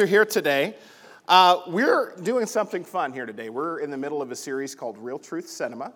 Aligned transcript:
are 0.00 0.06
here 0.06 0.24
today. 0.24 0.74
Uh, 1.28 1.60
we're 1.66 2.16
doing 2.22 2.46
something 2.46 2.82
fun 2.82 3.12
here 3.12 3.26
today. 3.26 3.50
We're 3.50 3.80
in 3.80 3.90
the 3.90 3.96
middle 3.98 4.22
of 4.22 4.30
a 4.30 4.34
series 4.34 4.74
called 4.74 4.96
Real 4.96 5.18
Truth 5.18 5.46
Cinema. 5.46 5.92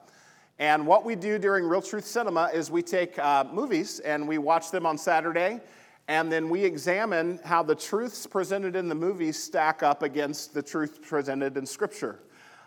And 0.58 0.86
what 0.86 1.06
we 1.06 1.16
do 1.16 1.38
during 1.38 1.64
Real 1.64 1.80
Truth 1.80 2.04
Cinema 2.04 2.50
is 2.52 2.70
we 2.70 2.82
take 2.82 3.18
uh, 3.18 3.44
movies 3.50 4.00
and 4.00 4.28
we 4.28 4.36
watch 4.36 4.70
them 4.70 4.84
on 4.84 4.98
Saturday, 4.98 5.60
and 6.08 6.30
then 6.30 6.50
we 6.50 6.62
examine 6.62 7.40
how 7.42 7.62
the 7.62 7.74
truths 7.74 8.26
presented 8.26 8.76
in 8.76 8.90
the 8.90 8.94
movies 8.94 9.42
stack 9.42 9.82
up 9.82 10.02
against 10.02 10.52
the 10.52 10.62
truth 10.62 11.00
presented 11.00 11.56
in 11.56 11.64
Scripture. 11.64 12.18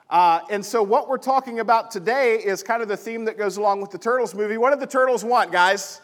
Uh, 0.09 0.39
and 0.49 0.65
so, 0.65 0.81
what 0.81 1.07
we're 1.07 1.19
talking 1.19 1.59
about 1.59 1.91
today 1.91 2.37
is 2.37 2.63
kind 2.63 2.81
of 2.81 2.87
the 2.87 2.97
theme 2.97 3.23
that 3.25 3.37
goes 3.37 3.57
along 3.57 3.81
with 3.81 3.91
the 3.91 3.99
Turtles 3.99 4.33
movie. 4.33 4.57
What 4.57 4.71
did 4.71 4.79
the 4.79 4.91
Turtles 4.91 5.23
want, 5.23 5.51
guys? 5.51 6.01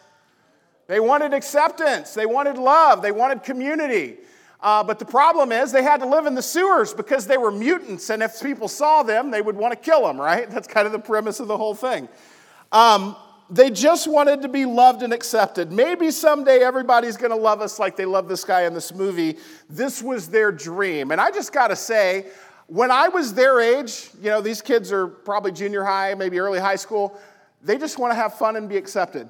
They 0.85 0.99
wanted 0.99 1.33
acceptance, 1.33 2.13
they 2.13 2.27
wanted 2.27 2.59
love, 2.59 3.01
they 3.01 3.11
wanted 3.11 3.41
community. 3.41 4.17
Uh, 4.61 4.83
but 4.83 4.99
the 4.99 5.05
problem 5.05 5.51
is 5.51 5.71
they 5.71 5.83
had 5.83 5.99
to 5.99 6.07
live 6.07 6.25
in 6.25 6.35
the 6.35 6.41
sewers 6.41 6.93
because 6.93 7.27
they 7.27 7.37
were 7.37 7.51
mutants, 7.51 8.09
and 8.09 8.23
if 8.23 8.41
people 8.41 8.67
saw 8.67 9.03
them, 9.03 9.29
they 9.31 9.41
would 9.41 9.55
want 9.55 9.71
to 9.73 9.79
kill 9.79 10.05
them, 10.05 10.19
right? 10.19 10.49
That's 10.51 10.67
kind 10.67 10.85
of 10.85 10.91
the 10.91 10.99
premise 10.99 11.39
of 11.39 11.47
the 11.47 11.57
whole 11.57 11.75
thing. 11.75 12.07
Um, 12.71 13.15
they 13.49 13.69
just 13.69 14.07
wanted 14.07 14.41
to 14.41 14.47
be 14.47 14.65
loved 14.65 15.03
and 15.03 15.13
accepted. 15.13 15.71
Maybe 15.71 16.09
someday 16.09 16.59
everybody's 16.59 17.15
going 17.15 17.31
to 17.31 17.37
love 17.37 17.61
us 17.61 17.77
like 17.77 17.95
they 17.95 18.05
love 18.05 18.27
this 18.27 18.43
guy 18.43 18.63
in 18.63 18.73
this 18.73 18.93
movie. 18.93 19.37
This 19.69 20.01
was 20.01 20.29
their 20.29 20.51
dream. 20.51 21.11
And 21.11 21.21
I 21.21 21.29
just 21.29 21.53
got 21.53 21.67
to 21.67 21.75
say, 21.75 22.25
when 22.67 22.89
I 22.89 23.07
was 23.07 23.35
their 23.35 23.61
age, 23.61 24.09
you 24.19 24.31
know, 24.31 24.41
these 24.41 24.61
kids 24.61 24.91
are 24.91 25.07
probably 25.07 25.51
junior 25.51 25.83
high, 25.83 26.15
maybe 26.15 26.39
early 26.39 26.59
high 26.59 26.75
school, 26.75 27.19
they 27.61 27.77
just 27.77 27.99
want 27.99 28.11
to 28.11 28.15
have 28.15 28.35
fun 28.35 28.55
and 28.55 28.67
be 28.67 28.77
accepted. 28.77 29.29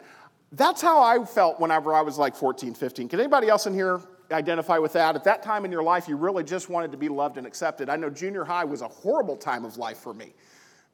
That's 0.54 0.82
how 0.82 1.04
I 1.04 1.24
felt 1.26 1.60
whenever 1.60 1.94
I 1.94 2.02
was 2.02 2.18
like 2.18 2.36
14, 2.36 2.74
15. 2.74 3.10
Can 3.10 3.20
anybody 3.20 3.50
else 3.50 3.66
in 3.66 3.74
here 3.74 4.00
identify 4.32 4.78
with 4.78 4.94
that. 4.94 5.16
At 5.16 5.24
that 5.26 5.44
time 5.44 5.66
in 5.66 5.72
your 5.72 5.84
life, 5.84 6.08
you 6.08 6.16
really 6.16 6.44
just 6.44 6.70
wanted 6.70 6.92
to 6.92 6.98
be 6.98 7.10
loved 7.10 7.38
and 7.38 7.46
accepted. 7.46 7.90
I 7.90 7.96
know 7.96 8.10
junior 8.10 8.44
high 8.44 8.66
was 8.66 8.82
a 8.82 8.88
horrible 8.88 9.38
time 9.38 9.66
of 9.66 9.78
life 9.78 9.98
for 9.98 10.14
me 10.14 10.34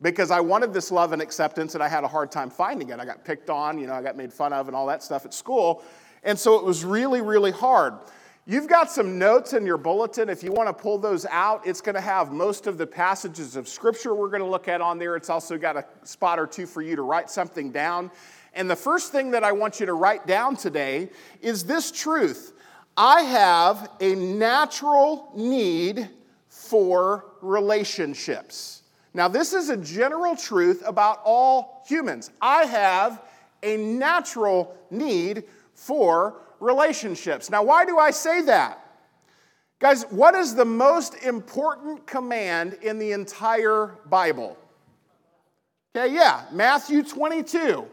because 0.01 0.31
I 0.31 0.39
wanted 0.39 0.73
this 0.73 0.91
love 0.91 1.13
and 1.13 1.21
acceptance 1.21 1.75
and 1.75 1.83
I 1.83 1.87
had 1.87 2.03
a 2.03 2.07
hard 2.07 2.31
time 2.31 2.49
finding 2.49 2.89
it. 2.89 2.99
I 2.99 3.05
got 3.05 3.23
picked 3.23 3.49
on, 3.49 3.77
you 3.79 3.87
know, 3.87 3.93
I 3.93 4.01
got 4.01 4.17
made 4.17 4.33
fun 4.33 4.51
of 4.53 4.67
and 4.67 4.75
all 4.75 4.87
that 4.87 5.03
stuff 5.03 5.25
at 5.25 5.33
school. 5.33 5.83
And 6.23 6.37
so 6.37 6.57
it 6.57 6.65
was 6.65 6.83
really, 6.83 7.21
really 7.21 7.51
hard. 7.51 7.95
You've 8.47 8.67
got 8.67 8.91
some 8.91 9.19
notes 9.19 9.53
in 9.53 9.67
your 9.67 9.77
bulletin. 9.77 10.27
If 10.27 10.41
you 10.41 10.51
want 10.51 10.67
to 10.67 10.73
pull 10.73 10.97
those 10.97 11.27
out, 11.27 11.65
it's 11.65 11.79
going 11.79 11.95
to 11.95 12.01
have 12.01 12.31
most 12.31 12.65
of 12.65 12.79
the 12.79 12.87
passages 12.87 13.55
of 13.55 13.67
scripture 13.67 14.15
we're 14.15 14.29
going 14.29 14.41
to 14.41 14.49
look 14.49 14.67
at 14.67 14.81
on 14.81 14.97
there. 14.97 15.15
It's 15.15 15.29
also 15.29 15.57
got 15.59 15.77
a 15.77 15.85
spot 16.03 16.39
or 16.39 16.47
two 16.47 16.65
for 16.65 16.81
you 16.81 16.95
to 16.95 17.03
write 17.03 17.29
something 17.29 17.71
down. 17.71 18.09
And 18.53 18.69
the 18.69 18.75
first 18.75 19.11
thing 19.11 19.31
that 19.31 19.43
I 19.43 19.51
want 19.51 19.79
you 19.79 19.85
to 19.85 19.93
write 19.93 20.25
down 20.25 20.55
today 20.55 21.09
is 21.41 21.63
this 21.63 21.91
truth 21.91 22.50
I 22.97 23.21
have 23.21 23.89
a 23.99 24.15
natural 24.15 25.31
need 25.35 26.09
for 26.49 27.25
relationships. 27.41 28.83
Now, 29.13 29.27
this 29.27 29.53
is 29.53 29.69
a 29.69 29.77
general 29.77 30.35
truth 30.35 30.83
about 30.85 31.21
all 31.25 31.83
humans. 31.87 32.31
I 32.41 32.63
have 32.63 33.21
a 33.63 33.77
natural 33.77 34.75
need 34.89 35.43
for 35.73 36.41
relationships. 36.59 37.49
Now, 37.49 37.63
why 37.63 37.85
do 37.85 37.97
I 37.97 38.11
say 38.11 38.41
that? 38.43 38.77
Guys, 39.79 40.03
what 40.11 40.35
is 40.35 40.53
the 40.53 40.65
most 40.65 41.15
important 41.23 42.05
command 42.05 42.77
in 42.81 42.99
the 42.99 43.11
entire 43.13 43.97
Bible? 44.05 44.57
Okay, 45.95 46.13
yeah, 46.13 46.45
Matthew 46.51 47.03
22. 47.03 47.87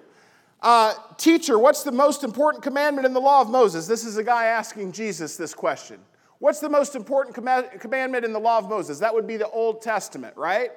Uh, 0.61 0.95
teacher, 1.17 1.59
what's 1.59 1.85
the 1.85 1.93
most 1.93 2.25
important 2.25 2.63
commandment 2.63 3.07
in 3.07 3.13
the 3.13 3.21
law 3.21 3.41
of 3.41 3.49
Moses? 3.49 3.87
This 3.87 4.05
is 4.05 4.17
a 4.17 4.25
guy 4.25 4.47
asking 4.47 4.93
Jesus 4.93 5.37
this 5.37 5.55
question. 5.55 6.01
What's 6.41 6.61
the 6.61 6.69
most 6.69 6.95
important 6.95 7.35
com- 7.35 7.79
commandment 7.79 8.25
in 8.25 8.33
the 8.33 8.41
law 8.41 8.59
of 8.59 8.69
Moses? 8.69 8.99
That 8.99 9.15
would 9.15 9.27
be 9.27 9.37
the 9.37 9.49
Old 9.49 9.83
Testament, 9.83 10.37
right? 10.37 10.71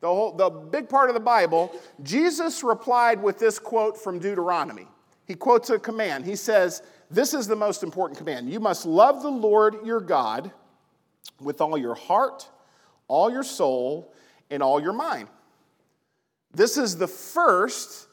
The, 0.00 0.06
whole, 0.06 0.32
the 0.32 0.50
big 0.50 0.88
part 0.88 1.10
of 1.10 1.14
the 1.14 1.20
Bible. 1.20 1.72
Jesus 2.02 2.62
replied 2.62 3.22
with 3.22 3.38
this 3.38 3.58
quote 3.58 3.96
from 3.98 4.18
Deuteronomy. 4.18 4.86
He 5.26 5.34
quotes 5.34 5.70
a 5.70 5.78
command. 5.78 6.24
He 6.24 6.36
says, 6.36 6.82
This 7.10 7.34
is 7.34 7.48
the 7.48 7.56
most 7.56 7.82
important 7.82 8.18
command. 8.18 8.50
You 8.50 8.60
must 8.60 8.86
love 8.86 9.22
the 9.22 9.30
Lord 9.30 9.84
your 9.84 10.00
God 10.00 10.52
with 11.40 11.60
all 11.60 11.76
your 11.76 11.94
heart, 11.94 12.48
all 13.08 13.30
your 13.30 13.42
soul, 13.42 14.12
and 14.50 14.62
all 14.62 14.80
your 14.80 14.92
mind. 14.92 15.28
This 16.52 16.76
is 16.76 16.96
the 16.96 17.08
first 17.08 18.05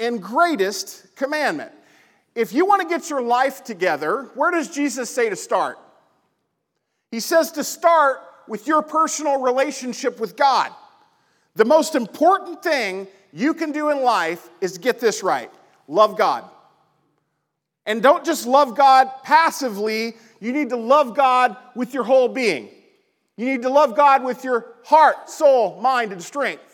and 0.00 0.22
greatest 0.22 1.14
commandment. 1.14 1.72
If 2.34 2.52
you 2.52 2.64
want 2.64 2.82
to 2.82 2.88
get 2.88 3.10
your 3.10 3.22
life 3.22 3.62
together, 3.62 4.30
where 4.34 4.50
does 4.50 4.68
Jesus 4.74 5.10
say 5.10 5.28
to 5.28 5.36
start? 5.36 5.78
He 7.10 7.20
says 7.20 7.52
to 7.52 7.64
start 7.64 8.20
with 8.48 8.66
your 8.66 8.82
personal 8.82 9.40
relationship 9.40 10.18
with 10.18 10.36
God. 10.36 10.72
The 11.54 11.64
most 11.64 11.94
important 11.94 12.62
thing 12.62 13.08
you 13.32 13.54
can 13.54 13.72
do 13.72 13.90
in 13.90 14.02
life 14.02 14.48
is 14.60 14.78
get 14.78 15.00
this 15.00 15.22
right 15.22 15.50
love 15.88 16.16
God. 16.16 16.44
And 17.86 18.02
don't 18.02 18.24
just 18.24 18.46
love 18.46 18.76
God 18.76 19.10
passively, 19.24 20.14
you 20.40 20.52
need 20.52 20.68
to 20.68 20.76
love 20.76 21.16
God 21.16 21.56
with 21.74 21.92
your 21.92 22.04
whole 22.04 22.28
being. 22.28 22.68
You 23.36 23.46
need 23.46 23.62
to 23.62 23.70
love 23.70 23.96
God 23.96 24.22
with 24.22 24.44
your 24.44 24.74
heart, 24.84 25.28
soul, 25.28 25.80
mind, 25.80 26.12
and 26.12 26.22
strength. 26.22 26.69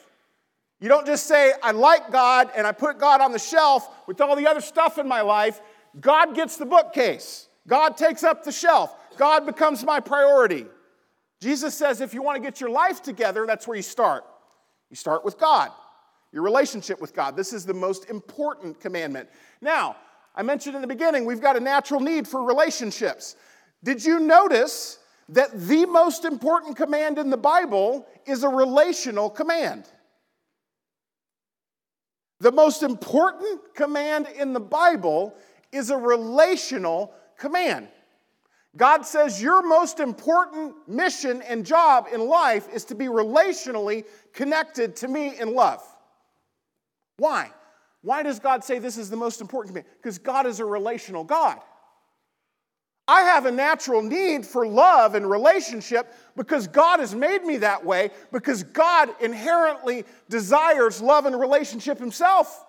You 0.80 0.88
don't 0.88 1.06
just 1.06 1.26
say, 1.26 1.52
I 1.62 1.70
like 1.70 2.10
God 2.12 2.50
and 2.54 2.66
I 2.66 2.72
put 2.72 2.98
God 2.98 3.20
on 3.20 3.32
the 3.32 3.38
shelf 3.38 3.88
with 4.06 4.20
all 4.20 4.36
the 4.36 4.46
other 4.46 4.60
stuff 4.60 4.98
in 4.98 5.08
my 5.08 5.22
life. 5.22 5.60
God 6.00 6.34
gets 6.34 6.56
the 6.56 6.66
bookcase, 6.66 7.48
God 7.66 7.96
takes 7.96 8.22
up 8.22 8.44
the 8.44 8.52
shelf, 8.52 8.94
God 9.16 9.46
becomes 9.46 9.84
my 9.84 10.00
priority. 10.00 10.66
Jesus 11.40 11.74
says, 11.74 12.00
if 12.00 12.14
you 12.14 12.22
want 12.22 12.36
to 12.36 12.42
get 12.42 12.60
your 12.60 12.70
life 12.70 13.02
together, 13.02 13.46
that's 13.46 13.66
where 13.66 13.76
you 13.76 13.82
start. 13.82 14.24
You 14.90 14.96
start 14.96 15.24
with 15.24 15.38
God, 15.38 15.70
your 16.32 16.42
relationship 16.42 17.00
with 17.00 17.14
God. 17.14 17.36
This 17.36 17.52
is 17.52 17.64
the 17.66 17.74
most 17.74 18.08
important 18.10 18.80
commandment. 18.80 19.28
Now, 19.60 19.96
I 20.34 20.42
mentioned 20.42 20.74
in 20.74 20.82
the 20.82 20.88
beginning, 20.88 21.24
we've 21.24 21.40
got 21.40 21.56
a 21.56 21.60
natural 21.60 22.00
need 22.00 22.28
for 22.28 22.42
relationships. 22.42 23.36
Did 23.82 24.04
you 24.04 24.20
notice 24.20 24.98
that 25.30 25.58
the 25.58 25.86
most 25.86 26.24
important 26.24 26.76
command 26.76 27.18
in 27.18 27.30
the 27.30 27.36
Bible 27.36 28.06
is 28.26 28.42
a 28.42 28.48
relational 28.48 29.30
command? 29.30 29.90
The 32.40 32.52
most 32.52 32.82
important 32.82 33.74
command 33.74 34.28
in 34.38 34.52
the 34.52 34.60
Bible 34.60 35.34
is 35.72 35.90
a 35.90 35.96
relational 35.96 37.14
command. 37.38 37.88
God 38.76 39.06
says 39.06 39.40
your 39.40 39.66
most 39.66 40.00
important 40.00 40.74
mission 40.86 41.40
and 41.42 41.64
job 41.64 42.08
in 42.12 42.20
life 42.20 42.68
is 42.74 42.84
to 42.86 42.94
be 42.94 43.06
relationally 43.06 44.04
connected 44.34 44.96
to 44.96 45.08
me 45.08 45.38
in 45.38 45.54
love. 45.54 45.82
Why? 47.16 47.50
Why 48.02 48.22
does 48.22 48.38
God 48.38 48.62
say 48.62 48.78
this 48.78 48.98
is 48.98 49.08
the 49.08 49.16
most 49.16 49.40
important 49.40 49.74
command? 49.74 49.86
Because 49.96 50.18
God 50.18 50.46
is 50.46 50.60
a 50.60 50.64
relational 50.64 51.24
God. 51.24 51.58
I 53.08 53.22
have 53.22 53.46
a 53.46 53.52
natural 53.52 54.02
need 54.02 54.44
for 54.44 54.66
love 54.66 55.14
and 55.14 55.30
relationship 55.30 56.12
because 56.36 56.66
God 56.66 56.98
has 56.98 57.14
made 57.14 57.44
me 57.44 57.58
that 57.58 57.84
way, 57.84 58.10
because 58.32 58.64
God 58.64 59.10
inherently 59.20 60.04
desires 60.28 61.00
love 61.00 61.24
and 61.26 61.38
relationship 61.38 61.98
himself. 61.98 62.64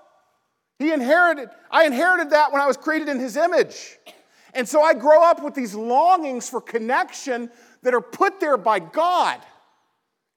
He 0.77 0.91
inherited, 0.91 1.49
I 1.71 1.85
inherited 1.85 2.29
that 2.31 2.51
when 2.51 2.61
I 2.61 2.67
was 2.67 2.77
created 2.77 3.09
in 3.09 3.19
his 3.19 3.35
image. 3.35 3.97
And 4.53 4.67
so 4.67 4.81
I 4.81 4.93
grow 4.93 5.23
up 5.23 5.43
with 5.43 5.55
these 5.55 5.73
longings 5.73 6.49
for 6.49 6.61
connection 6.61 7.49
that 7.81 7.95
are 7.95 8.01
put 8.01 8.39
there 8.39 8.57
by 8.57 8.79
God. 8.79 9.39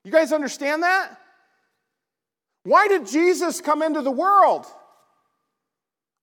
You 0.05 0.11
guys 0.11 0.33
understand 0.33 0.83
that? 0.83 1.11
Why 2.65 2.89
did 2.89 3.07
Jesus 3.07 3.61
come 3.61 3.83
into 3.83 4.01
the 4.01 4.11
world? 4.11 4.67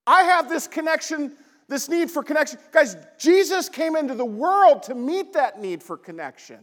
I 0.06 0.22
have 0.22 0.48
this 0.48 0.66
connection 0.66 1.32
this 1.68 1.88
need 1.88 2.10
for 2.10 2.22
connection. 2.22 2.58
Guys, 2.72 2.96
Jesus 3.18 3.68
came 3.68 3.94
into 3.94 4.14
the 4.14 4.24
world 4.24 4.84
to 4.84 4.94
meet 4.94 5.34
that 5.34 5.60
need 5.60 5.82
for 5.82 5.96
connection. 5.96 6.58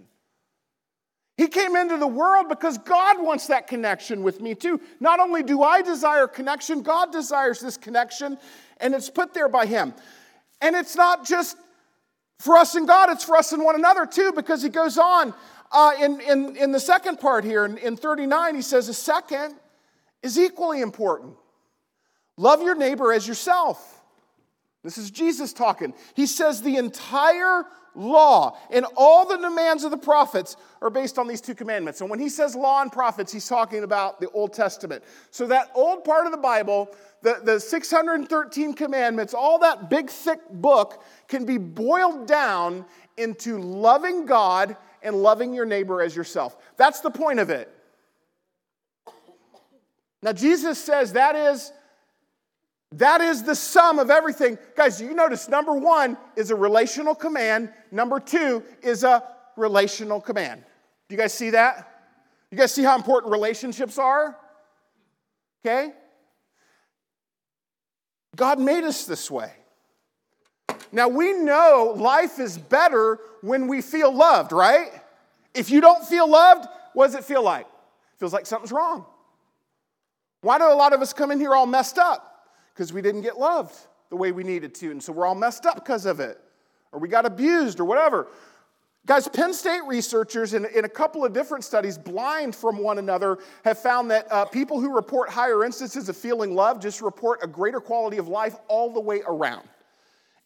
He 1.38 1.48
came 1.48 1.76
into 1.76 1.98
the 1.98 2.08
world 2.08 2.48
because 2.48 2.78
God 2.78 3.22
wants 3.22 3.48
that 3.48 3.68
connection 3.68 4.24
with 4.24 4.40
me 4.42 4.56
too. 4.56 4.80
Not 5.00 5.20
only 5.20 5.44
do 5.44 5.64
I 5.64 5.82
desire 5.82 6.28
connection, 6.28 6.82
God 6.82 7.12
desires 7.12 7.60
this 7.60 7.78
connection, 7.78 8.38
and 8.78 8.96
it's 8.96 9.10
put 9.10 9.34
there 9.34 9.50
by 9.50 9.66
Him. 9.66 9.94
And 10.62 10.76
it's 10.76 10.96
not 10.96 11.26
just 11.26 11.58
for 12.40 12.56
us 12.56 12.76
and 12.76 12.88
God, 12.88 13.10
it's 13.10 13.24
for 13.24 13.36
us 13.36 13.52
and 13.52 13.64
one 13.64 13.76
another 13.76 14.06
too, 14.06 14.32
because 14.34 14.64
He 14.64 14.70
goes 14.70 14.98
on 14.98 15.34
uh, 15.72 15.92
in, 16.02 16.22
in, 16.22 16.56
in 16.56 16.72
the 16.72 16.80
second 16.80 17.20
part 17.20 17.44
here, 17.44 17.66
in, 17.66 17.78
in 17.80 17.98
39, 17.98 18.56
He 18.56 18.62
says, 18.62 18.88
a 18.88 18.94
second 18.94 19.56
is 20.24 20.40
equally 20.40 20.82
important. 20.82 21.36
Love 22.38 22.62
your 22.62 22.76
neighbor 22.76 23.12
as 23.12 23.28
yourself. 23.28 23.95
This 24.86 25.00
is 25.00 25.10
Jesus 25.10 25.52
talking. 25.52 25.96
He 26.14 26.28
says 26.28 26.62
the 26.62 26.78
entire 26.78 27.66
law 27.96 28.56
and 28.70 28.86
all 28.96 29.26
the 29.26 29.38
demands 29.38 29.84
of 29.84 29.90
the 29.90 29.98
prophets 29.98 30.58
are 30.80 30.92
based 30.92 31.18
on 31.18 31.28
these 31.28 31.42
two 31.42 31.56
commandments. 31.56 32.02
And 32.02 32.10
when 32.10 32.20
he 32.20 32.30
says 32.30 32.56
law 32.56 32.84
and 32.84 32.92
prophets, 32.92 33.34
he's 33.34 33.48
talking 33.48 33.84
about 33.84 34.20
the 34.20 34.30
Old 34.30 34.54
Testament. 34.54 35.04
So, 35.32 35.48
that 35.48 35.72
old 35.74 36.04
part 36.04 36.28
of 36.28 36.32
the 36.32 36.38
Bible, 36.38 36.96
the, 37.24 37.42
the 37.44 37.60
613 37.60 38.74
commandments, 38.76 39.34
all 39.34 39.58
that 39.60 39.90
big, 39.90 40.08
thick 40.10 40.40
book 40.52 41.04
can 41.28 41.46
be 41.46 41.58
boiled 41.58 42.28
down 42.28 42.86
into 43.18 43.58
loving 43.58 44.28
God 44.28 44.78
and 45.02 45.16
loving 45.16 45.52
your 45.54 45.66
neighbor 45.66 46.02
as 46.04 46.16
yourself. 46.16 46.58
That's 46.78 47.00
the 47.00 47.12
point 47.12 47.40
of 47.40 47.50
it. 47.50 47.72
Now, 50.22 50.34
Jesus 50.34 50.78
says 50.78 51.14
that 51.14 51.36
is. 51.36 51.72
That 52.94 53.22
is 53.22 53.44
the 53.44 53.56
sum 53.56 54.00
of 54.00 54.10
everything. 54.10 54.58
Guys, 54.76 55.02
you 55.02 55.14
notice 55.14 55.50
number 55.50 55.74
one 55.74 56.18
is 56.36 56.52
a 56.52 56.56
relational 56.56 57.16
command, 57.16 57.72
number 57.92 58.20
two 58.20 58.64
is 58.82 59.04
a 59.04 59.24
relational 59.58 60.22
command. 60.22 60.64
Do 61.08 61.16
you 61.16 61.22
guys 61.22 61.34
see 61.34 61.52
that? 61.52 61.92
You 62.52 62.58
guys 62.58 62.74
see 62.74 62.84
how 62.84 62.96
important 62.96 63.32
relationships 63.32 63.98
are? 63.98 64.38
Okay? 65.66 65.92
God 68.36 68.60
made 68.60 68.84
us 68.84 69.06
this 69.06 69.30
way. 69.32 69.52
Now, 70.92 71.08
we 71.08 71.34
know 71.34 71.94
life 71.98 72.40
is 72.40 72.58
better 72.58 73.20
when 73.42 73.68
we 73.68 73.82
feel 73.82 74.14
loved, 74.14 74.52
right? 74.52 74.90
If 75.54 75.70
you 75.70 75.82
don't 75.82 76.06
feel 76.06 76.30
loved, 76.30 76.68
what 76.94 77.08
does 77.08 77.16
it 77.16 77.24
feel 77.24 77.44
like? 77.44 77.66
It 77.66 78.20
feels 78.20 78.34
like 78.34 78.46
something's 78.46 78.72
wrong. 78.72 79.06
Why 80.42 80.58
do 80.58 80.66
a 80.66 80.76
lot 80.76 80.94
of 80.94 81.02
us 81.02 81.12
come 81.12 81.32
in 81.32 81.40
here 81.40 81.54
all 81.54 81.66
messed 81.66 81.98
up? 81.98 82.35
Because 82.76 82.92
we 82.92 83.02
didn't 83.02 83.22
get 83.22 83.40
loved 83.40 83.74
the 84.10 84.18
way 84.18 84.32
we 84.34 84.44
needed 84.44 84.76
to, 84.76 84.92
and 84.92 85.02
so 85.02 85.14
we're 85.14 85.26
all 85.26 85.34
messed 85.34 85.66
up 85.66 85.76
because 85.76 86.06
of 86.06 86.20
it, 86.20 86.38
or 86.92 87.00
we 87.00 87.08
got 87.08 87.26
abused, 87.26 87.80
or 87.80 87.86
whatever. 87.86 88.28
Guys, 89.06 89.28
Penn 89.28 89.54
State 89.54 89.82
researchers, 89.88 90.54
in, 90.54 90.66
in 90.66 90.84
a 90.84 90.90
couple 90.90 91.24
of 91.24 91.32
different 91.32 91.64
studies, 91.64 91.98
blind 91.98 92.56
from 92.56 92.80
one 92.80 92.98
another, 92.98 93.38
have 93.64 93.80
found 93.80 94.12
that 94.12 94.28
uh, 94.32 94.46
people 94.46 94.80
who 94.80 94.94
report 94.94 95.30
higher 95.30 95.64
instances 95.64 96.10
of 96.10 96.18
feeling 96.18 96.54
love 96.54 96.82
just 96.82 97.02
report 97.02 97.40
a 97.44 97.48
greater 97.48 97.80
quality 97.80 98.18
of 98.18 98.28
life 98.28 98.56
all 98.68 98.92
the 98.92 99.00
way 99.00 99.22
around. 99.28 99.68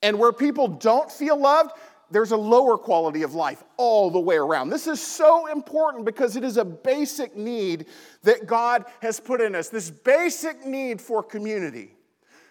And 0.04 0.20
where 0.20 0.32
people 0.32 0.68
don't 0.68 1.12
feel 1.12 1.38
loved, 1.38 1.72
there's 2.12 2.32
a 2.32 2.38
lower 2.38 2.78
quality 2.78 3.24
of 3.24 3.34
life 3.34 3.64
all 3.78 4.12
the 4.12 4.20
way 4.20 4.36
around. 4.36 4.70
This 4.70 4.88
is 4.88 5.02
so 5.02 5.48
important 5.48 6.06
because 6.06 6.36
it 6.36 6.44
is 6.44 6.58
a 6.58 6.66
basic 6.66 7.36
need 7.36 7.86
that 8.24 8.46
God 8.46 8.86
has 9.02 9.20
put 9.20 9.42
in 9.42 9.56
us, 9.56 9.70
this 9.70 9.90
basic 9.90 10.66
need 10.66 11.02
for 11.02 11.24
community. 11.24 11.96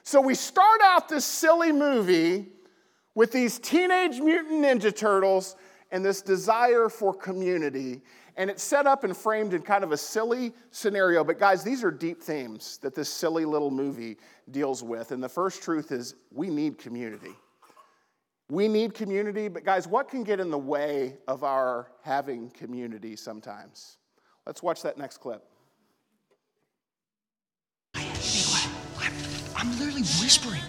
So 0.08 0.22
we 0.22 0.34
start 0.34 0.80
out 0.82 1.06
this 1.10 1.26
silly 1.26 1.70
movie 1.70 2.46
with 3.14 3.30
these 3.30 3.58
teenage 3.58 4.20
mutant 4.20 4.64
ninja 4.64 4.96
turtles 4.96 5.54
and 5.90 6.02
this 6.02 6.22
desire 6.22 6.88
for 6.88 7.12
community. 7.12 8.00
And 8.38 8.48
it's 8.48 8.62
set 8.62 8.86
up 8.86 9.04
and 9.04 9.14
framed 9.14 9.52
in 9.52 9.60
kind 9.60 9.84
of 9.84 9.92
a 9.92 9.98
silly 9.98 10.54
scenario. 10.70 11.24
But, 11.24 11.38
guys, 11.38 11.62
these 11.62 11.84
are 11.84 11.90
deep 11.90 12.22
themes 12.22 12.78
that 12.80 12.94
this 12.94 13.10
silly 13.10 13.44
little 13.44 13.70
movie 13.70 14.16
deals 14.50 14.82
with. 14.82 15.12
And 15.12 15.22
the 15.22 15.28
first 15.28 15.62
truth 15.62 15.92
is 15.92 16.14
we 16.32 16.48
need 16.48 16.78
community. 16.78 17.36
We 18.48 18.66
need 18.66 18.94
community, 18.94 19.48
but, 19.48 19.62
guys, 19.62 19.86
what 19.86 20.08
can 20.08 20.24
get 20.24 20.40
in 20.40 20.50
the 20.50 20.56
way 20.56 21.18
of 21.28 21.44
our 21.44 21.90
having 22.02 22.48
community 22.52 23.14
sometimes? 23.14 23.98
Let's 24.46 24.62
watch 24.62 24.80
that 24.84 24.96
next 24.96 25.18
clip. 25.18 25.44
Whispering. 30.20 30.62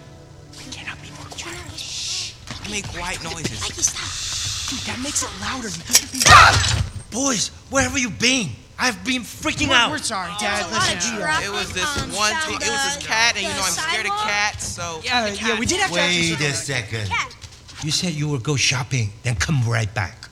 We 0.58 0.64
cannot 0.72 1.00
be 1.02 1.08
more 1.16 1.26
quiet. 1.30 1.78
Shh. 1.78 2.34
Make 2.70 2.86
white 3.00 3.22
noises. 3.24 3.60
Mikey, 3.60 3.82
stop. 3.82 4.70
Dude, 4.70 4.78
that 4.86 5.00
makes 5.02 5.22
it 5.22 5.30
louder. 5.40 5.68
You 5.68 5.82
have 5.86 5.98
to 5.98 7.10
be. 7.10 7.16
Boys, 7.16 7.48
where 7.70 7.82
have 7.82 7.98
you 7.98 8.10
been? 8.10 8.50
I've 8.78 9.04
been 9.04 9.22
freaking 9.22 9.68
We're, 9.68 9.74
out. 9.74 9.90
we're 9.90 9.98
sorry, 9.98 10.32
Dad. 10.40 10.64
There's 10.64 10.70
a 10.70 10.74
lot 10.74 10.94
Listen, 10.94 11.18
traffic. 11.18 11.46
It 11.48 11.50
was 11.52 11.72
this 11.72 12.02
um, 12.02 12.10
one. 12.16 12.32
down 12.32 12.48
T- 12.48 12.54
it 12.54 12.70
was 12.70 12.84
this 12.84 12.96
the- 12.96 13.04
cat, 13.08 13.34
and 13.36 13.42
you 13.42 13.48
know 13.52 13.60
I'm 13.60 13.72
scared 13.72 14.06
of 14.06 14.12
cats, 14.22 14.64
so 14.66 15.00
Yeah, 15.04 15.24
uh, 15.24 15.26
yeah, 15.34 15.58
we 15.58 15.66
did 15.66 15.80
have 15.80 15.90
to 15.92 16.00
actually 16.00 16.30
Wait 16.32 16.40
a 16.40 16.54
second. 16.54 17.08
Cat. 17.08 17.36
You 17.84 17.90
said 17.90 18.12
you 18.12 18.28
would 18.28 18.42
go 18.42 18.56
shopping, 18.56 19.10
then 19.22 19.34
come 19.36 19.62
right 19.68 19.92
back. 19.92 20.28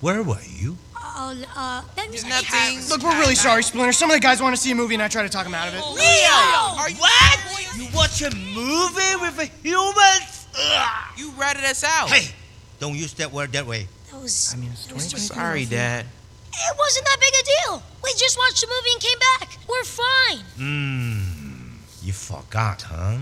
Where 0.00 0.22
were 0.22 0.40
you? 0.48 0.76
Oh, 1.18 1.34
uh, 1.56 1.82
let 1.96 2.10
me 2.10 2.18
nothing. 2.28 2.88
Look, 2.90 3.02
we're 3.02 3.18
really 3.18 3.34
sorry, 3.34 3.62
Splinter. 3.62 3.92
Some 3.92 4.10
of 4.10 4.16
the 4.16 4.20
guys 4.20 4.42
want 4.42 4.54
to 4.54 4.60
see 4.60 4.70
a 4.70 4.74
movie, 4.74 4.94
and 4.94 5.02
I 5.02 5.08
try 5.08 5.22
to 5.22 5.30
talk 5.30 5.44
them 5.44 5.54
out 5.54 5.66
of 5.66 5.74
it. 5.74 5.80
Leo! 5.80 6.76
Are 6.78 6.90
you 6.90 6.96
What? 6.96 7.40
You 7.76 7.88
watch 7.94 8.20
a 8.20 8.34
movie 8.36 9.16
with 9.20 9.38
a 9.38 9.46
humans? 9.66 10.46
Ugh. 10.58 10.88
You 11.16 11.30
ratted 11.32 11.64
us 11.64 11.84
out. 11.84 12.10
Hey, 12.10 12.34
don't 12.80 12.94
use 12.94 13.14
that 13.14 13.32
word 13.32 13.52
that 13.52 13.66
way. 13.66 13.88
That 14.12 14.20
was. 14.20 14.52
I 14.54 14.60
mean, 14.60 14.70
it's 14.72 14.86
that 14.86 14.94
was 14.94 15.26
Sorry, 15.26 15.64
Dad. 15.64 16.04
It 16.52 16.78
wasn't 16.78 17.06
that 17.06 17.18
big 17.20 17.32
a 17.32 17.44
deal. 17.44 17.82
We 18.04 18.10
just 18.16 18.38
watched 18.38 18.60
the 18.60 18.66
movie 18.66 18.92
and 18.92 19.00
came 19.00 19.18
back. 19.18 19.58
We're 19.68 19.84
fine. 19.84 20.38
Hmm. 20.56 21.76
You 22.02 22.12
forgot, 22.12 22.82
huh? 22.82 23.18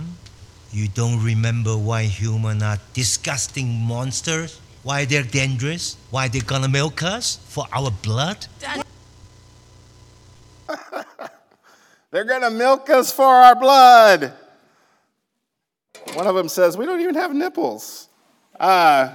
You 0.72 0.88
don't 0.88 1.22
remember 1.24 1.76
why 1.76 2.04
humans 2.04 2.62
are 2.62 2.78
disgusting 2.92 3.68
monsters? 3.68 4.60
Why 4.84 5.06
they're 5.06 5.22
dangerous? 5.22 5.96
Why 6.10 6.28
they're 6.28 6.42
gonna 6.42 6.68
milk 6.68 7.02
us 7.02 7.36
for 7.48 7.66
our 7.72 7.90
blood? 7.90 8.46
They're 12.10 12.24
gonna 12.24 12.50
milk 12.50 12.90
us 12.90 13.12
for 13.12 13.24
our 13.24 13.56
blood. 13.56 14.32
One 16.12 16.28
of 16.28 16.36
them 16.36 16.48
says, 16.48 16.76
We 16.76 16.86
don't 16.86 17.00
even 17.00 17.16
have 17.16 17.34
nipples. 17.34 18.08
Uh, 18.58 19.14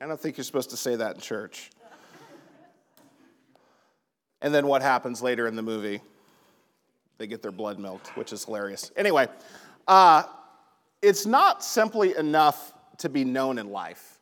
I 0.00 0.06
don't 0.06 0.20
think 0.20 0.36
you're 0.36 0.44
supposed 0.44 0.70
to 0.70 0.76
say 0.76 0.94
that 0.94 1.16
in 1.16 1.20
church. 1.20 1.70
And 4.40 4.54
then 4.54 4.68
what 4.68 4.82
happens 4.82 5.20
later 5.20 5.48
in 5.48 5.56
the 5.56 5.62
movie? 5.62 6.00
They 7.18 7.26
get 7.26 7.42
their 7.42 7.50
blood 7.50 7.80
milked, 7.80 8.16
which 8.16 8.32
is 8.32 8.44
hilarious. 8.44 8.92
Anyway, 8.94 9.26
uh, 9.88 10.22
it's 11.02 11.26
not 11.26 11.64
simply 11.64 12.14
enough 12.16 12.72
to 12.98 13.08
be 13.08 13.24
known 13.24 13.58
in 13.58 13.70
life. 13.70 14.18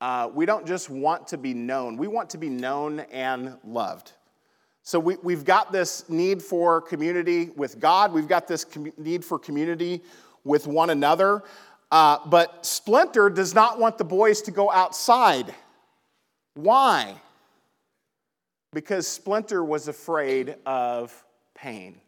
Uh, 0.00 0.28
we 0.34 0.46
don't 0.46 0.66
just 0.66 0.90
want 0.90 1.28
to 1.28 1.38
be 1.38 1.54
known, 1.54 1.96
we 1.96 2.08
want 2.08 2.30
to 2.30 2.38
be 2.38 2.48
known 2.48 3.00
and 3.12 3.56
loved. 3.64 4.12
So 4.82 4.98
we, 4.98 5.16
we've 5.22 5.44
got 5.44 5.70
this 5.70 6.08
need 6.08 6.42
for 6.42 6.80
community 6.80 7.50
with 7.56 7.78
God, 7.78 8.12
we've 8.12 8.28
got 8.28 8.48
this 8.48 8.64
com- 8.64 8.92
need 8.98 9.24
for 9.24 9.38
community 9.38 10.02
with 10.44 10.66
one 10.66 10.90
another. 10.90 11.44
Uh, 11.92 12.18
but 12.26 12.64
Splinter 12.64 13.28
does 13.28 13.54
not 13.54 13.78
want 13.78 13.98
the 13.98 14.04
boys 14.04 14.42
to 14.42 14.50
go 14.50 14.72
outside. 14.72 15.54
Why? 16.54 17.14
Because 18.72 19.06
Splinter 19.06 19.62
was 19.62 19.88
afraid 19.88 20.56
of 20.64 21.14
pain. 21.54 22.00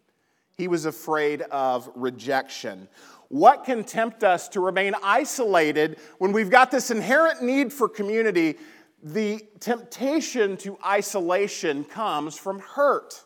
He 0.56 0.69
was 0.69 0.87
afraid 0.87 1.43
of 1.43 1.91
rejection. 1.94 2.88
What 3.29 3.65
can 3.65 3.85
tempt 3.85 4.23
us 4.23 4.49
to 4.50 4.61
remain 4.61 4.94
isolated 5.03 5.99
when 6.19 6.32
we've 6.32 6.50
got 6.50 6.71
this 6.71 6.91
inherent 6.91 7.43
need 7.43 7.73
for 7.73 7.88
community? 7.88 8.56
The 9.03 9.44
temptation 9.61 10.56
to 10.58 10.79
isolation 10.87 11.84
comes 11.84 12.39
from 12.39 12.58
hurt. 12.60 13.22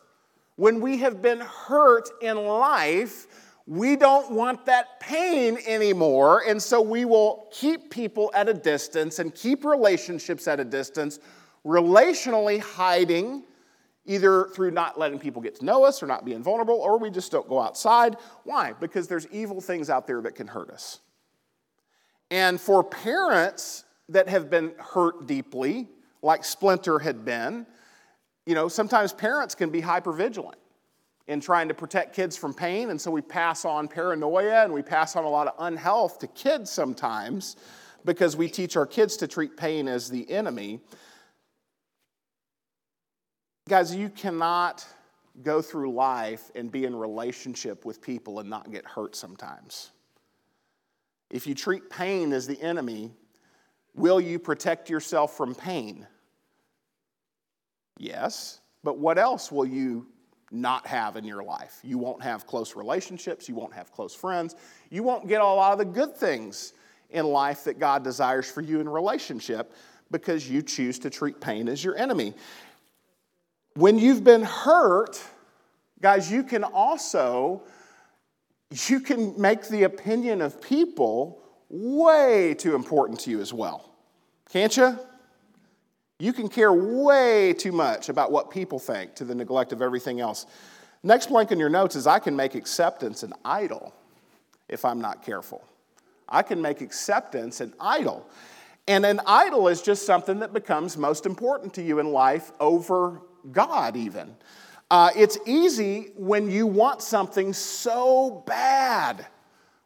When 0.55 0.81
we 0.81 0.97
have 0.97 1.21
been 1.21 1.39
hurt 1.39 2.09
in 2.21 2.37
life, 2.37 3.27
we 3.65 3.95
don't 3.95 4.31
want 4.31 4.65
that 4.65 4.99
pain 4.99 5.59
anymore, 5.67 6.43
and 6.47 6.61
so 6.61 6.81
we 6.81 7.05
will 7.05 7.47
keep 7.51 7.91
people 7.91 8.31
at 8.33 8.49
a 8.49 8.53
distance 8.53 9.19
and 9.19 9.33
keep 9.33 9.63
relationships 9.63 10.47
at 10.47 10.59
a 10.59 10.65
distance, 10.65 11.19
relationally 11.63 12.59
hiding 12.59 13.43
either 14.09 14.49
through 14.55 14.71
not 14.71 14.97
letting 14.97 15.19
people 15.19 15.39
get 15.39 15.53
to 15.53 15.63
know 15.63 15.85
us 15.85 16.01
or 16.01 16.07
not 16.07 16.25
being 16.25 16.41
vulnerable, 16.41 16.75
or 16.81 16.97
we 16.97 17.11
just 17.11 17.31
don't 17.31 17.47
go 17.47 17.61
outside. 17.61 18.17
Why? 18.43 18.73
Because 18.73 19.07
there's 19.07 19.27
evil 19.27 19.61
things 19.61 19.87
out 19.87 20.07
there 20.07 20.19
that 20.21 20.33
can 20.33 20.47
hurt 20.47 20.71
us. 20.71 20.99
And 22.31 22.59
for 22.59 22.83
parents 22.83 23.85
that 24.09 24.27
have 24.27 24.49
been 24.49 24.73
hurt 24.79 25.27
deeply, 25.27 25.87
like 26.23 26.43
Splinter 26.43 26.97
had 26.97 27.23
been, 27.23 27.67
you 28.47 28.55
know, 28.55 28.67
sometimes 28.67 29.13
parents 29.13 29.53
can 29.53 29.69
be 29.69 29.79
hypervigilant 29.79 30.55
in 31.27 31.39
trying 31.39 31.67
to 31.67 31.75
protect 31.75 32.15
kids 32.15 32.35
from 32.35 32.51
pain, 32.51 32.89
and 32.89 32.99
so 32.99 33.11
we 33.11 33.21
pass 33.21 33.63
on 33.63 33.87
paranoia 33.87 34.63
and 34.63 34.73
we 34.73 34.81
pass 34.81 35.15
on 35.15 35.23
a 35.23 35.29
lot 35.29 35.45
of 35.45 35.53
unhealth 35.59 36.17
to 36.17 36.25
kids 36.27 36.71
sometimes 36.71 37.57
because 38.05 38.35
we 38.35 38.49
teach 38.49 38.75
our 38.75 38.87
kids 38.87 39.15
to 39.17 39.27
treat 39.27 39.55
pain 39.55 39.87
as 39.87 40.09
the 40.09 40.27
enemy. 40.31 40.79
Guys, 43.69 43.93
you 43.93 44.09
cannot 44.09 44.83
go 45.43 45.61
through 45.61 45.93
life 45.93 46.49
and 46.55 46.71
be 46.71 46.85
in 46.85 46.95
relationship 46.95 47.85
with 47.85 48.01
people 48.01 48.39
and 48.39 48.49
not 48.49 48.71
get 48.71 48.83
hurt 48.83 49.15
sometimes. 49.15 49.91
If 51.29 51.45
you 51.45 51.53
treat 51.53 51.87
pain 51.87 52.33
as 52.33 52.47
the 52.47 52.59
enemy, 52.59 53.11
will 53.93 54.19
you 54.19 54.39
protect 54.39 54.89
yourself 54.89 55.37
from 55.37 55.53
pain? 55.53 56.07
Yes, 57.99 58.59
but 58.83 58.97
what 58.97 59.19
else 59.19 59.51
will 59.51 59.67
you 59.67 60.07
not 60.49 60.87
have 60.87 61.15
in 61.15 61.23
your 61.23 61.43
life? 61.43 61.79
You 61.83 61.99
won't 61.99 62.23
have 62.23 62.47
close 62.47 62.75
relationships, 62.75 63.47
you 63.47 63.53
won't 63.53 63.75
have 63.75 63.91
close 63.91 64.15
friends, 64.15 64.55
you 64.89 65.03
won't 65.03 65.27
get 65.27 65.41
a 65.41 65.45
lot 65.45 65.73
of 65.73 65.77
the 65.77 65.85
good 65.85 66.17
things 66.17 66.73
in 67.11 67.23
life 67.23 67.65
that 67.65 67.77
God 67.77 68.03
desires 68.03 68.49
for 68.49 68.61
you 68.61 68.79
in 68.79 68.89
relationship 68.89 69.73
because 70.09 70.49
you 70.49 70.63
choose 70.63 70.97
to 70.97 71.11
treat 71.11 71.39
pain 71.39 71.67
as 71.67 71.83
your 71.83 71.95
enemy. 71.97 72.33
When 73.79 73.97
you've 73.97 74.25
been 74.25 74.43
hurt, 74.43 75.23
guys, 76.01 76.29
you 76.29 76.43
can 76.43 76.65
also 76.65 77.63
you 78.89 78.99
can 78.99 79.39
make 79.39 79.69
the 79.69 79.83
opinion 79.83 80.41
of 80.41 80.61
people 80.61 81.41
way 81.69 82.55
too 82.55 82.75
important 82.75 83.21
to 83.21 83.31
you 83.31 83.39
as 83.39 83.53
well. 83.53 83.89
Can't 84.51 84.75
you? 84.75 84.99
You 86.19 86.33
can 86.33 86.49
care 86.49 86.73
way 86.73 87.53
too 87.53 87.71
much 87.71 88.09
about 88.09 88.33
what 88.33 88.51
people 88.51 88.79
think 88.79 89.15
to 89.15 89.23
the 89.23 89.33
neglect 89.33 89.71
of 89.71 89.81
everything 89.81 90.19
else. 90.19 90.45
Next 91.01 91.27
blank 91.27 91.53
in 91.53 91.57
your 91.57 91.69
notes 91.69 91.95
is 91.95 92.05
I 92.05 92.19
can 92.19 92.35
make 92.35 92.55
acceptance 92.55 93.23
an 93.23 93.33
idol 93.45 93.93
if 94.67 94.83
I'm 94.83 94.99
not 94.99 95.23
careful. 95.23 95.63
I 96.27 96.41
can 96.41 96.61
make 96.61 96.81
acceptance 96.81 97.61
an 97.61 97.73
idol. 97.79 98.27
And 98.89 99.05
an 99.05 99.21
idol 99.25 99.69
is 99.69 99.81
just 99.81 100.05
something 100.05 100.39
that 100.39 100.51
becomes 100.51 100.97
most 100.97 101.25
important 101.25 101.73
to 101.75 101.81
you 101.81 101.99
in 101.99 102.11
life 102.11 102.51
over 102.59 103.21
God, 103.51 103.95
even. 103.95 104.35
Uh, 104.91 105.11
it's 105.15 105.37
easy 105.45 106.11
when 106.15 106.49
you 106.49 106.65
want 106.65 107.01
something 107.01 107.53
so 107.53 108.43
bad, 108.47 109.25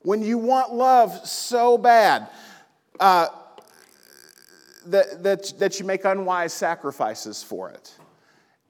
when 0.02 0.22
you 0.22 0.38
want 0.38 0.74
love 0.74 1.28
so 1.28 1.78
bad, 1.78 2.30
uh, 3.00 3.28
that, 4.88 5.24
that, 5.24 5.54
that 5.60 5.80
you 5.80 5.86
make 5.86 6.06
unwise 6.06 6.54
sacrifices 6.54 7.44
for 7.44 7.70
it. 7.70 7.94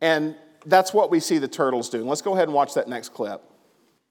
And 0.02 0.36
that's 0.66 0.94
what 0.94 1.12
we 1.12 1.20
see 1.20 1.38
the 1.38 1.48
turtles 1.48 1.90
doing. 1.90 2.08
Let's 2.08 2.22
go 2.22 2.34
ahead 2.34 2.48
and 2.48 2.54
watch 2.54 2.74
that 2.76 2.88
next 2.88 3.10
clip. 3.10 3.42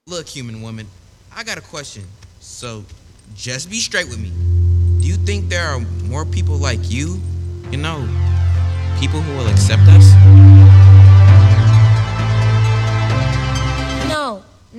Look, 0.07 0.27
human 0.27 0.61
woman, 0.61 0.87
I 1.35 1.43
got 1.43 1.57
a 1.57 1.61
question. 1.61 2.03
So, 2.39 2.83
just 3.35 3.69
be 3.69 3.77
straight 3.77 4.07
with 4.07 4.19
me. 4.19 4.31
Do 5.01 5.07
you 5.07 5.15
think 5.15 5.49
there 5.49 5.65
are 5.67 5.79
more 6.05 6.25
people 6.25 6.55
like 6.55 6.91
you? 6.91 7.19
You 7.71 7.77
know, 7.77 7.99
people 8.99 9.21
who 9.21 9.37
will 9.37 9.47
accept 9.47 9.83
us? 9.87 10.52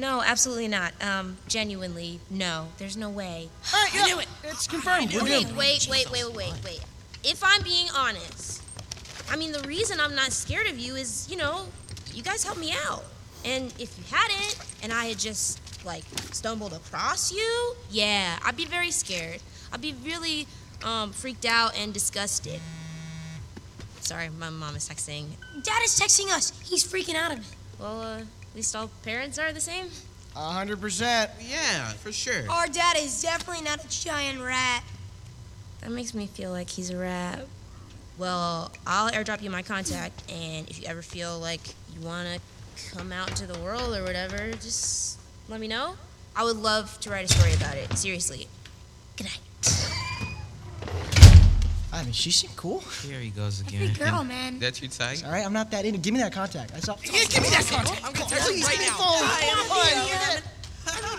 No, 0.05 0.21
absolutely 0.23 0.69
not. 0.69 0.93
Um, 1.03 1.39
genuinely, 1.49 2.21
no. 2.29 2.69
There's 2.77 2.95
no 2.95 3.09
way. 3.09 3.49
All 3.73 3.83
right, 3.83 3.95
you 3.95 4.05
knew 4.05 4.21
it. 4.21 4.27
It's 4.43 4.67
confirmed. 4.69 5.15
We're 5.15 5.23
Okay, 5.23 5.45
good. 5.45 5.57
wait, 5.57 5.89
wait, 5.89 6.11
wait, 6.11 6.11
wait, 6.27 6.35
wait, 6.37 6.53
wait. 6.63 6.81
If 7.25 7.43
I'm 7.43 7.63
being 7.63 7.87
honest, 7.97 8.61
I 9.31 9.37
mean, 9.37 9.53
the 9.53 9.61
reason 9.67 9.99
I'm 10.01 10.15
not 10.15 10.31
scared 10.33 10.67
of 10.67 10.79
you 10.79 10.95
is, 10.95 11.27
you 11.31 11.39
know, 11.39 11.65
you 12.13 12.23
guys 12.23 12.45
helped 12.45 12.61
me 12.61 12.75
out. 12.87 13.03
And 13.47 13.73
if 13.79 13.97
you 13.97 14.05
hadn't, 14.15 14.59
and 14.83 14.93
I 14.93 15.07
had 15.07 15.19
just, 15.19 15.59
like, 15.87 16.05
stumbled 16.33 16.75
across 16.75 17.33
you, 17.33 17.75
yeah, 17.91 18.39
I'd 18.45 18.59
be 18.59 18.67
very 18.67 18.91
scared. 18.91 19.41
I'd 19.73 19.81
be 19.81 19.95
really 20.05 20.47
um, 20.85 21.13
freaked 21.13 21.47
out 21.47 21.79
and 21.79 21.95
disgusted. 21.95 22.61
Sorry, 24.01 24.29
my 24.29 24.51
mom 24.51 24.77
is 24.77 24.87
texting. 24.87 25.29
Dad 25.63 25.81
is 25.83 25.99
texting 25.99 26.31
us. 26.31 26.53
He's 26.63 26.85
freaking 26.87 27.15
out 27.15 27.33
of 27.33 27.39
it. 27.39 27.47
Well, 27.81 28.03
uh, 28.03 28.21
at 28.55 28.59
least 28.59 28.77
all 28.77 28.89
parents 29.03 29.37
are 29.37 29.53
the 29.53 29.61
same. 29.61 29.87
A 30.37 30.51
hundred 30.51 30.81
percent. 30.81 31.29
Yeah, 31.41 31.89
for 31.95 32.13
sure. 32.13 32.49
Our 32.49 32.69
dad 32.69 32.97
is 32.97 33.21
definitely 33.21 33.65
not 33.65 33.85
a 33.85 33.89
giant 33.89 34.41
rat. 34.41 34.85
That 35.81 35.91
makes 35.91 36.15
me 36.15 36.29
feel 36.29 36.53
like 36.53 36.71
he's 36.71 36.91
a 36.91 36.97
rat. 36.97 37.47
Well, 38.17 38.71
I'll 38.87 39.11
airdrop 39.11 39.43
you 39.43 39.51
my 39.51 39.63
contact, 39.63 40.31
and 40.31 40.71
if 40.71 40.81
you 40.81 40.87
ever 40.87 41.03
feel 41.03 41.41
like 41.41 41.61
you 41.93 42.07
want 42.07 42.29
to 42.29 42.91
come 42.95 43.11
out 43.11 43.35
to 43.35 43.47
the 43.47 43.59
world 43.59 43.93
or 43.93 44.05
whatever, 44.05 44.53
just 44.53 45.19
let 45.49 45.59
me 45.59 45.67
know. 45.67 45.97
I 46.37 46.45
would 46.45 46.57
love 46.57 47.01
to 47.01 47.11
write 47.11 47.25
a 47.29 47.35
story 47.35 47.55
about 47.55 47.77
it. 47.77 47.93
Seriously. 47.99 48.47
Good 49.17 49.25
night. 49.25 49.41
I 51.95 52.03
mean, 52.03 52.13
she 52.13 52.33
seemed 52.33 52.57
cool. 52.57 52.81
Here 53.07 53.21
he 53.21 53.31
goes 53.31 53.61
again. 53.61 53.95
girl, 53.95 54.25
man. 54.25 54.59
That's 54.59 54.83
your 54.83 54.91
type? 54.91 55.19
All 55.25 55.31
right, 55.31 55.47
I'm 55.47 55.53
not 55.53 55.71
that 55.71 55.85
into. 55.85 55.99
Give 55.99 56.13
me 56.13 56.21
that 56.21 56.33
contact. 56.33 56.73
I 56.75 56.81
saw. 56.81 56.97
Yeah, 57.05 57.25
give 57.29 57.43
me 57.43 57.51
that 57.51 57.67
contact. 57.71 58.05
I'm 58.05 58.13
gonna 58.13 58.29
text 58.29 58.51
you 58.51 58.65
right 58.65 58.79
now. 58.81 60.35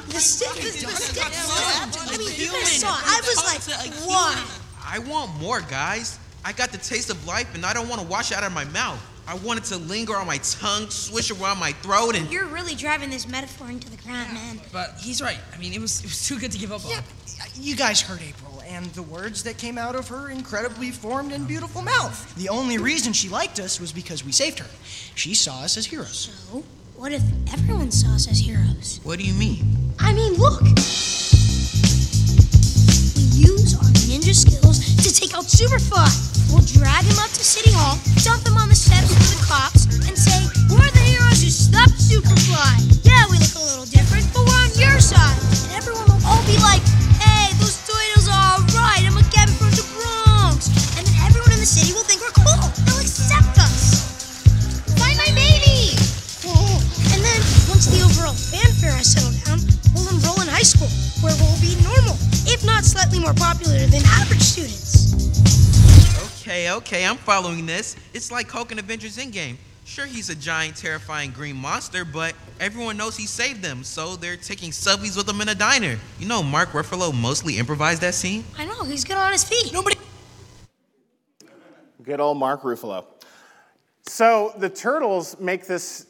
The 0.07 0.19
stick, 0.19 0.53
the, 0.55 0.85
the 0.85 0.91
stick. 0.91 1.23
I 1.25 2.17
mean, 2.17 2.27
you 2.35 2.51
guys 2.51 2.71
saw. 2.71 2.93
it. 2.93 3.03
I 3.05 3.21
was 3.25 3.69
like, 3.69 3.93
what? 4.05 4.61
I 4.85 4.99
want 4.99 5.33
more, 5.39 5.61
guys. 5.61 6.19
I 6.43 6.51
got 6.51 6.71
the 6.71 6.77
taste 6.77 7.09
of 7.09 7.25
life 7.25 7.55
and 7.55 7.65
I 7.65 7.73
don't 7.73 7.89
want 7.89 8.01
to 8.01 8.07
wash 8.07 8.31
it 8.31 8.37
out 8.37 8.43
of 8.43 8.53
my 8.53 8.65
mouth. 8.65 9.01
I 9.27 9.33
want 9.35 9.59
it 9.59 9.65
to 9.65 9.77
linger 9.77 10.15
on 10.15 10.27
my 10.27 10.37
tongue, 10.37 10.89
swish 10.91 11.31
around 11.31 11.59
my 11.59 11.71
throat, 11.71 12.15
and 12.15 12.31
You're 12.31 12.45
really 12.45 12.75
driving 12.75 13.09
this 13.09 13.27
metaphor 13.27 13.69
into 13.71 13.89
the 13.89 13.97
ground, 13.97 14.31
man. 14.33 14.61
But 14.71 14.95
he's 14.99 15.21
right. 15.21 15.39
I 15.53 15.57
mean, 15.57 15.73
it 15.73 15.81
was 15.81 15.99
it 16.01 16.05
was 16.05 16.27
too 16.27 16.37
good 16.37 16.51
to 16.51 16.59
give 16.59 16.71
up 16.71 16.85
on. 16.85 16.91
You 17.55 17.75
guys 17.75 18.01
heard 18.01 18.21
April 18.21 18.54
and 18.67 18.85
the 18.87 19.03
words 19.03 19.43
that 19.43 19.57
came 19.57 19.77
out 19.77 19.95
of 19.95 20.07
her 20.07 20.29
incredibly 20.29 20.91
formed 20.91 21.31
and 21.31 21.47
beautiful 21.47 21.81
mouth. 21.81 22.35
The 22.35 22.49
only 22.49 22.77
reason 22.77 23.13
she 23.13 23.29
liked 23.29 23.59
us 23.59 23.79
was 23.79 23.91
because 23.91 24.25
we 24.25 24.31
saved 24.31 24.59
her. 24.59 24.69
She 25.15 25.33
saw 25.33 25.61
us 25.61 25.77
as 25.77 25.85
heroes. 25.85 26.31
So, 26.49 26.63
what 26.95 27.11
if 27.11 27.21
everyone 27.53 27.91
saw 27.91 28.15
us 28.15 28.27
as 28.29 28.39
heroes? 28.39 28.99
what 29.03 29.19
do 29.19 29.25
you 29.25 29.33
mean? 29.33 29.93
I 29.99 30.13
mean, 30.13 30.33
look. 30.33 30.61
We 30.61 30.71
use 33.43 33.75
our 33.77 33.91
ninja 34.09 34.33
skills 34.33 34.79
to 35.03 35.13
take 35.13 35.35
out 35.35 35.45
Superfly. 35.45 36.07
We'll 36.49 36.65
drag 36.65 37.03
him 37.05 37.19
up 37.19 37.29
to 37.29 37.43
City 37.43 37.71
Hall, 37.73 37.99
dump 38.23 38.47
him 38.47 38.57
on 38.57 38.69
the 38.69 38.75
steps 38.75 39.13
for 39.13 39.35
the 39.35 39.43
cops, 39.45 39.85
and 40.07 40.17
say, 40.17 40.47
We're 40.71 40.89
the 40.91 41.05
heroes 41.05 41.43
who 41.43 41.49
stopped 41.49 41.99
Superfly. 41.99 43.03
Yeah, 43.03 43.27
we 43.29 43.37
look 43.37 43.55
a 43.55 43.65
little 43.65 43.85
different, 43.85 44.25
but 44.33 44.45
we're 44.47 44.61
on 44.63 44.71
your 44.79 44.99
side. 44.99 45.37
And 45.67 45.77
everyone 45.77 46.05
will 46.07 46.23
all 46.25 46.41
be 46.47 46.57
like, 46.63 46.81
slightly 63.15 63.23
more 63.23 63.33
popular 63.33 63.77
than 63.87 64.01
average 64.05 64.41
students. 64.41 65.13
Okay, 66.41 66.71
okay, 66.71 67.05
I'm 67.05 67.17
following 67.17 67.65
this. 67.65 67.95
It's 68.13 68.31
like 68.31 68.49
Hulk 68.49 68.71
in 68.71 68.79
Avengers 68.79 69.17
Endgame. 69.17 69.55
Sure, 69.85 70.05
he's 70.05 70.29
a 70.29 70.35
giant, 70.35 70.75
terrifying 70.75 71.31
green 71.31 71.55
monster, 71.55 72.03
but 72.03 72.33
everyone 72.59 72.97
knows 72.97 73.15
he 73.15 73.27
saved 73.27 73.61
them, 73.61 73.83
so 73.83 74.15
they're 74.15 74.35
taking 74.35 74.71
subbies 74.71 75.15
with 75.15 75.29
him 75.29 75.41
in 75.41 75.49
a 75.49 75.55
diner. 75.55 75.97
You 76.19 76.27
know, 76.27 76.41
Mark 76.41 76.69
Ruffalo 76.69 77.13
mostly 77.13 77.57
improvised 77.57 78.01
that 78.01 78.15
scene. 78.15 78.43
I 78.57 78.65
know, 78.65 78.83
he's 78.83 79.03
good 79.03 79.17
on 79.17 79.31
his 79.31 79.43
feet. 79.43 79.71
Nobody. 79.71 79.95
Good 82.01 82.19
old 82.19 82.37
Mark 82.37 82.63
Ruffalo. 82.63 83.05
So 84.07 84.53
the 84.57 84.69
turtles 84.69 85.39
make 85.39 85.65
this 85.65 86.07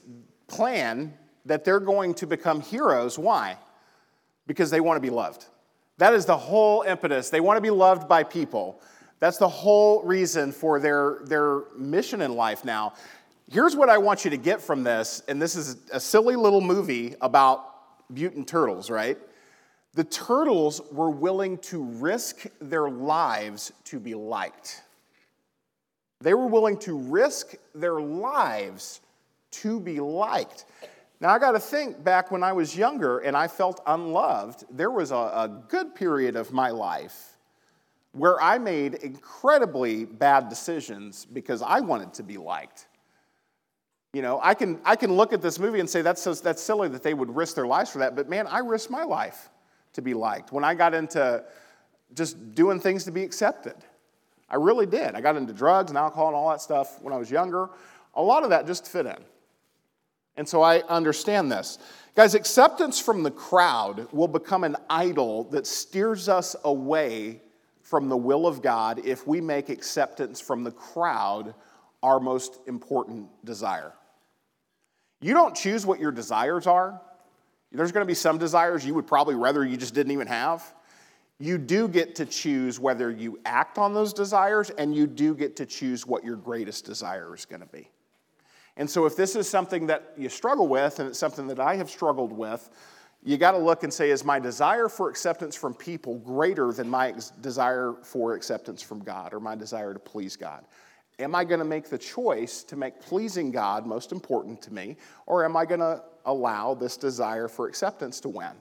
plan 0.48 1.14
that 1.46 1.64
they're 1.64 1.80
going 1.80 2.14
to 2.16 2.28
become 2.28 2.62
heroes. 2.62 3.20
Why? 3.20 3.58
Because 4.48 4.70
they 4.70 4.82
want 4.82 4.98
to 4.98 5.02
be 5.02 5.10
loved. 5.10 5.46
That 5.98 6.14
is 6.14 6.26
the 6.26 6.38
whole 6.38 6.82
impetus. 6.82 7.30
They 7.30 7.40
want 7.40 7.58
to 7.58 7.62
be 7.62 7.70
loved 7.70 8.08
by 8.08 8.24
people. 8.24 8.82
That's 9.20 9.38
the 9.38 9.48
whole 9.48 10.04
reason 10.04 10.52
for 10.52 10.80
their, 10.80 11.20
their 11.26 11.62
mission 11.78 12.22
in 12.22 12.36
life 12.36 12.66
now. 12.66 12.94
Here's 13.50 13.76
what 13.76 13.90
I 13.90 13.98
want 13.98 14.26
you 14.26 14.32
to 14.32 14.38
get 14.38 14.62
from 14.62 14.84
this, 14.84 15.22
and 15.28 15.42
this 15.42 15.56
is 15.56 15.78
a 15.94 16.00
silly 16.00 16.36
little 16.36 16.62
movie 16.62 17.16
about 17.22 17.72
mutant 18.10 18.48
turtles, 18.48 18.90
right? 18.90 19.18
The 19.94 20.04
turtles 20.04 20.82
were 20.92 21.10
willing 21.10 21.60
to 21.60 21.84
risk 21.84 22.48
their 22.60 22.90
lives 22.90 23.72
to 23.86 24.00
be 24.00 24.16
liked. 24.16 24.82
They 26.20 26.34
were 26.34 26.48
willing 26.48 26.78
to 26.80 26.98
risk 26.98 27.56
their 27.74 28.02
lives 28.02 29.00
to 29.52 29.80
be 29.80 30.00
liked. 30.00 30.66
Now, 31.26 31.32
I 31.32 31.40
got 31.40 31.54
to 31.54 31.60
think 31.60 32.04
back 32.04 32.30
when 32.30 32.44
I 32.44 32.54
was 32.54 32.78
younger 32.78 33.18
and 33.18 33.36
I 33.36 33.48
felt 33.48 33.82
unloved, 33.88 34.64
there 34.70 34.92
was 34.92 35.10
a, 35.10 35.16
a, 35.16 35.64
good 35.70 35.96
period 35.96 36.36
of 36.36 36.54
my 36.54 36.70
life 36.70 37.40
where 38.12 38.40
I 38.40 38.60
made 38.60 38.94
incredibly 38.94 40.06
bad 40.06 40.50
decisions 40.50 41.26
because 41.26 41.64
I 41.64 41.80
wanted 41.80 42.14
to 42.14 42.22
be 42.22 42.38
liked. 42.38 42.86
You 44.14 44.22
know, 44.22 44.40
I 44.44 44.54
can, 44.54 44.80
I 44.86 44.96
can 44.96 45.14
look 45.14 45.34
at 45.34 45.42
this 45.42 45.58
movie 45.58 45.80
and 45.80 45.90
say 45.90 46.04
that's, 46.04 46.22
so, 46.22 46.32
that's 46.36 46.62
silly 46.62 46.90
that 46.90 47.02
they 47.02 47.16
would 47.16 47.36
risk 47.36 47.56
their 47.56 47.66
lives 47.66 47.90
for 47.90 47.98
that, 47.98 48.16
but 48.16 48.30
man, 48.30 48.46
I 48.46 48.60
risked 48.60 48.92
my 48.92 49.04
life 49.04 49.50
to 49.94 50.04
be 50.04 50.14
liked. 50.14 50.52
When 50.52 50.64
I 50.64 50.76
got 50.76 50.94
into 50.94 51.44
just 52.14 52.54
doing 52.54 52.80
things 52.80 53.04
to 53.06 53.12
be 53.12 53.24
accepted, 53.24 53.78
I 54.48 54.58
really 54.58 54.86
did. 54.86 55.16
I 55.16 55.22
got 55.22 55.38
into 55.38 55.54
drugs 55.54 55.90
and 55.90 55.98
alcohol 55.98 56.28
and 56.28 56.36
all 56.36 56.52
that 56.52 56.62
stuff 56.62 57.02
when 57.02 57.16
I 57.16 57.18
was 57.18 57.32
younger. 57.32 57.72
A 58.14 58.22
lot 58.22 58.44
of 58.44 58.52
that 58.52 58.68
just 58.68 58.88
fit 58.88 59.08
in. 59.08 59.18
And 60.38 60.48
so 60.48 60.62
I 60.62 60.82
understand 60.82 61.52
this. 61.52 61.80
Guys, 62.16 62.36
acceptance 62.36 63.00
from 63.00 63.24
the 63.24 63.32
crowd 63.32 64.08
will 64.12 64.28
become 64.28 64.64
an 64.64 64.76
idol 64.90 65.46
that 65.46 65.68
steers 65.68 66.30
us 66.30 66.56
away 66.64 67.42
from 67.82 68.10
the 68.10 68.18
will 68.18 68.48
of 68.48 68.62
God 68.62 69.06
if 69.06 69.28
we 69.28 69.42
make 69.42 69.70
acceptance 69.70 70.42
from 70.42 70.64
the 70.64 70.72
crowd 70.72 71.54
our 72.02 72.20
most 72.20 72.60
important 72.68 73.28
desire. 73.46 73.94
You 75.22 75.34
don't 75.34 75.56
choose 75.56 75.86
what 75.86 76.00
your 76.00 76.12
desires 76.12 76.68
are. 76.68 77.02
There's 77.72 77.92
going 77.92 78.04
to 78.04 78.08
be 78.08 78.14
some 78.14 78.38
desires 78.38 78.86
you 78.86 78.94
would 78.94 79.08
probably 79.08 79.36
rather 79.36 79.66
you 79.66 79.76
just 79.76 79.94
didn't 79.94 80.12
even 80.12 80.28
have. 80.28 80.74
You 81.40 81.58
do 81.58 81.88
get 81.88 82.16
to 82.16 82.26
choose 82.26 82.80
whether 82.80 83.12
you 83.12 83.40
act 83.44 83.78
on 83.78 83.94
those 83.94 84.14
desires, 84.14 84.70
and 84.70 84.96
you 84.96 85.06
do 85.06 85.36
get 85.36 85.58
to 85.58 85.66
choose 85.66 86.08
what 86.08 86.24
your 86.24 86.38
greatest 86.38 86.86
desire 86.86 87.36
is 87.36 87.44
going 87.46 87.60
to 87.60 87.68
be. 87.68 87.90
And 88.78 88.90
so, 88.90 89.06
if 89.06 89.16
this 89.16 89.36
is 89.36 89.50
something 89.50 89.88
that 89.88 90.14
you 90.18 90.30
struggle 90.30 90.68
with, 90.68 91.00
and 91.00 91.10
it's 91.10 91.20
something 91.20 91.48
that 91.48 91.60
I 91.60 91.76
have 91.76 91.90
struggled 91.90 92.34
with, 92.34 92.70
you 93.24 93.38
got 93.38 93.52
to 93.52 93.58
look 93.58 93.84
and 93.84 93.92
say, 93.92 94.12
is 94.12 94.24
my 94.24 94.40
desire 94.40 94.88
for 94.88 95.10
acceptance 95.10 95.56
from 95.56 95.74
people 95.74 96.20
greater 96.20 96.72
than 96.72 96.88
my 96.88 97.10
ex- 97.10 97.32
desire 97.42 97.96
for 98.04 98.36
acceptance 98.36 98.82
from 98.82 99.00
God 99.00 99.34
or 99.34 99.40
my 99.40 99.56
desire 99.56 99.94
to 99.94 100.00
please 100.00 100.36
God? 100.36 100.66
Am 101.18 101.34
I 101.34 101.44
going 101.44 101.60
to 101.60 101.66
make 101.66 101.90
the 101.90 101.98
choice 101.98 102.64
to 102.64 102.76
make 102.76 103.00
pleasing 103.02 103.50
God 103.50 103.88
most 103.88 104.12
important 104.12 104.62
to 104.64 104.74
me, 104.74 104.98
or 105.26 105.46
am 105.46 105.56
I 105.56 105.66
going 105.66 105.80
to 105.80 106.04
allow 106.26 106.74
this 106.74 106.98
desire 106.98 107.48
for 107.48 107.68
acceptance 107.68 108.20
to 108.22 108.30
win? 108.30 108.52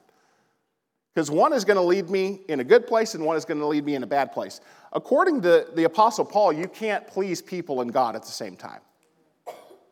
Because 1.13 1.31
one 1.31 1.53
is 1.53 1.65
going 1.65 1.77
to 1.77 1.83
lead 1.83 2.09
me 2.09 2.41
in 2.49 2.61
a 2.61 2.65
good 2.65 2.87
place 2.87 3.15
and 3.15 3.25
one 3.25 3.37
is 3.37 3.45
going 3.45 3.61
to 3.61 3.67
lead 3.67 3.85
me 3.85 3.95
in 3.95 4.03
a 4.03 4.07
bad 4.07 4.33
place. 4.33 4.61
According 4.93 5.43
to 5.43 5.67
the 5.75 5.85
Apostle 5.85 6.25
Paul, 6.25 6.53
you 6.53 6.67
can't 6.67 7.07
please 7.07 7.43
people 7.43 7.83
and 7.83 7.93
God 7.93 8.17
at 8.17 8.23
the 8.23 8.33
same 8.33 8.57
time. 8.57 8.81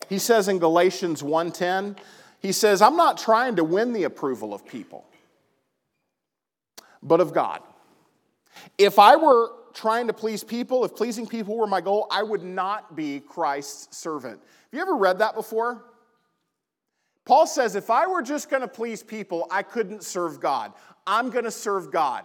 He 0.09 0.19
says 0.19 0.49
in 0.49 0.59
Galatians 0.59 1.23
1:10, 1.23 1.97
he 2.41 2.53
says, 2.53 2.83
I'm 2.83 2.97
not 2.97 3.19
trying 3.19 3.57
to 3.57 3.65
win 3.65 3.93
the 3.93 4.03
approval 4.03 4.53
of 4.53 4.67
people, 4.67 5.05
but 7.03 7.21
of 7.21 7.33
God. 7.33 7.61
If 8.77 8.99
I 8.99 9.15
were 9.15 9.53
trying 9.75 10.09
to 10.09 10.13
please 10.13 10.43
people, 10.43 10.85
if 10.85 10.95
pleasing 10.95 11.27
people 11.27 11.57
were 11.57 11.69
my 11.69 11.81
goal, 11.81 12.09
I 12.11 12.23
would 12.23 12.43
not 12.43 12.97
be 12.97 13.21
Christ's 13.21 13.97
servant. 13.97 14.41
Have 14.41 14.73
you 14.73 14.81
ever 14.81 14.97
read 14.97 15.21
that 15.21 15.35
before? 15.35 15.85
Paul 17.25 17.47
says, 17.47 17.77
if 17.77 17.91
I 17.91 18.07
were 18.09 18.23
just 18.23 18.51
going 18.51 18.63
to 18.63 18.69
please 18.69 19.03
people, 19.03 19.47
I 19.51 19.63
couldn't 19.63 20.03
serve 20.03 20.41
God. 20.41 20.73
I'm 21.07 21.31
going 21.31 21.45
to 21.45 21.51
serve 21.51 21.93
God. 21.93 22.25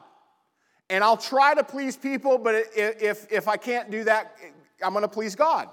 And 0.90 1.04
I'll 1.04 1.18
try 1.18 1.54
to 1.54 1.64
please 1.64 1.96
people, 1.96 2.38
but 2.38 2.56
if, 2.76 3.32
if 3.32 3.48
I 3.48 3.58
can't 3.58 3.92
do 3.92 4.04
that, 4.06 4.36
I'm 4.84 4.94
going 4.94 5.04
to 5.04 5.10
please 5.10 5.36
God. 5.36 5.70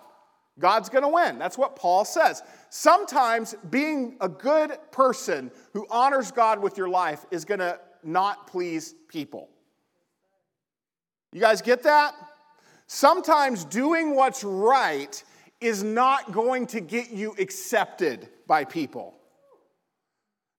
God's 0.59 0.89
going 0.89 1.03
to 1.03 1.09
win. 1.09 1.39
That's 1.39 1.59
what 1.59 1.77
Paul 1.77 2.05
says. 2.05 2.43
Sometimes 2.71 3.55
being 3.71 4.17
a 4.21 4.29
good 4.29 4.79
person 4.93 5.51
who 5.73 5.87
honors 5.91 6.31
God 6.31 6.61
with 6.61 6.79
your 6.79 6.89
life 6.89 7.27
is 7.31 7.45
going 7.45 7.61
to 7.61 7.79
not 8.05 8.47
please 8.47 8.95
people. 9.09 9.49
You 11.33 11.41
guys 11.41 11.61
get 11.61 11.83
that? 11.83 12.15
Sometimes 12.87 13.65
doing 13.65 14.15
what's 14.15 14.45
right 14.45 15.23
is 15.61 15.83
not 15.83 16.31
going 16.33 16.67
to 16.69 16.81
get 16.81 17.11
you 17.11 17.35
accepted 17.39 18.29
by 18.47 18.65
people. 18.65 19.15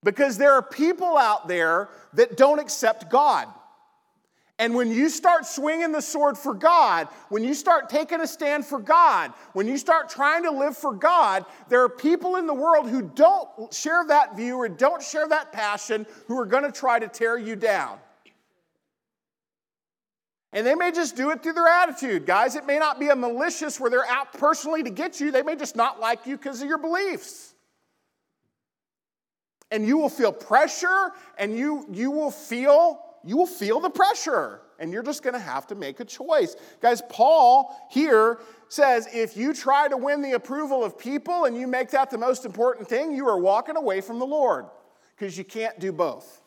Because 0.04 0.38
there 0.38 0.52
are 0.54 0.62
people 0.62 1.18
out 1.18 1.48
there 1.48 1.90
that 2.14 2.36
don't 2.36 2.60
accept 2.60 3.10
God. 3.10 3.48
And 4.58 4.74
when 4.74 4.90
you 4.90 5.10
start 5.10 5.46
swinging 5.46 5.92
the 5.92 6.02
sword 6.02 6.38
for 6.38 6.54
God, 6.54 7.10
when 7.28 7.44
you 7.44 7.54
start 7.54 7.90
taking 7.90 8.22
a 8.22 8.28
stand 8.28 8.66
for 8.66 8.80
God, 8.80 9.34
when 9.52 9.68
you 9.68 9.78
start 9.78 10.08
trying 10.08 10.44
to 10.44 10.52
live 10.52 10.78
for 10.78 10.94
God, 10.94 11.46
there 11.68 11.84
are 11.84 11.90
people 11.90 12.38
in 12.38 12.48
the 12.48 12.54
world 12.54 12.90
who 12.90 13.02
don't 13.02 13.74
share 13.74 14.06
that 14.08 14.38
view 14.38 14.56
or 14.56 14.70
don't 14.70 15.04
share 15.04 15.28
that 15.28 15.52
passion 15.52 16.06
who 16.28 16.40
are 16.40 16.46
going 16.46 16.64
to 16.64 16.72
try 16.72 17.00
to 17.00 17.10
tear 17.10 17.38
you 17.38 17.58
down. 17.58 18.00
And 20.54 20.66
they 20.66 20.74
may 20.74 20.94
just 20.94 21.18
do 21.18 21.32
it 21.32 21.44
through 21.44 21.52
their 21.52 21.68
attitude, 21.68 22.26
guys. 22.26 22.56
It 22.56 22.66
may 22.66 22.80
not 22.80 22.98
be 22.98 23.10
a 23.10 23.16
malicious 23.16 23.78
where 23.78 23.90
they're 23.90 24.08
out 24.08 24.32
personally 24.32 24.84
to 24.84 24.90
get 24.90 25.20
you, 25.20 25.32
they 25.32 25.44
may 25.44 25.58
just 25.58 25.76
not 25.76 26.00
like 26.00 26.26
you 26.26 26.38
because 26.38 26.62
of 26.62 26.70
your 26.70 26.78
beliefs. 26.78 27.54
And 29.70 29.86
you 29.86 29.98
will 29.98 30.08
feel 30.08 30.32
pressure 30.32 31.12
and 31.38 31.58
you, 31.58 31.86
you 31.92 32.10
will 32.10 32.32
feel 32.32 33.05
you 33.26 33.36
will 33.36 33.48
feel 33.48 33.80
the 33.80 33.90
pressure 33.90 34.62
and 34.80 34.92
you're 34.92 35.04
just 35.04 35.24
going 35.24 35.34
to 35.34 35.40
have 35.40 35.66
to 35.68 35.76
make 35.76 36.00
a 36.00 36.06
choice. 36.06 36.56
Guys, 36.82 37.02
Paul 37.10 37.76
here 37.90 38.40
says 38.68 39.08
if 39.14 39.36
you 39.36 39.54
try 39.54 39.88
to 39.88 39.98
win 39.98 40.22
the 40.22 40.34
approval 40.34 40.84
of 40.84 40.98
people 40.98 41.46
and 41.46 41.58
you 41.58 41.68
make 41.68 41.90
that 41.92 42.10
the 42.10 42.18
most 42.18 42.46
important 42.46 42.88
thing, 42.88 43.16
you 43.16 43.28
are 43.28 43.40
walking 43.40 43.78
away 43.78 44.02
from 44.02 44.20
the 44.20 44.26
Lord 44.26 44.66
because 45.18 45.38
you 45.38 45.44
can't 45.44 45.80
do 45.80 45.92
both. 45.92 46.42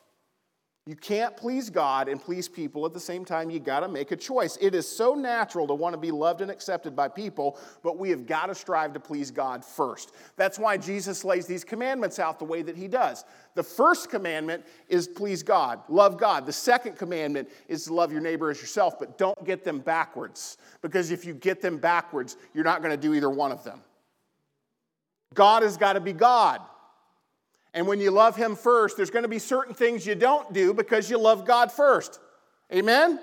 You 0.89 0.97
can't 0.97 1.37
please 1.37 1.69
God 1.69 2.09
and 2.09 2.19
please 2.19 2.49
people 2.49 2.87
at 2.87 2.95
the 2.95 2.99
same 2.99 3.23
time. 3.23 3.51
You 3.51 3.61
got 3.61 3.81
to 3.81 3.89
make 3.89 4.11
a 4.11 4.17
choice. 4.17 4.57
It 4.59 4.75
is 4.75 4.89
so 4.89 5.15
natural 5.15 5.67
to 5.67 5.75
want 5.75 5.93
to 5.93 5.99
be 5.99 6.11
loved 6.11 6.41
and 6.41 6.51
accepted 6.51 6.97
by 6.97 7.09
people, 7.09 7.59
but 7.83 7.99
we 7.99 8.09
have 8.09 8.25
got 8.27 8.47
to 8.47 8.55
strive 8.55 8.95
to 8.95 9.01
please 9.01 9.31
God 9.31 9.63
first. 9.63 10.15
That's 10.37 10.59
why 10.59 10.79
Jesus 10.79 11.27
lays 11.27 11.45
these 11.45 11.63
commandments 11.63 12.19
out 12.19 12.39
the 12.39 12.47
way 12.47 12.63
that 12.63 12.75
he 12.75 12.89
does. 12.89 13.27
The 13.55 13.63
first 13.63 14.09
commandment 14.09 14.65
is 14.89 15.07
please 15.07 15.43
God, 15.43 15.81
love 15.91 16.17
God. 16.17 16.47
The 16.47 16.55
second 16.55 16.97
commandment 16.97 17.51
is 17.69 17.85
to 17.85 17.93
love 17.93 18.11
your 18.11 18.23
neighbor 18.23 18.49
as 18.49 18.59
yourself, 18.59 18.99
but 18.99 19.19
don't 19.19 19.45
get 19.45 19.65
them 19.65 19.81
backwards, 19.81 20.57
because 20.81 21.11
if 21.11 21.27
you 21.27 21.35
get 21.35 21.61
them 21.61 21.77
backwards, 21.77 22.39
you're 22.55 22.65
not 22.65 22.81
going 22.81 22.99
to 22.99 23.03
do 23.03 23.13
either 23.13 23.29
one 23.29 23.53
of 23.53 23.63
them. 23.63 23.83
God 25.35 25.65
has 25.65 25.77
got 25.77 25.93
to 25.93 26.01
be 26.01 26.15
God. 26.15 26.63
And 27.75 27.87
when 27.87 28.01
you 28.01 28.11
love 28.11 28.37
Him 28.37 28.57
first, 28.57 28.97
there's 28.97 29.11
going 29.11 29.25
to 29.25 29.29
be 29.29 29.39
certain 29.39 29.75
things 29.75 30.07
you 30.07 30.15
don't 30.15 30.53
do 30.53 30.73
because 30.73 31.11
you 31.11 31.19
love 31.19 31.47
God 31.47 31.71
first. 31.71 32.21
Amen? 32.73 33.21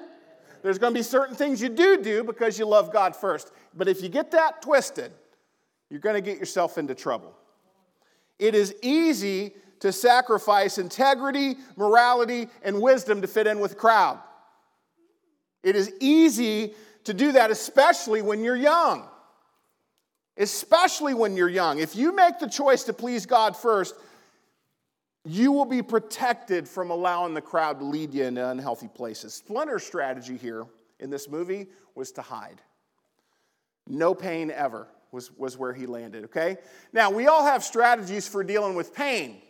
There's 0.62 0.80
going 0.80 0.94
to 0.94 1.00
be 1.00 1.04
certain 1.04 1.36
things 1.36 1.62
you 1.62 1.70
do 1.70 2.02
do 2.02 2.24
because 2.24 2.58
you 2.58 2.66
love 2.66 2.92
God 2.92 3.16
first. 3.16 3.52
But 3.76 3.88
if 3.88 4.02
you 4.02 4.10
get 4.10 4.32
that 4.32 4.62
twisted, 4.62 5.12
you're 5.90 6.00
going 6.00 6.16
to 6.16 6.22
get 6.22 6.40
yourself 6.40 6.78
into 6.78 6.96
trouble. 6.96 7.36
It 8.40 8.56
is 8.56 8.74
easy 8.82 9.54
to 9.80 9.92
sacrifice 9.92 10.78
integrity, 10.78 11.56
morality, 11.76 12.48
and 12.64 12.82
wisdom 12.82 13.22
to 13.22 13.28
fit 13.28 13.46
in 13.46 13.60
with 13.60 13.72
the 13.72 13.78
crowd. 13.78 14.20
It 15.64 15.76
is 15.76 15.92
easy 16.00 16.74
to 17.04 17.14
do 17.14 17.34
that, 17.34 17.52
especially 17.52 18.22
when 18.22 18.44
you're 18.44 18.56
young. 18.56 19.08
Especially 20.38 21.14
when 21.14 21.38
you're 21.38 21.50
young. 21.50 21.80
If 21.80 21.96
you 21.96 22.16
make 22.16 22.40
the 22.40 22.50
choice 22.50 22.84
to 22.86 22.94
please 22.94 23.26
God 23.26 23.56
first, 23.56 23.96
you 25.26 25.52
will 25.52 25.66
be 25.66 25.82
protected 25.82 26.68
from 26.68 26.92
allowing 26.92 27.34
the 27.34 27.42
crowd 27.42 27.80
to 27.80 27.86
lead 27.86 28.14
you 28.14 28.24
into 28.24 28.48
unhealthy 28.48 28.88
places. 28.88 29.34
Splinter's 29.34 29.84
strategy 29.84 30.38
here 30.38 30.66
in 31.00 31.10
this 31.10 31.28
movie 31.28 31.68
was 31.96 32.12
to 32.14 32.22
hide. 32.22 32.62
No 33.88 34.14
pain 34.14 34.52
ever 34.52 34.88
was, 35.12 35.32
was 35.38 35.58
where 35.58 35.74
he 35.74 35.88
landed, 35.88 36.26
okay? 36.26 36.58
Now, 36.94 37.10
we 37.10 37.28
all 37.28 37.44
have 37.44 37.64
strategies 37.64 38.28
for 38.28 38.44
dealing 38.44 38.76
with 38.76 38.94
pain. 38.94 39.42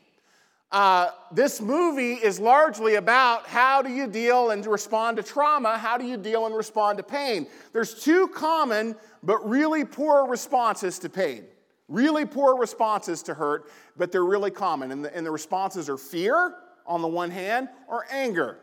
Uh, 0.71 1.09
this 1.31 1.61
movie 1.61 2.13
is 2.13 2.39
largely 2.39 2.95
about 2.95 3.45
how 3.45 3.81
do 3.81 3.89
you 3.89 4.07
deal 4.07 4.49
and 4.49 4.65
respond 4.65 5.17
to 5.17 5.23
trauma, 5.23 5.77
how 5.77 5.97
do 5.97 6.05
you 6.05 6.17
deal 6.17 6.45
and 6.45 6.55
respond 6.55 6.97
to 6.97 7.03
pain. 7.03 7.47
There's 7.71 7.93
two 8.03 8.27
common 8.29 8.95
but 9.23 9.47
really 9.47 9.85
poor 9.85 10.27
responses 10.27 10.99
to 10.99 11.09
pain. 11.09 11.45
Really 11.87 12.25
poor 12.25 12.57
responses 12.57 13.21
to 13.23 13.33
hurt, 13.33 13.69
but 13.95 14.11
they're 14.11 14.25
really 14.25 14.49
common. 14.49 14.91
And 14.91 15.05
the, 15.05 15.15
and 15.15 15.25
the 15.25 15.31
responses 15.31 15.87
are 15.87 15.97
fear 15.97 16.55
on 16.87 17.01
the 17.01 17.07
one 17.07 17.29
hand 17.29 17.69
or 17.87 18.05
anger. 18.09 18.59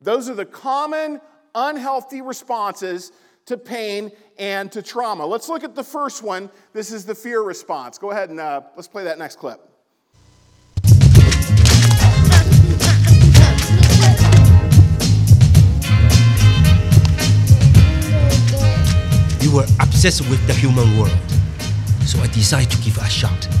Those 0.00 0.30
are 0.30 0.34
the 0.34 0.46
common 0.46 1.20
unhealthy 1.54 2.22
responses 2.22 3.12
to 3.46 3.58
pain 3.58 4.12
and 4.38 4.72
to 4.72 4.80
trauma. 4.80 5.26
Let's 5.26 5.48
look 5.48 5.64
at 5.64 5.74
the 5.74 5.84
first 5.84 6.22
one. 6.22 6.48
This 6.72 6.92
is 6.92 7.04
the 7.04 7.14
fear 7.14 7.42
response. 7.42 7.98
Go 7.98 8.10
ahead 8.10 8.30
and 8.30 8.40
uh, 8.40 8.62
let's 8.74 8.88
play 8.88 9.04
that 9.04 9.18
next 9.18 9.36
clip. 9.36 9.60
You 19.42 19.56
were 19.56 19.66
obsessed 19.80 20.22
with 20.30 20.46
the 20.46 20.54
human 20.54 20.96
world 20.96 21.39
so 22.10 22.18
I 22.18 22.26
decided 22.26 22.72
to 22.72 22.78
give 22.78 22.96
it 22.96 23.04
a 23.04 23.08
shot. 23.08 23.59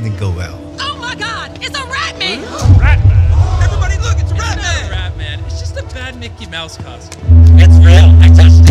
Didn't 0.00 0.16
go 0.16 0.28
well. 0.28 0.58
Oh 0.80 0.96
my 0.98 1.14
god, 1.14 1.56
it's 1.62 1.78
a 1.78 1.84
rat 1.84 2.18
man! 2.18 2.42
Rat 2.80 2.98
man? 3.06 3.62
Everybody 3.62 3.96
look, 3.98 4.18
it's 4.18 4.32
a 4.32 4.34
rat 4.34 4.58
it's 4.58 4.66
man! 4.66 4.86
a 4.86 4.90
rat 4.90 5.16
man. 5.16 5.38
It's 5.44 5.60
just 5.60 5.76
a 5.76 5.84
bad 5.94 6.18
Mickey 6.18 6.46
Mouse 6.46 6.76
costume. 6.76 7.22
It's 7.60 7.76
real. 7.76 8.10
I 8.20 8.28
touched 8.34 8.63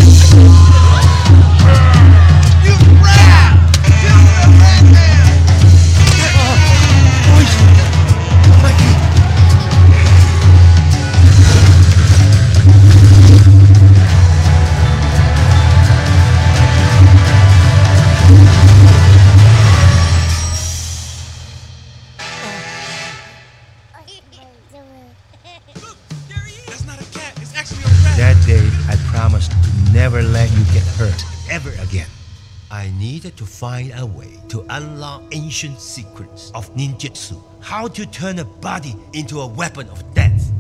find 33.63 33.93
a 33.95 34.06
way 34.06 34.28
to 34.49 34.65
unlock 34.71 35.23
ancient 35.32 35.80
secrets 35.80 36.52
of 36.54 36.69
ninjutsu, 36.76 37.41
how 37.62 37.88
to 37.88 38.06
turn 38.06 38.39
a 38.39 38.43
body 38.43 38.93
into 39.13 39.39
a 39.39 39.47
weapon 39.47 39.88
of 39.88 40.04
death. 40.13 40.52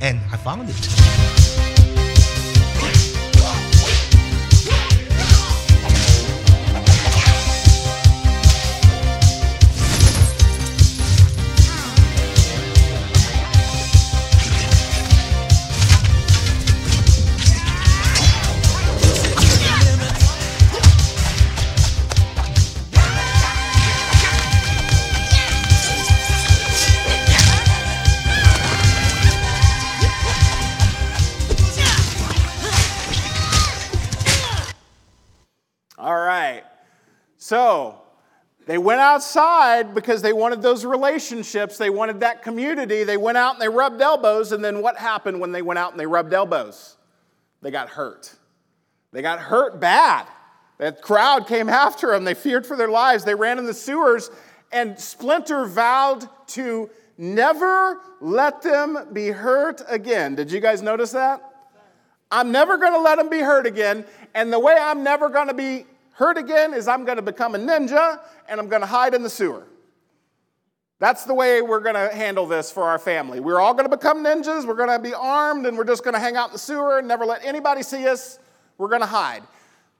And 0.00 0.20
I 0.30 0.36
found 0.36 0.70
it. 0.70 1.39
Outside 39.20 39.94
because 39.94 40.22
they 40.22 40.32
wanted 40.32 40.62
those 40.62 40.82
relationships. 40.86 41.76
They 41.76 41.90
wanted 41.90 42.20
that 42.20 42.42
community. 42.42 43.04
They 43.04 43.18
went 43.18 43.36
out 43.36 43.52
and 43.52 43.60
they 43.60 43.68
rubbed 43.68 44.00
elbows. 44.00 44.52
And 44.52 44.64
then 44.64 44.80
what 44.80 44.96
happened 44.96 45.40
when 45.40 45.52
they 45.52 45.60
went 45.60 45.78
out 45.78 45.90
and 45.90 46.00
they 46.00 46.06
rubbed 46.06 46.32
elbows? 46.32 46.96
They 47.60 47.70
got 47.70 47.90
hurt. 47.90 48.34
They 49.12 49.20
got 49.20 49.38
hurt 49.38 49.78
bad. 49.78 50.26
That 50.78 51.02
crowd 51.02 51.46
came 51.46 51.68
after 51.68 52.12
them. 52.12 52.24
They 52.24 52.32
feared 52.32 52.64
for 52.64 52.78
their 52.78 52.88
lives. 52.88 53.22
They 53.22 53.34
ran 53.34 53.58
in 53.58 53.66
the 53.66 53.74
sewers. 53.74 54.30
And 54.72 54.98
Splinter 54.98 55.66
vowed 55.66 56.26
to 56.48 56.88
never 57.18 58.00
let 58.22 58.62
them 58.62 59.08
be 59.12 59.28
hurt 59.28 59.82
again. 59.86 60.34
Did 60.34 60.50
you 60.50 60.60
guys 60.60 60.80
notice 60.80 61.12
that? 61.12 61.42
I'm 62.30 62.50
never 62.52 62.78
going 62.78 62.94
to 62.94 63.00
let 63.00 63.18
them 63.18 63.28
be 63.28 63.40
hurt 63.40 63.66
again. 63.66 64.06
And 64.32 64.50
the 64.50 64.58
way 64.58 64.78
I'm 64.80 65.04
never 65.04 65.28
going 65.28 65.48
to 65.48 65.54
be 65.54 65.84
hurt 66.20 66.36
again 66.36 66.74
is 66.74 66.86
I'm 66.86 67.06
going 67.06 67.16
to 67.16 67.22
become 67.22 67.54
a 67.54 67.58
ninja 67.58 68.20
and 68.46 68.60
I'm 68.60 68.68
going 68.68 68.82
to 68.82 68.86
hide 68.86 69.14
in 69.14 69.22
the 69.22 69.30
sewer. 69.30 69.66
That's 70.98 71.24
the 71.24 71.32
way 71.32 71.62
we're 71.62 71.80
going 71.80 71.94
to 71.94 72.14
handle 72.14 72.44
this 72.44 72.70
for 72.70 72.82
our 72.82 72.98
family. 72.98 73.40
We're 73.40 73.58
all 73.58 73.72
going 73.72 73.88
to 73.88 73.96
become 73.96 74.22
ninjas. 74.22 74.66
We're 74.66 74.74
going 74.74 74.90
to 74.90 74.98
be 74.98 75.14
armed 75.14 75.64
and 75.64 75.78
we're 75.78 75.84
just 75.84 76.04
going 76.04 76.12
to 76.12 76.20
hang 76.20 76.36
out 76.36 76.50
in 76.50 76.52
the 76.52 76.58
sewer 76.58 76.98
and 76.98 77.08
never 77.08 77.24
let 77.24 77.42
anybody 77.42 77.82
see 77.82 78.06
us. 78.06 78.38
We're 78.76 78.90
going 78.90 79.00
to 79.00 79.06
hide. 79.06 79.42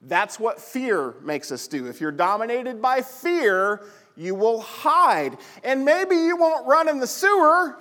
That's 0.02 0.38
what 0.38 0.61
fear 0.61 1.14
makes 1.22 1.50
us 1.50 1.66
do. 1.66 1.87
If 1.87 2.02
you're 2.02 2.12
dominated 2.12 2.83
by 2.83 3.00
fear, 3.00 3.80
you 4.14 4.35
will 4.35 4.61
hide. 4.61 5.38
And 5.64 5.87
maybe 5.87 6.16
you 6.16 6.37
won't 6.37 6.66
run 6.66 6.87
in 6.87 7.00
the 7.00 7.06
sewer. 7.06 7.78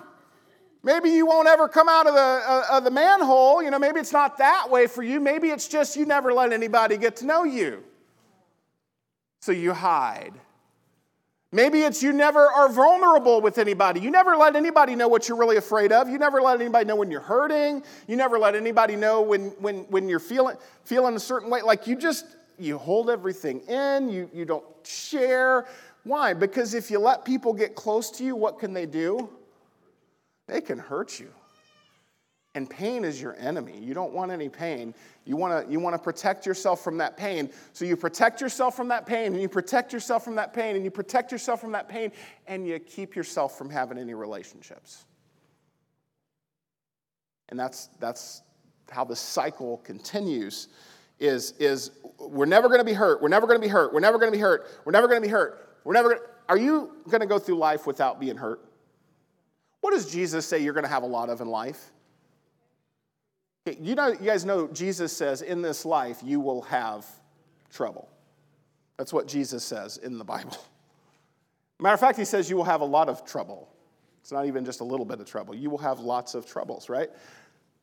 Maybe 0.82 1.10
you 1.10 1.26
won't 1.26 1.50
ever 1.50 1.68
come 1.68 1.90
out 1.90 2.08
of 2.08 2.14
the, 2.14 2.20
uh, 2.22 2.66
of 2.72 2.86
the 2.86 2.92
manhole. 2.92 3.62
You 3.62 3.70
know, 3.70 3.80
maybe 3.80 4.00
it's 4.00 4.14
not 4.14 4.38
that 4.38 4.70
way 4.70 4.88
for 4.88 5.04
you. 5.04 5.20
Maybe 5.20 5.50
it's 5.50 5.68
just 5.68 5.98
you 5.98 6.06
never 6.06 6.32
let 6.32 6.54
anybody 6.54 6.96
get 6.96 7.18
to 7.18 7.26
know 7.26 7.44
you. 7.44 7.84
So 9.40 9.52
you 9.52 9.74
hide. 9.74 10.34
Maybe 11.52 11.82
it's 11.82 12.04
you 12.04 12.14
never 12.14 12.46
are 12.46 12.72
vulnerable 12.72 13.42
with 13.42 13.58
anybody. 13.58 14.00
You 14.00 14.12
never 14.12 14.36
let 14.36 14.56
anybody 14.56 14.96
know 14.96 15.08
what 15.08 15.28
you're 15.28 15.38
really 15.38 15.58
afraid 15.58 15.92
of. 15.92 16.08
You 16.08 16.20
never 16.20 16.42
let 16.42 16.62
anybody 16.62 16.86
know 16.86 16.96
when 16.96 17.10
you're 17.10 17.22
hurting. 17.22 17.84
You 18.08 18.18
never 18.18 18.38
let 18.38 18.56
anybody 18.56 18.96
know 18.96 19.22
when, 19.22 19.46
when, 19.60 19.78
when 19.90 20.08
you're 20.08 20.20
feeling, 20.20 20.58
feeling 20.84 21.16
a 21.16 21.20
certain 21.20 21.50
way. 21.50 21.64
Like 21.64 21.88
you 21.88 21.96
just, 21.96 22.26
you 22.60 22.78
hold 22.78 23.10
everything 23.10 23.62
in, 23.62 24.10
you, 24.10 24.30
you 24.32 24.46
don't 24.46 24.66
share. 24.84 25.66
Why? 26.04 26.34
Because 26.34 26.76
if 26.76 26.92
you 26.92 27.00
let 27.00 27.26
people 27.26 27.54
get 27.54 27.74
close 27.74 28.12
to 28.12 28.24
you, 28.24 28.36
what 28.36 28.60
can 28.60 28.74
they 28.74 28.86
do? 28.86 29.30
They 30.46 30.62
can 30.62 30.78
hurt 30.78 31.20
you. 31.20 31.32
And 32.56 32.68
pain 32.68 33.06
is 33.06 33.22
your 33.22 33.36
enemy. 33.38 33.78
You 33.80 33.94
don't 33.94 34.12
want 34.12 34.32
any 34.32 34.50
pain. 34.50 34.96
You 35.26 35.36
want 35.36 35.66
to 35.66 35.72
you 35.72 35.80
want 35.80 35.94
to 35.94 36.00
protect 36.00 36.48
yourself 36.48 36.84
from 36.84 36.98
that 36.98 37.16
pain. 37.16 37.52
So 37.74 37.86
you 37.86 37.96
protect 37.96 38.42
yourself 38.42 38.76
from 38.76 38.88
that 38.88 39.06
pain 39.06 39.34
and 39.34 39.42
you 39.42 39.48
protect 39.48 39.94
yourself 39.94 40.24
from 40.24 40.36
that 40.36 40.52
pain 40.52 40.76
and 40.76 40.84
you 40.84 40.90
protect 40.90 41.32
yourself 41.32 41.62
from 41.62 41.72
that 41.74 41.88
pain 41.88 42.12
and 42.48 42.68
you 42.68 42.80
keep 42.80 43.16
yourself 43.16 43.58
from 43.58 43.70
having 43.70 44.00
any 44.00 44.16
relationships. 44.16 45.06
And 47.50 47.60
that's 47.60 47.88
that's 48.00 48.42
how 48.90 49.04
the 49.04 49.16
cycle 49.16 49.78
continues 49.78 50.70
is 51.20 51.52
is 51.60 51.92
we're 52.20 52.46
never 52.46 52.68
going 52.68 52.80
to 52.80 52.86
be 52.86 52.94
hurt. 52.94 53.22
We're 53.22 53.30
never 53.30 53.46
going 53.46 53.60
to 53.60 53.66
be 53.66 53.72
hurt. 53.72 53.94
We're 53.94 54.00
never 54.00 54.18
going 54.18 54.32
to 54.32 54.36
be 54.36 54.42
hurt. 54.42 54.68
We're 54.86 54.92
never 54.92 55.08
going 55.08 55.22
to 55.22 55.28
be 55.28 55.32
hurt. 55.32 55.78
We're 55.84 55.94
never 55.94 56.16
to 56.16 56.22
Are 56.48 56.58
you 56.58 56.96
going 57.10 57.22
to 57.22 57.28
go 57.28 57.38
through 57.38 57.58
life 57.58 57.86
without 57.86 58.20
being 58.20 58.38
hurt? 58.38 58.62
What 59.82 59.92
does 59.92 60.12
Jesus 60.12 60.46
say 60.46 60.60
you're 60.60 60.74
going 60.74 60.84
to 60.84 60.90
have 60.90 61.04
a 61.04 61.08
lot 61.08 61.30
of 61.30 61.42
in 61.42 61.48
life? 61.48 61.92
You 63.80 63.96
know, 63.96 64.08
you 64.08 64.26
guys 64.26 64.46
know 64.46 64.68
Jesus 64.68 65.16
says 65.16 65.42
in 65.42 65.62
this 65.62 65.86
life 65.86 66.22
you 66.24 66.40
will 66.40 66.62
have 66.64 67.06
trouble. 67.72 68.10
That's 68.98 69.14
what 69.14 69.28
Jesus 69.28 69.64
says 69.64 69.98
in 69.98 70.18
the 70.18 70.26
Bible. 70.26 70.58
Matter 71.80 71.94
of 71.94 72.00
fact, 72.00 72.18
he 72.18 72.26
says 72.26 72.50
you 72.50 72.58
will 72.58 72.66
have 72.66 72.82
a 72.82 72.86
lot 72.86 73.08
of 73.08 73.26
trouble. 73.26 73.70
It's 74.22 74.32
not 74.32 74.46
even 74.46 74.66
just 74.66 74.82
a 74.82 74.84
little 74.84 75.06
bit 75.06 75.20
of 75.20 75.26
trouble. 75.26 75.56
You 75.56 75.70
will 75.70 75.78
have 75.78 76.00
lots 76.00 76.36
of 76.36 76.46
troubles, 76.46 76.90
right? 76.90 77.10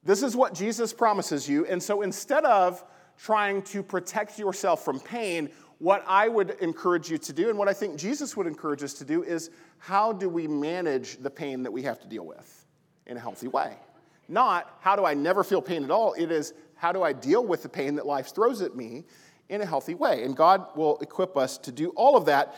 This 0.04 0.22
is 0.22 0.36
what 0.36 0.54
Jesus 0.54 0.92
promises 0.92 1.48
you. 1.48 1.66
And 1.66 1.82
so 1.82 2.02
instead 2.02 2.44
of 2.44 2.84
trying 3.18 3.62
to 3.62 3.82
protect 3.82 4.38
yourself 4.38 4.84
from 4.84 5.00
pain, 5.00 5.48
what 5.78 6.04
I 6.06 6.28
would 6.28 6.50
encourage 6.60 7.10
you 7.10 7.18
to 7.18 7.32
do, 7.32 7.48
and 7.48 7.58
what 7.58 7.68
I 7.68 7.72
think 7.72 7.96
Jesus 7.96 8.36
would 8.36 8.46
encourage 8.46 8.82
us 8.82 8.94
to 8.94 9.04
do, 9.04 9.22
is 9.22 9.50
how 9.78 10.12
do 10.12 10.28
we 10.28 10.46
manage 10.46 11.16
the 11.18 11.30
pain 11.30 11.62
that 11.62 11.72
we 11.72 11.82
have 11.82 11.98
to 12.00 12.06
deal 12.06 12.26
with 12.26 12.66
in 13.06 13.16
a 13.16 13.20
healthy 13.20 13.48
way? 13.48 13.76
Not 14.28 14.76
how 14.80 14.96
do 14.96 15.04
I 15.04 15.14
never 15.14 15.44
feel 15.44 15.62
pain 15.62 15.84
at 15.84 15.90
all, 15.90 16.14
it 16.14 16.30
is 16.30 16.52
how 16.76 16.92
do 16.92 17.02
I 17.02 17.12
deal 17.12 17.44
with 17.44 17.62
the 17.62 17.68
pain 17.68 17.94
that 17.96 18.06
life 18.06 18.34
throws 18.34 18.60
at 18.60 18.76
me 18.76 19.04
in 19.48 19.60
a 19.60 19.66
healthy 19.66 19.94
way? 19.94 20.24
And 20.24 20.36
God 20.36 20.66
will 20.76 20.98
equip 20.98 21.36
us 21.36 21.58
to 21.58 21.72
do 21.72 21.90
all 21.90 22.16
of 22.16 22.26
that. 22.26 22.56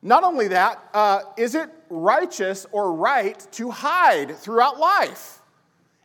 Not 0.00 0.24
only 0.24 0.48
that, 0.48 0.82
uh, 0.94 1.22
is 1.36 1.54
it 1.54 1.68
righteous 1.90 2.66
or 2.70 2.92
right 2.92 3.38
to 3.52 3.70
hide 3.70 4.36
throughout 4.36 4.78
life? 4.78 5.42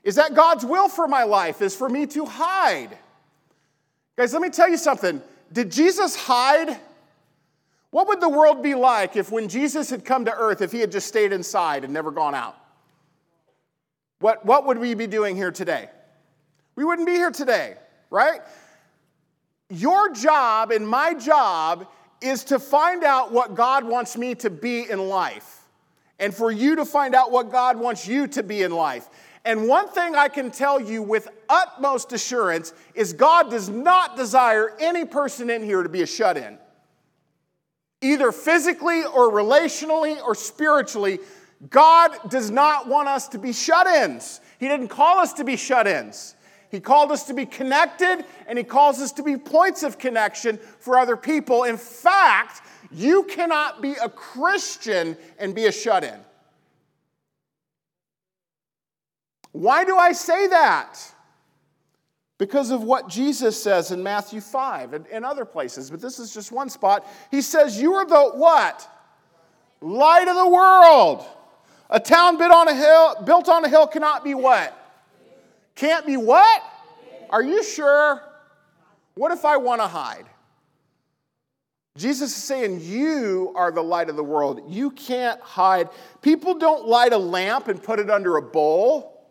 Is 0.04 0.16
that 0.16 0.34
God's 0.34 0.66
will 0.66 0.90
for 0.90 1.08
my 1.08 1.24
life, 1.24 1.62
is 1.62 1.76
for 1.76 1.88
me 1.88 2.06
to 2.08 2.26
hide? 2.26 2.98
Guys, 4.18 4.34
let 4.34 4.42
me 4.42 4.50
tell 4.50 4.70
you 4.70 4.78
something. 4.78 5.22
Did 5.52 5.72
Jesus 5.72 6.16
hide? 6.16 6.78
What 7.92 8.08
would 8.08 8.20
the 8.20 8.30
world 8.30 8.64
be 8.64 8.74
like 8.76 9.16
if 9.16 9.32
when 9.32 9.48
Jesus 9.48 9.90
had 9.90 10.04
come 10.04 10.26
to 10.26 10.34
earth, 10.34 10.62
if 10.62 10.72
he 10.72 10.80
had 10.80 10.92
just 10.92 11.08
stayed 11.08 11.32
inside 11.32 11.84
and 11.84 11.94
never 11.94 12.12
gone 12.12 12.36
out? 12.36 12.58
What, 14.24 14.46
what 14.46 14.66
would 14.68 14.78
we 14.78 14.94
be 14.94 15.06
doing 15.06 15.36
here 15.36 15.52
today? 15.52 15.90
We 16.78 16.86
wouldn't 16.86 17.06
be 17.06 17.16
here 17.16 17.30
today, 17.30 17.76
right? 18.10 18.40
Your 19.70 20.14
job 20.14 20.72
and 20.72 20.88
my 20.88 21.14
job 21.14 21.90
is 22.22 22.46
to 22.46 22.58
find 22.58 23.04
out 23.04 23.34
what 23.34 23.54
God 23.54 23.84
wants 23.84 24.16
me 24.16 24.34
to 24.36 24.50
be 24.50 24.90
in 24.90 25.10
life, 25.10 25.68
and 26.20 26.34
for 26.34 26.50
you 26.54 26.78
to 26.78 26.86
find 26.86 27.14
out 27.14 27.34
what 27.34 27.52
God 27.52 27.78
wants 27.78 28.08
you 28.08 28.28
to 28.28 28.44
be 28.44 28.62
in 28.62 28.72
life. 28.72 29.10
And 29.44 29.68
one 29.68 29.90
thing 29.90 30.16
I 30.16 30.30
can 30.30 30.52
tell 30.52 30.80
you 30.80 31.04
with 31.04 31.28
utmost 31.50 32.14
assurance 32.14 32.74
is 32.96 33.12
God 33.12 33.52
does 33.52 33.68
not 33.68 34.16
desire 34.16 34.74
any 34.80 35.04
person 35.04 35.50
in 35.50 35.62
here 35.62 35.84
to 35.84 35.90
be 35.90 36.02
a 36.02 36.08
shut 36.08 36.38
in. 36.38 36.58
Either 38.00 38.32
physically 38.32 39.04
or 39.04 39.30
relationally 39.34 40.18
or 40.24 40.34
spiritually, 40.34 41.20
God 41.70 42.30
does 42.30 42.52
not 42.52 42.88
want 42.88 43.08
us 43.08 43.28
to 43.30 43.40
be 43.40 43.54
shut 43.54 43.88
ins. 43.88 44.42
He 44.60 44.68
didn't 44.68 44.90
call 44.90 45.20
us 45.20 45.34
to 45.34 45.44
be 45.44 45.56
shut 45.56 45.88
ins. 45.88 46.36
He 46.70 46.80
called 46.80 47.12
us 47.12 47.26
to 47.26 47.34
be 47.34 47.46
connected 47.46 48.26
and 48.48 48.58
He 48.58 48.64
calls 48.64 49.00
us 49.00 49.12
to 49.14 49.24
be 49.24 49.38
points 49.38 49.84
of 49.84 50.00
connection 50.00 50.58
for 50.80 50.98
other 50.98 51.16
people. 51.16 51.64
In 51.64 51.78
fact, 51.78 52.62
you 52.92 53.24
cannot 53.26 53.82
be 53.82 53.94
a 53.94 54.10
Christian 54.10 55.16
and 55.38 55.54
be 55.54 55.66
a 55.66 55.72
shut 55.72 56.04
in. 56.04 56.20
Why 59.52 59.86
do 59.86 59.98
I 59.98 60.14
say 60.14 60.48
that? 60.48 61.00
Because 62.40 62.72
of 62.72 62.84
what 62.84 63.08
Jesus 63.08 63.62
says 63.62 63.92
in 63.92 64.02
Matthew 64.02 64.42
5 64.42 64.94
and, 64.94 65.08
and 65.08 65.24
other 65.24 65.46
places, 65.46 65.92
but 65.92 66.02
this 66.02 66.18
is 66.18 66.34
just 66.34 66.52
one 66.52 66.70
spot. 66.70 67.08
He 67.30 67.42
says, 67.42 67.80
You 67.80 67.94
are 67.94 68.06
the 68.06 68.32
what? 68.32 68.90
Light 69.80 70.28
of 70.28 70.36
the 70.36 70.50
world. 70.50 71.24
A 71.94 72.00
town 72.00 72.40
built 72.40 72.52
on 72.52 72.68
a 72.68 72.76
hill, 72.76 73.16
built 73.24 73.48
on 73.48 73.64
a 73.64 73.70
hill 73.70 73.86
cannot 73.86 74.24
be 74.24 74.34
what? 74.34 74.76
Can't 75.76 76.08
be 76.08 76.18
what? 76.18 76.64
Are 77.30 77.44
you 77.44 77.64
sure? 77.64 78.20
What 79.14 79.32
if 79.32 79.46
I 79.46 79.58
want 79.58 79.80
to 79.80 79.88
hide? 79.88 80.26
Jesus 81.96 82.36
is 82.36 82.44
saying, 82.44 82.82
You 82.82 83.54
are 83.56 83.72
the 83.72 83.84
light 83.84 84.10
of 84.10 84.16
the 84.16 84.24
world. 84.24 84.64
You 84.68 84.90
can't 84.90 85.40
hide. 85.40 85.90
People 86.24 86.56
don't 86.56 86.88
light 86.88 87.14
a 87.14 87.18
lamp 87.18 87.68
and 87.68 87.82
put 87.82 88.00
it 88.00 88.10
under 88.10 88.38
a 88.38 88.42
bowl. 88.42 89.28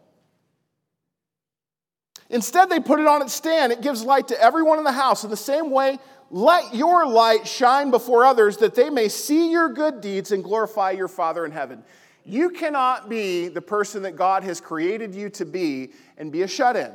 Instead, 2.30 2.70
they 2.70 2.78
put 2.78 3.00
it 3.00 3.08
on 3.08 3.22
its 3.22 3.32
stand. 3.32 3.72
It 3.72 3.82
gives 3.82 4.04
light 4.04 4.28
to 4.28 4.40
everyone 4.40 4.78
in 4.78 4.84
the 4.84 4.92
house. 4.92 5.24
In 5.24 5.30
the 5.30 5.36
same 5.36 5.68
way, 5.68 5.98
let 6.30 6.72
your 6.74 7.06
light 7.08 7.46
shine 7.46 7.90
before 7.90 8.24
others 8.24 8.58
that 8.58 8.76
they 8.76 8.88
may 8.88 9.08
see 9.08 9.50
your 9.50 9.68
good 9.68 10.00
deeds 10.00 10.30
and 10.30 10.44
glorify 10.44 10.92
your 10.92 11.08
Father 11.08 11.44
in 11.44 11.50
heaven. 11.50 11.82
You 12.24 12.50
cannot 12.50 13.08
be 13.08 13.48
the 13.48 13.62
person 13.62 14.02
that 14.02 14.16
God 14.16 14.44
has 14.44 14.60
created 14.60 15.14
you 15.14 15.28
to 15.30 15.44
be 15.44 15.92
and 16.18 16.30
be 16.30 16.42
a 16.42 16.48
shut 16.48 16.76
in 16.76 16.92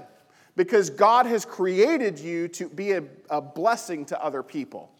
because 0.55 0.89
God 0.89 1.25
has 1.25 1.45
created 1.45 2.19
you 2.19 2.47
to 2.49 2.69
be 2.69 2.93
a, 2.93 3.03
a 3.29 3.41
blessing 3.41 4.05
to 4.05 4.23
other 4.23 4.41
people. 4.41 4.91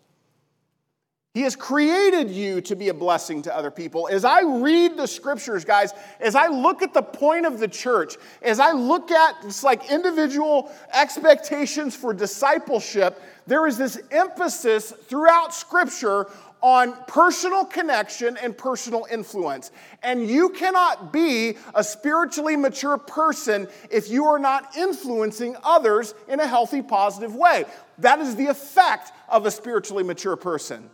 He 1.38 1.44
has 1.44 1.56
created 1.56 2.32
you 2.32 2.62
to 2.62 2.76
be 2.76 2.90
a 2.90 2.96
blessing 2.96 3.44
to 3.44 3.56
other 3.56 3.70
people. 3.70 4.10
As 4.12 4.26
I 4.26 4.42
read 4.42 4.98
the 4.98 5.06
scriptures, 5.06 5.64
guys, 5.64 5.94
as 6.20 6.34
I 6.34 6.48
look 6.48 6.82
at 6.82 6.96
the 6.96 7.04
point 7.04 7.46
of 7.46 7.60
the 7.60 7.68
church, 7.68 8.16
as 8.42 8.60
I 8.60 8.72
look 8.72 9.12
at 9.12 9.36
it's 9.44 9.64
like 9.64 9.92
individual 9.92 10.72
expectations 10.92 11.96
for 11.96 12.12
discipleship, 12.12 13.22
there 13.46 13.68
is 13.68 13.78
this 13.78 14.02
emphasis 14.10 14.92
throughout 14.92 15.54
scripture 15.54 16.26
on 16.62 16.96
personal 17.08 17.66
connection 17.66 18.38
and 18.38 18.58
personal 18.58 19.06
influence. 19.12 19.72
And 20.04 20.28
you 20.28 20.50
cannot 20.50 21.14
be 21.14 21.58
a 21.76 21.84
spiritually 21.84 22.56
mature 22.56 22.98
person 22.98 23.68
if 23.92 24.10
you 24.10 24.26
are 24.26 24.40
not 24.40 24.76
influencing 24.76 25.56
others 25.64 26.14
in 26.28 26.40
a 26.40 26.48
healthy, 26.48 26.82
positive 26.82 27.36
way. 27.36 27.66
That 28.00 28.20
is 28.20 28.36
the 28.36 28.48
effect 28.48 29.12
of 29.30 29.46
a 29.46 29.52
spiritually 29.52 30.04
mature 30.04 30.36
person. 30.36 30.90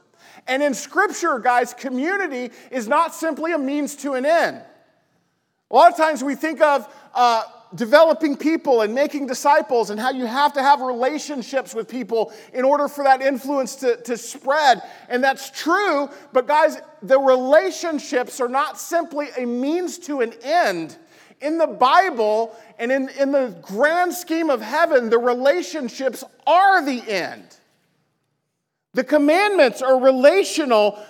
And 0.48 0.62
in 0.62 0.74
Scripture, 0.74 1.40
guys, 1.40 1.74
community 1.74 2.52
is 2.70 2.88
not 2.88 3.14
simply 3.14 3.54
a 3.54 3.58
means 3.58 3.96
to 3.98 4.14
an 4.14 4.26
end. 4.26 4.62
A 5.72 5.76
lot 5.76 5.92
of 5.92 5.98
times 5.98 6.24
we 6.24 6.36
think 6.36 6.62
of 6.62 6.88
uh, 7.16 7.44
developing 7.76 8.38
people 8.38 8.82
and 8.82 8.94
making 8.94 9.28
disciples 9.28 9.90
and 9.90 10.00
how 10.00 10.12
you 10.12 10.26
have 10.26 10.54
to 10.54 10.62
have 10.62 10.82
relationships 10.82 11.74
with 11.74 11.88
people 11.88 12.32
in 12.54 12.64
order 12.64 12.88
for 12.88 13.04
that 13.04 13.22
influence 13.22 13.76
to, 13.78 13.98
to 14.04 14.18
spread. 14.18 14.82
And 15.10 15.24
that's 15.24 15.50
true, 15.50 16.10
but 16.32 16.48
guys, 16.48 16.82
the 17.02 17.20
relationships 17.20 18.40
are 18.40 18.50
not 18.50 18.80
simply 18.80 19.28
a 19.38 19.46
means 19.46 19.98
to 20.00 20.22
an 20.22 20.34
end. 20.44 20.98
In 21.42 21.58
the 21.58 21.68
Bible 21.68 22.56
and 22.80 22.92
in, 22.92 23.10
in 23.20 23.32
the 23.32 23.58
grand 23.62 24.14
scheme 24.14 24.50
of 24.50 24.62
heaven, 24.62 25.10
the 25.10 25.18
relationships 25.18 26.24
are 26.46 26.86
the 26.86 27.04
end. 27.10 27.58
The 28.94 29.04
commandments 29.04 29.82
are 29.82 30.00
relational, 30.00 31.04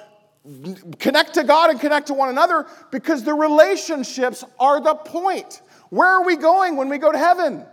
connect 0.99 1.33
to 1.33 1.43
God 1.43 1.69
and 1.69 1.79
connect 1.79 2.07
to 2.07 2.13
one 2.13 2.29
another 2.29 2.65
because 2.91 3.23
the 3.23 3.33
relationships 3.33 4.43
are 4.59 4.79
the 4.79 4.95
point. 4.95 5.61
Where 5.93 6.07
are 6.07 6.25
we 6.25 6.37
going 6.37 6.75
when 6.75 6.89
we 6.89 6.97
go 6.97 7.11
to 7.11 7.17
heaven? 7.19 7.63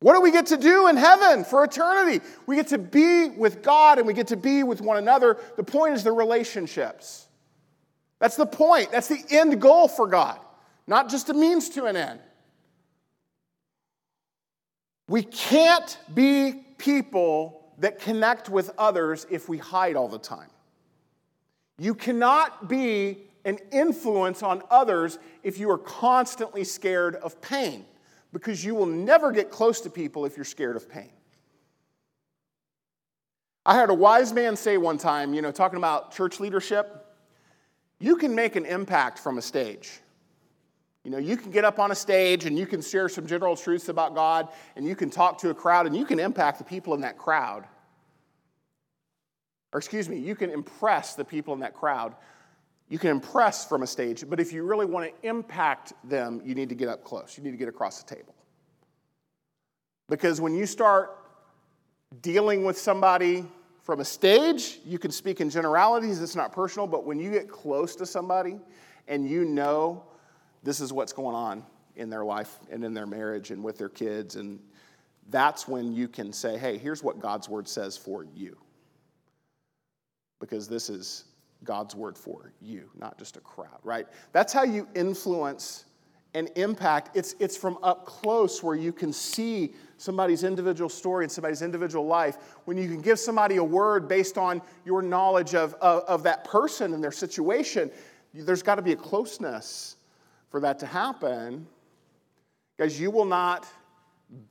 What 0.00 0.14
do 0.14 0.22
we 0.22 0.30
get 0.30 0.46
to 0.46 0.56
do 0.56 0.88
in 0.88 0.96
heaven 0.96 1.44
for 1.44 1.62
eternity? 1.62 2.24
We 2.46 2.56
get 2.56 2.68
to 2.68 2.78
be 2.78 3.28
with 3.28 3.62
God 3.62 3.98
and 3.98 4.06
we 4.06 4.14
get 4.14 4.28
to 4.28 4.38
be 4.38 4.62
with 4.62 4.80
one 4.80 4.96
another. 4.96 5.36
The 5.56 5.64
point 5.64 5.96
is 5.96 6.02
the 6.02 6.12
relationships. 6.12 7.26
That's 8.20 8.36
the 8.36 8.46
point. 8.46 8.90
That's 8.90 9.08
the 9.08 9.22
end 9.28 9.60
goal 9.60 9.86
for 9.86 10.06
God, 10.06 10.40
not 10.86 11.10
just 11.10 11.28
a 11.28 11.34
means 11.34 11.68
to 11.70 11.84
an 11.84 11.96
end. 11.96 12.20
We 15.08 15.24
can't 15.24 15.98
be 16.14 16.64
people 16.78 17.70
that 17.80 18.00
connect 18.00 18.48
with 18.48 18.70
others 18.78 19.26
if 19.28 19.46
we 19.46 19.58
hide 19.58 19.94
all 19.94 20.08
the 20.08 20.18
time. 20.18 20.48
You 21.78 21.94
cannot 21.94 22.66
be 22.66 23.27
an 23.48 23.58
influence 23.72 24.42
on 24.42 24.62
others 24.70 25.18
if 25.42 25.58
you 25.58 25.70
are 25.70 25.78
constantly 25.78 26.64
scared 26.64 27.16
of 27.16 27.40
pain, 27.40 27.86
because 28.30 28.62
you 28.62 28.74
will 28.74 28.86
never 28.86 29.32
get 29.32 29.50
close 29.50 29.80
to 29.80 29.90
people 29.90 30.26
if 30.26 30.36
you're 30.36 30.44
scared 30.44 30.76
of 30.76 30.88
pain. 30.88 31.10
I 33.64 33.74
heard 33.74 33.88
a 33.88 33.94
wise 33.94 34.34
man 34.34 34.54
say 34.54 34.76
one 34.76 34.98
time, 34.98 35.32
you 35.32 35.40
know, 35.40 35.50
talking 35.50 35.78
about 35.78 36.12
church 36.12 36.40
leadership, 36.40 37.06
you 37.98 38.16
can 38.16 38.34
make 38.34 38.54
an 38.54 38.66
impact 38.66 39.18
from 39.18 39.38
a 39.38 39.42
stage. 39.42 40.00
You 41.04 41.10
know, 41.10 41.18
you 41.18 41.38
can 41.38 41.50
get 41.50 41.64
up 41.64 41.78
on 41.78 41.90
a 41.90 41.94
stage 41.94 42.44
and 42.44 42.58
you 42.58 42.66
can 42.66 42.82
share 42.82 43.08
some 43.08 43.26
general 43.26 43.56
truths 43.56 43.88
about 43.88 44.14
God 44.14 44.48
and 44.76 44.86
you 44.86 44.94
can 44.94 45.08
talk 45.08 45.38
to 45.38 45.48
a 45.48 45.54
crowd 45.54 45.86
and 45.86 45.96
you 45.96 46.04
can 46.04 46.20
impact 46.20 46.58
the 46.58 46.64
people 46.64 46.92
in 46.92 47.00
that 47.00 47.16
crowd. 47.16 47.64
Or, 49.72 49.78
excuse 49.78 50.06
me, 50.06 50.18
you 50.18 50.34
can 50.34 50.50
impress 50.50 51.14
the 51.14 51.24
people 51.24 51.54
in 51.54 51.60
that 51.60 51.74
crowd. 51.74 52.14
You 52.88 52.98
can 52.98 53.10
impress 53.10 53.66
from 53.66 53.82
a 53.82 53.86
stage, 53.86 54.24
but 54.28 54.40
if 54.40 54.52
you 54.52 54.62
really 54.62 54.86
want 54.86 55.10
to 55.10 55.28
impact 55.28 55.92
them, 56.04 56.40
you 56.44 56.54
need 56.54 56.70
to 56.70 56.74
get 56.74 56.88
up 56.88 57.04
close. 57.04 57.36
You 57.36 57.44
need 57.44 57.50
to 57.50 57.56
get 57.56 57.68
across 57.68 58.02
the 58.02 58.14
table. 58.14 58.34
Because 60.08 60.40
when 60.40 60.54
you 60.54 60.64
start 60.64 61.16
dealing 62.22 62.64
with 62.64 62.78
somebody 62.78 63.46
from 63.82 64.00
a 64.00 64.04
stage, 64.04 64.80
you 64.86 64.98
can 64.98 65.10
speak 65.10 65.40
in 65.40 65.50
generalities, 65.50 66.22
it's 66.22 66.36
not 66.36 66.52
personal, 66.52 66.86
but 66.86 67.04
when 67.04 67.18
you 67.18 67.30
get 67.30 67.50
close 67.50 67.94
to 67.96 68.06
somebody 68.06 68.58
and 69.06 69.28
you 69.28 69.44
know 69.44 70.02
this 70.62 70.80
is 70.80 70.92
what's 70.92 71.12
going 71.12 71.36
on 71.36 71.64
in 71.96 72.08
their 72.08 72.24
life 72.24 72.58
and 72.70 72.84
in 72.84 72.94
their 72.94 73.06
marriage 73.06 73.50
and 73.50 73.62
with 73.62 73.76
their 73.76 73.88
kids, 73.88 74.36
and 74.36 74.58
that's 75.28 75.68
when 75.68 75.92
you 75.92 76.08
can 76.08 76.32
say, 76.32 76.56
hey, 76.56 76.78
here's 76.78 77.02
what 77.02 77.18
God's 77.18 77.48
word 77.50 77.68
says 77.68 77.98
for 77.98 78.24
you 78.34 78.56
because 80.40 80.68
this 80.68 80.88
is 80.88 81.24
God's 81.64 81.94
word 81.94 82.16
for 82.16 82.52
you, 82.60 82.90
not 82.98 83.18
just 83.18 83.36
a 83.36 83.40
crowd, 83.40 83.78
right? 83.82 84.06
That's 84.32 84.52
how 84.52 84.62
you 84.62 84.88
influence 84.94 85.84
and 86.34 86.50
impact. 86.56 87.16
It's, 87.16 87.34
it's 87.40 87.56
from 87.56 87.78
up 87.82 88.06
close 88.06 88.62
where 88.62 88.76
you 88.76 88.92
can 88.92 89.12
see 89.12 89.74
somebody's 89.96 90.44
individual 90.44 90.88
story 90.88 91.24
and 91.24 91.32
somebody's 91.32 91.62
individual 91.62 92.06
life. 92.06 92.36
When 92.64 92.76
you 92.76 92.88
can 92.88 93.00
give 93.00 93.18
somebody 93.18 93.56
a 93.56 93.64
word 93.64 94.08
based 94.08 94.38
on 94.38 94.62
your 94.84 95.02
knowledge 95.02 95.54
of, 95.54 95.74
of, 95.74 96.04
of 96.04 96.22
that 96.24 96.44
person 96.44 96.94
and 96.94 97.02
their 97.02 97.12
situation, 97.12 97.90
there's 98.34 98.62
got 98.62 98.76
to 98.76 98.82
be 98.82 98.92
a 98.92 98.96
closeness 98.96 99.96
for 100.50 100.60
that 100.60 100.78
to 100.80 100.86
happen. 100.86 101.66
Guys, 102.78 103.00
you 103.00 103.10
will 103.10 103.24
not 103.24 103.66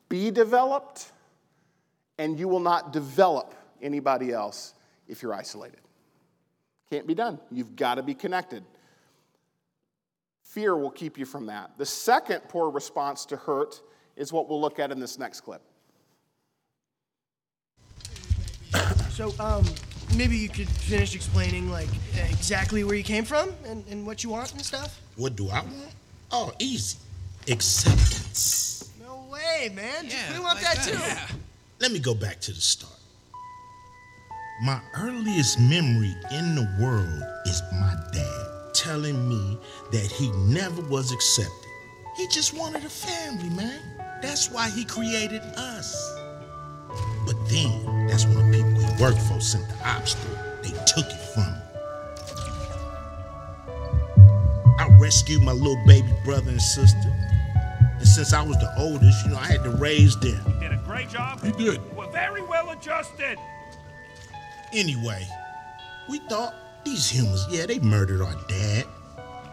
be 0.09 0.31
developed 0.31 1.11
and 2.17 2.39
you 2.39 2.47
will 2.47 2.59
not 2.59 2.91
develop 2.91 3.53
anybody 3.81 4.31
else 4.31 4.73
if 5.07 5.21
you're 5.21 5.33
isolated. 5.33 5.79
Can't 6.91 7.05
be 7.05 7.13
done. 7.13 7.39
You've 7.51 7.75
got 7.75 7.95
to 7.95 8.03
be 8.03 8.13
connected. 8.13 8.63
Fear 10.43 10.77
will 10.77 10.91
keep 10.91 11.17
you 11.17 11.25
from 11.25 11.47
that. 11.47 11.71
The 11.77 11.85
second 11.85 12.41
poor 12.47 12.69
response 12.69 13.25
to 13.25 13.35
hurt 13.35 13.81
is 14.15 14.31
what 14.31 14.49
we'll 14.49 14.61
look 14.61 14.79
at 14.79 14.91
in 14.91 14.99
this 14.99 15.19
next 15.19 15.41
clip. 15.41 15.61
So, 19.17 19.33
um, 19.39 19.65
maybe 20.15 20.37
you 20.37 20.47
could 20.47 20.69
finish 20.69 21.15
explaining, 21.15 21.71
like, 21.71 21.89
exactly 22.29 22.83
where 22.83 22.93
you 22.93 23.03
came 23.03 23.25
from 23.25 23.51
and, 23.65 23.83
and 23.89 24.05
what 24.05 24.23
you 24.23 24.29
want 24.29 24.53
and 24.53 24.61
stuff? 24.61 25.01
What 25.15 25.35
do 25.35 25.49
I 25.49 25.61
want? 25.61 25.95
Oh, 26.31 26.51
easy. 26.59 26.99
Acceptance. 27.49 28.91
No 29.01 29.25
way, 29.31 29.71
man. 29.73 30.05
Yeah, 30.05 30.33
we 30.33 30.39
want 30.39 30.61
like 30.61 30.75
that, 30.75 30.85
that. 30.85 31.29
too. 31.29 31.35
Let 31.79 31.91
me 31.91 31.97
go 31.97 32.13
back 32.13 32.39
to 32.41 32.53
the 32.53 32.61
start. 32.61 32.96
My 34.59 34.81
earliest 34.95 35.59
memory 35.59 36.15
in 36.31 36.55
the 36.55 36.67
world 36.79 37.23
is 37.45 37.61
my 37.73 37.93
dad 38.11 38.73
telling 38.73 39.29
me 39.29 39.59
that 39.91 40.11
he 40.11 40.31
never 40.31 40.81
was 40.81 41.11
accepted. 41.11 41.69
He 42.15 42.27
just 42.29 42.57
wanted 42.57 42.83
a 42.83 42.89
family, 42.89 43.49
man. 43.49 43.79
That's 44.19 44.49
why 44.49 44.69
he 44.69 44.83
created 44.83 45.43
us. 45.57 45.95
But 47.23 47.35
then, 47.49 48.07
that's 48.07 48.25
when 48.25 48.49
the 48.49 48.57
people 48.57 48.79
he 48.79 49.03
worked 49.03 49.21
for 49.21 49.39
sent 49.39 49.69
the 49.69 49.87
ops 49.87 50.15
through. 50.15 50.37
They 50.63 50.71
took 50.85 51.05
it 51.05 51.21
from 51.35 51.43
him. 51.43 51.61
I 54.79 54.87
rescued 54.99 55.43
my 55.43 55.51
little 55.51 55.79
baby 55.85 56.11
brother 56.25 56.49
and 56.49 56.59
sister. 56.59 57.13
And 57.99 58.07
since 58.07 58.33
I 58.33 58.41
was 58.41 58.57
the 58.57 58.73
oldest, 58.79 59.23
you 59.23 59.33
know, 59.33 59.37
I 59.37 59.45
had 59.45 59.63
to 59.65 59.69
raise 59.69 60.19
them. 60.19 60.41
You 60.47 60.59
did 60.61 60.71
a 60.71 60.81
great 60.83 61.09
job. 61.09 61.41
You 61.43 61.51
did. 61.51 61.73
You 61.75 61.95
were 61.95 62.09
very 62.09 62.41
well 62.41 62.71
adjusted. 62.71 63.37
Anyway, 64.73 65.25
we 66.09 66.19
thought 66.27 66.53
these 66.83 67.09
humans, 67.09 67.45
yeah, 67.49 67.65
they 67.65 67.79
murdered 67.79 68.21
our 68.21 68.35
dad. 68.49 68.85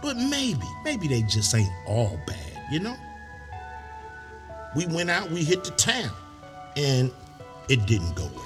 But 0.03 0.17
maybe, 0.17 0.67
maybe 0.85 1.07
they 1.07 1.23
just 1.23 1.55
ain't 1.55 1.71
all 1.87 2.19
bad, 2.27 2.63
you 2.71 2.81
know? 2.81 2.97
We 4.75 4.87
went 4.87 5.11
out, 5.11 5.31
we 5.31 5.45
hit 5.45 5.63
the 5.63 5.71
town, 5.71 6.11
and 6.77 7.13
it 7.69 7.87
didn't 7.87 8.15
go 8.17 8.29
well. 8.35 8.45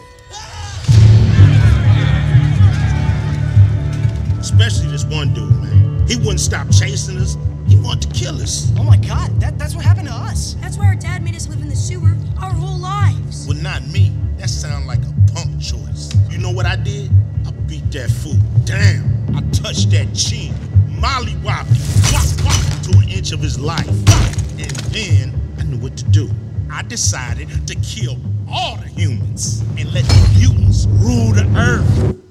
Especially 4.39 4.89
this 4.89 5.05
one 5.05 5.33
dude, 5.33 5.51
man. 5.51 6.07
He 6.07 6.17
wouldn't 6.17 6.41
stop 6.41 6.71
chasing 6.71 7.17
us. 7.17 7.37
He 7.69 7.77
wanted 7.77 8.11
to 8.13 8.19
kill 8.19 8.41
us. 8.41 8.73
Oh 8.79 8.83
my 8.85 8.97
god, 8.97 9.39
that, 9.41 9.59
that's 9.59 9.75
what 9.75 9.85
happened 9.85 10.09
to 10.09 10.15
us. 10.15 10.57
That's 10.61 10.77
why 10.79 10.87
our 10.87 10.97
dad 10.97 11.23
made 11.23 11.37
us 11.37 11.49
live 11.49 11.61
in 11.61 11.69
the 11.69 11.77
sewer 11.77 12.17
our 12.41 12.53
whole 12.53 12.79
lives. 12.79 13.47
Well, 13.47 13.59
not 13.59 13.87
me. 13.89 14.13
That 14.39 14.51
sound 14.51 14.87
like 14.87 15.01
a 15.01 15.33
punk 15.33 15.61
choice. 15.61 16.11
You 16.31 16.39
know 16.39 16.51
what 16.51 16.67
I 16.67 16.77
did? 16.77 17.11
I 17.47 17.51
beat 17.67 17.91
that 17.93 18.11
fool 18.11 18.39
Damn, 18.69 19.35
I 19.35 19.41
touched 19.51 19.91
that 19.93 20.15
chin, 20.15 20.53
mollywopped 21.01 21.69
him, 21.73 22.13
whop, 22.13 22.41
whop, 22.45 22.83
to 22.83 22.99
an 22.99 23.09
inch 23.09 23.33
of 23.33 23.41
his 23.41 23.59
life. 23.59 23.89
And 23.89 24.71
then 24.93 25.41
I 25.59 25.63
knew 25.63 25.79
what 25.79 25.97
to 25.97 26.05
do. 26.05 26.29
I 26.71 26.83
decided 26.83 27.49
to 27.67 27.75
kill 27.77 28.19
all 28.51 28.77
the 28.77 28.89
humans 28.89 29.63
and 29.79 29.91
let 29.95 30.05
the 30.05 30.35
mutants 30.39 30.85
rule 30.87 31.33
the 31.33 31.47
earth. 31.57 32.28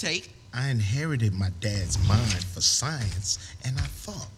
That, 0.00 0.06
that's 0.06 0.18
a 0.18 0.22
take. 0.22 0.30
I 0.52 0.68
inherited 0.68 1.32
my 1.34 1.50
dad's 1.60 1.96
mind 2.08 2.44
for 2.44 2.60
science, 2.60 3.38
and 3.64 3.78
I 3.78 3.82
thought, 3.82 4.28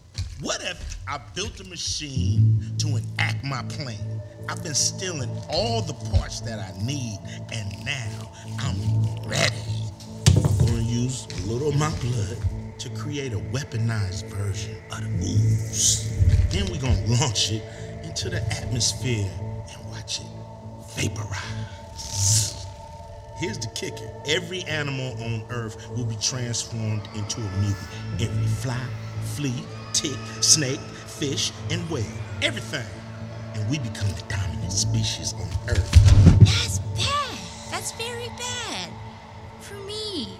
what 0.41 0.61
if 0.61 0.97
I 1.07 1.19
built 1.33 1.59
a 1.59 1.63
machine 1.63 2.75
to 2.77 2.97
enact 2.97 3.43
my 3.43 3.63
plan? 3.63 4.21
I've 4.49 4.61
been 4.63 4.75
stealing 4.75 5.29
all 5.49 5.81
the 5.81 5.93
parts 6.15 6.41
that 6.41 6.59
I 6.59 6.71
need, 6.83 7.19
and 7.51 7.85
now 7.85 8.31
I'm 8.59 8.77
ready. 9.27 9.55
I'm 10.35 10.65
gonna 10.65 10.81
use 10.81 11.27
a 11.43 11.47
little 11.47 11.69
of 11.69 11.75
my 11.77 11.89
blood 11.99 12.37
to 12.79 12.89
create 12.89 13.33
a 13.33 13.39
weaponized 13.39 14.25
version 14.29 14.75
of 14.91 15.01
the 15.01 15.25
ooze. 15.25 16.09
Then 16.51 16.65
we're 16.71 16.81
gonna 16.81 17.05
launch 17.21 17.51
it 17.51 17.63
into 18.03 18.29
the 18.29 18.43
atmosphere 18.51 19.31
and 19.39 19.91
watch 19.91 20.19
it 20.19 20.27
vaporize. 20.95 21.62
Here's 23.37 23.57
the 23.57 23.67
kicker 23.67 24.09
every 24.27 24.63
animal 24.63 25.13
on 25.23 25.43
Earth 25.49 25.89
will 25.89 26.05
be 26.05 26.15
transformed 26.21 27.07
into 27.15 27.41
a 27.41 27.51
mutant. 27.59 27.87
Every 28.19 28.47
fly, 28.47 28.85
flea, 29.35 29.63
tick, 29.93 30.17
snake, 30.41 30.79
fish, 30.79 31.51
and 31.71 31.87
whale. 31.89 32.05
Everything. 32.41 32.85
And 33.55 33.69
we 33.69 33.79
become 33.79 34.09
the 34.09 34.23
dominant 34.27 34.71
species 34.71 35.33
on 35.33 35.47
Earth. 35.67 35.91
That's 36.39 36.79
bad. 36.79 37.37
That's 37.71 37.91
very 37.93 38.29
bad. 38.37 38.89
For 39.61 39.75
me. 39.75 40.37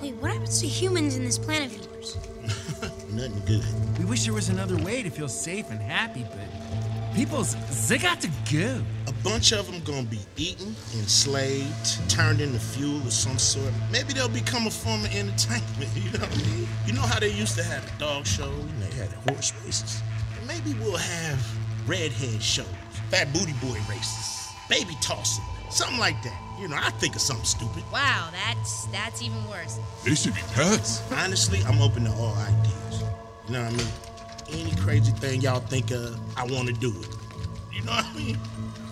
Wait, 0.00 0.14
what 0.16 0.32
happens 0.32 0.60
to 0.60 0.66
humans 0.66 1.16
in 1.16 1.24
this 1.24 1.38
planet 1.38 1.70
of 1.70 1.92
yours? 1.92 2.16
Nothing 3.10 3.42
good. 3.46 3.64
We 3.98 4.04
wish 4.04 4.24
there 4.24 4.34
was 4.34 4.48
another 4.48 4.76
way 4.76 5.02
to 5.02 5.10
feel 5.10 5.28
safe 5.28 5.70
and 5.70 5.80
happy, 5.80 6.24
but 6.30 6.81
people's 7.14 7.54
they 7.88 7.98
got 7.98 8.20
to 8.20 8.30
go. 8.52 8.80
A 9.06 9.12
bunch 9.24 9.52
of 9.52 9.70
them 9.70 9.80
gonna 9.84 10.06
be 10.06 10.20
eaten, 10.36 10.74
enslaved, 10.94 12.10
turned 12.10 12.40
into 12.40 12.58
fuel 12.58 12.96
of 12.98 13.12
some 13.12 13.38
sort. 13.38 13.72
Maybe 13.90 14.12
they'll 14.12 14.28
become 14.28 14.66
a 14.66 14.70
form 14.70 15.04
of 15.04 15.14
entertainment. 15.14 15.90
You 15.96 16.10
know 16.18 16.26
what 16.26 16.32
I 16.32 16.50
mean? 16.50 16.68
You 16.86 16.92
know 16.94 17.02
how 17.02 17.18
they 17.20 17.32
used 17.32 17.56
to 17.56 17.64
have 17.64 17.84
a 17.84 17.98
dog 17.98 18.26
show 18.26 18.50
and 18.50 18.82
they 18.82 18.94
had 18.96 19.10
horse 19.28 19.52
races. 19.64 20.02
Maybe 20.46 20.74
we'll 20.80 20.96
have 20.96 21.40
redhead 21.86 22.42
shows, 22.42 22.66
fat 23.10 23.32
booty 23.32 23.52
boy 23.54 23.78
races, 23.88 24.48
baby 24.68 24.96
tossing, 25.00 25.44
something 25.70 25.98
like 25.98 26.20
that. 26.22 26.38
You 26.60 26.68
know, 26.68 26.76
I 26.78 26.90
think 26.90 27.14
of 27.14 27.20
something 27.20 27.44
stupid. 27.44 27.82
Wow, 27.92 28.30
that's 28.32 28.86
that's 28.86 29.22
even 29.22 29.48
worse. 29.48 29.78
They 30.04 30.14
should 30.14 30.34
be 30.34 30.42
pets. 30.54 31.02
Honestly, 31.12 31.60
I'm 31.66 31.80
open 31.80 32.04
to 32.04 32.12
all 32.12 32.34
ideas. 32.34 33.02
You 33.46 33.52
know 33.54 33.64
what 33.64 33.72
I 33.72 33.76
mean? 33.76 34.11
Any 34.52 34.76
crazy 34.76 35.12
thing 35.12 35.40
y'all 35.40 35.60
think 35.60 35.90
of, 35.90 36.20
I 36.36 36.44
want 36.44 36.68
to 36.68 36.74
do 36.74 36.90
it. 37.00 37.08
You 37.72 37.82
know 37.84 37.92
what 37.92 38.04
I 38.04 38.12
mean? 38.14 38.38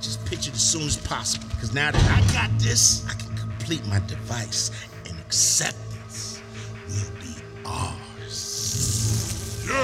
Just 0.00 0.24
pitch 0.24 0.48
it 0.48 0.54
as 0.54 0.62
soon 0.62 0.82
as 0.82 0.96
possible. 0.96 1.46
Because 1.50 1.74
now 1.74 1.90
that 1.90 2.10
I 2.10 2.22
got 2.32 2.50
this, 2.58 3.06
I 3.06 3.12
can 3.12 3.36
complete 3.36 3.86
my 3.86 3.98
device, 4.06 4.70
and 5.06 5.18
acceptance 5.20 6.40
will 6.88 7.10
be 7.20 7.34
ours. 7.66 9.76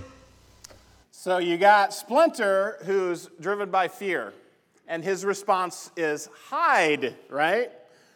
So 1.11 1.37
you 1.39 1.59
got 1.59 1.93
Splinter, 1.93 2.79
who's 2.85 3.29
driven 3.41 3.71
by 3.71 3.89
fear, 3.89 4.33
and 4.89 5.05
his 5.05 5.25
response 5.25 5.91
is 5.97 6.29
hide, 6.49 7.17
right? 7.29 7.73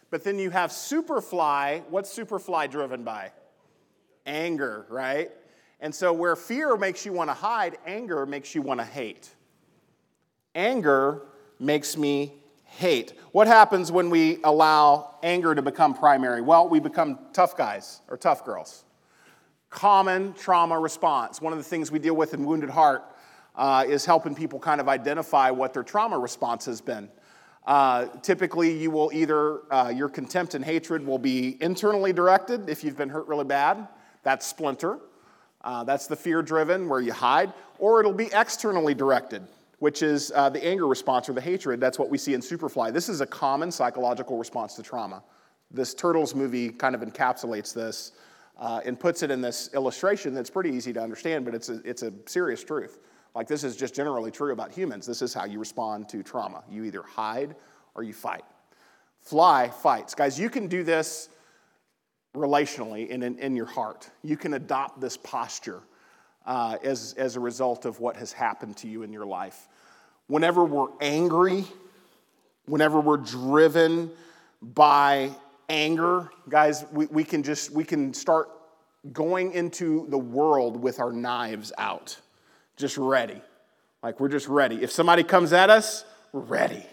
But 0.09 0.23
then 0.23 0.39
you 0.39 0.49
have 0.49 0.71
Superfly. 0.71 1.83
What's 1.89 2.17
Superfly 2.17 2.71
driven 2.71 3.03
by? 3.03 3.31
Anger, 4.25 4.87
right? 4.89 5.29
And 5.81 5.93
so 5.93 6.13
where 6.13 6.35
fear 6.35 6.77
makes 6.77 7.05
you 7.05 7.11
want 7.11 7.31
to 7.31 7.33
hide, 7.33 7.77
anger 7.87 8.25
makes 8.27 8.53
you 8.53 8.61
want 8.61 8.79
to 8.79 8.85
hate. 8.85 9.29
Anger 10.53 11.23
makes 11.59 11.97
me 11.97 12.33
hate. 12.65 13.13
What 13.31 13.47
happens 13.47 13.91
when 13.91 14.11
we 14.11 14.37
allow 14.43 15.15
anger 15.23 15.55
to 15.55 15.61
become 15.61 15.95
primary? 15.95 16.41
Well, 16.41 16.69
we 16.69 16.79
become 16.79 17.17
tough 17.33 17.57
guys 17.57 18.01
or 18.07 18.15
tough 18.15 18.45
girls. 18.45 18.85
Common 19.71 20.33
trauma 20.33 20.79
response. 20.79 21.41
One 21.41 21.51
of 21.51 21.57
the 21.57 21.65
things 21.65 21.91
we 21.91 21.99
deal 21.99 22.15
with 22.15 22.33
in 22.35 22.45
Wounded 22.45 22.69
Heart 22.69 23.03
uh, 23.55 23.85
is 23.87 24.05
helping 24.05 24.35
people 24.35 24.59
kind 24.59 24.79
of 24.79 24.87
identify 24.87 25.49
what 25.49 25.73
their 25.73 25.83
trauma 25.83 26.19
response 26.19 26.65
has 26.65 26.79
been. 26.79 27.09
Uh, 27.65 28.07
typically, 28.21 28.77
you 28.77 28.91
will 28.91 29.11
either, 29.13 29.61
uh, 29.73 29.89
your 29.89 30.09
contempt 30.09 30.53
and 30.55 30.63
hatred 30.63 31.05
will 31.05 31.19
be 31.19 31.57
internally 31.61 32.13
directed 32.13 32.69
if 32.69 32.83
you've 32.83 32.97
been 32.97 33.09
hurt 33.09 33.27
really 33.27 33.45
bad. 33.45 33.87
That's 34.23 34.45
splinter. 34.45 34.99
Uh, 35.63 35.83
that's 35.83 36.07
the 36.07 36.15
fear 36.15 36.41
driven, 36.41 36.89
where 36.89 36.99
you 36.99 37.13
hide. 37.13 37.53
Or 37.79 37.99
it'll 37.99 38.13
be 38.13 38.29
externally 38.33 38.93
directed, 38.93 39.43
which 39.79 40.01
is 40.01 40.31
uh, 40.35 40.49
the 40.49 40.63
anger 40.63 40.87
response 40.87 41.29
or 41.29 41.33
the 41.33 41.41
hatred. 41.41 41.79
That's 41.79 41.99
what 41.99 42.09
we 42.09 42.17
see 42.17 42.33
in 42.33 42.41
Superfly. 42.41 42.93
This 42.93 43.09
is 43.09 43.21
a 43.21 43.25
common 43.25 43.71
psychological 43.71 44.37
response 44.37 44.75
to 44.75 44.83
trauma. 44.83 45.23
This 45.69 45.93
Turtles 45.93 46.35
movie 46.35 46.69
kind 46.69 46.95
of 46.95 47.01
encapsulates 47.01 47.73
this 47.73 48.11
uh, 48.59 48.81
and 48.85 48.99
puts 48.99 49.23
it 49.23 49.31
in 49.31 49.41
this 49.41 49.69
illustration 49.73 50.33
that's 50.33 50.49
pretty 50.49 50.69
easy 50.69 50.93
to 50.93 51.01
understand, 51.01 51.45
but 51.45 51.55
it's 51.55 51.69
a, 51.69 51.81
it's 51.83 52.03
a 52.03 52.11
serious 52.25 52.63
truth. 52.63 52.99
Like, 53.33 53.47
this 53.47 53.63
is 53.63 53.77
just 53.77 53.95
generally 53.95 54.29
true 54.29 54.51
about 54.51 54.71
humans. 54.71 55.05
This 55.05 55.21
is 55.21 55.33
how 55.33 55.45
you 55.45 55.57
respond 55.59 56.09
to 56.09 56.21
trauma. 56.21 56.63
You 56.69 56.83
either 56.83 57.01
hide 57.03 57.55
or 57.95 58.03
you 58.03 58.13
fight. 58.13 58.43
Fly 59.21 59.69
fights. 59.69 60.13
Guys, 60.13 60.39
you 60.39 60.49
can 60.49 60.67
do 60.67 60.83
this 60.83 61.29
relationally 62.35 63.13
and 63.13 63.23
in, 63.23 63.37
in 63.39 63.55
your 63.55 63.65
heart. 63.65 64.09
You 64.23 64.37
can 64.37 64.53
adopt 64.53 65.01
this 65.01 65.17
posture 65.17 65.81
uh, 66.45 66.77
as, 66.83 67.13
as 67.17 67.35
a 67.35 67.39
result 67.39 67.85
of 67.85 67.99
what 67.99 68.15
has 68.17 68.31
happened 68.31 68.77
to 68.77 68.87
you 68.87 69.03
in 69.03 69.11
your 69.11 69.25
life. 69.25 69.67
Whenever 70.27 70.63
we're 70.63 70.89
angry, 71.01 71.65
whenever 72.65 72.99
we're 72.99 73.17
driven 73.17 74.11
by 74.61 75.31
anger, 75.69 76.29
guys, 76.47 76.85
we, 76.91 77.05
we 77.07 77.23
can 77.23 77.43
just 77.43 77.71
we 77.71 77.83
can 77.83 78.13
start 78.13 78.49
going 79.11 79.51
into 79.53 80.05
the 80.09 80.17
world 80.17 80.81
with 80.81 80.99
our 80.99 81.11
knives 81.11 81.73
out, 81.77 82.17
just 82.77 82.97
ready. 82.97 83.41
Like 84.03 84.19
we're 84.19 84.29
just 84.29 84.47
ready. 84.47 84.81
If 84.81 84.91
somebody 84.91 85.23
comes 85.23 85.53
at 85.53 85.69
us, 85.69 86.05
we're 86.31 86.41
ready 86.41 86.85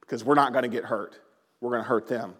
because 0.00 0.24
we're 0.24 0.34
not 0.34 0.52
going 0.52 0.64
to 0.64 0.68
get 0.68 0.84
hurt. 0.84 1.18
We're 1.60 1.70
going 1.70 1.82
to 1.82 1.88
hurt 1.88 2.08
them. 2.08 2.34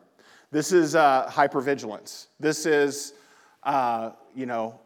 This 0.53 0.71
is 0.71 0.95
uh, 0.95 1.31
hypervigilance. 1.31 2.27
This 2.39 2.67
is, 2.67 3.15
uh, 3.63 4.11
you 4.35 4.45
know, 4.45 4.79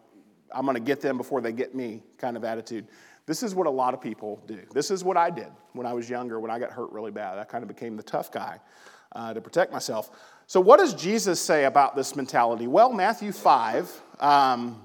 I'm 0.54 0.64
going 0.64 0.76
to 0.76 0.80
get 0.80 1.00
them 1.00 1.16
before 1.16 1.40
they 1.40 1.50
get 1.50 1.74
me 1.74 2.04
kind 2.18 2.36
of 2.36 2.44
attitude. 2.44 2.86
This 3.26 3.42
is 3.42 3.52
what 3.52 3.66
a 3.66 3.70
lot 3.70 3.92
of 3.92 4.00
people 4.00 4.40
do. 4.46 4.60
This 4.72 4.92
is 4.92 5.02
what 5.02 5.16
I 5.16 5.28
did 5.28 5.48
when 5.72 5.84
I 5.84 5.92
was 5.92 6.08
younger, 6.08 6.38
when 6.38 6.52
I 6.52 6.60
got 6.60 6.70
hurt 6.70 6.92
really 6.92 7.10
bad. 7.10 7.40
I 7.40 7.44
kind 7.44 7.62
of 7.62 7.68
became 7.68 7.96
the 7.96 8.04
tough 8.04 8.30
guy 8.30 8.60
uh, 9.16 9.34
to 9.34 9.40
protect 9.40 9.72
myself. 9.72 10.12
So, 10.46 10.60
what 10.60 10.78
does 10.78 10.94
Jesus 10.94 11.40
say 11.40 11.64
about 11.64 11.96
this 11.96 12.14
mentality? 12.14 12.68
Well, 12.68 12.92
Matthew 12.92 13.32
5, 13.32 14.02
um, 14.20 14.80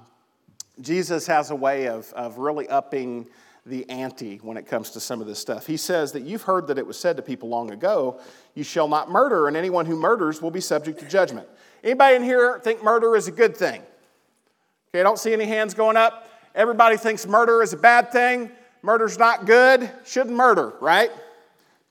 Jesus 0.81 1.27
has 1.27 1.51
a 1.51 1.55
way 1.55 1.89
of, 1.89 2.11
of 2.13 2.39
really 2.39 2.67
upping 2.67 3.27
the 3.65 3.87
ante 3.89 4.37
when 4.37 4.57
it 4.57 4.65
comes 4.65 4.89
to 4.91 4.99
some 4.99 5.21
of 5.21 5.27
this 5.27 5.39
stuff. 5.39 5.67
He 5.67 5.77
says 5.77 6.11
that 6.13 6.23
you've 6.23 6.41
heard 6.41 6.67
that 6.67 6.77
it 6.77 6.85
was 6.85 6.97
said 6.97 7.15
to 7.17 7.21
people 7.21 7.47
long 7.49 7.71
ago, 7.71 8.19
you 8.55 8.63
shall 8.63 8.87
not 8.87 9.09
murder, 9.09 9.47
and 9.47 9.55
anyone 9.55 9.85
who 9.85 9.95
murders 9.95 10.41
will 10.41 10.51
be 10.51 10.61
subject 10.61 10.99
to 10.99 11.07
judgment. 11.07 11.47
Anybody 11.83 12.15
in 12.15 12.23
here 12.23 12.59
think 12.63 12.83
murder 12.83 13.15
is 13.15 13.27
a 13.27 13.31
good 13.31 13.55
thing? 13.55 13.81
Okay, 14.89 14.99
I 14.99 15.03
don't 15.03 15.19
see 15.19 15.31
any 15.33 15.45
hands 15.45 15.73
going 15.73 15.95
up. 15.95 16.27
Everybody 16.55 16.97
thinks 16.97 17.25
murder 17.27 17.61
is 17.61 17.73
a 17.73 17.77
bad 17.77 18.11
thing. 18.11 18.51
Murder's 18.81 19.17
not 19.17 19.45
good. 19.45 19.89
Shouldn't 20.05 20.35
murder, 20.35 20.73
right? 20.81 21.11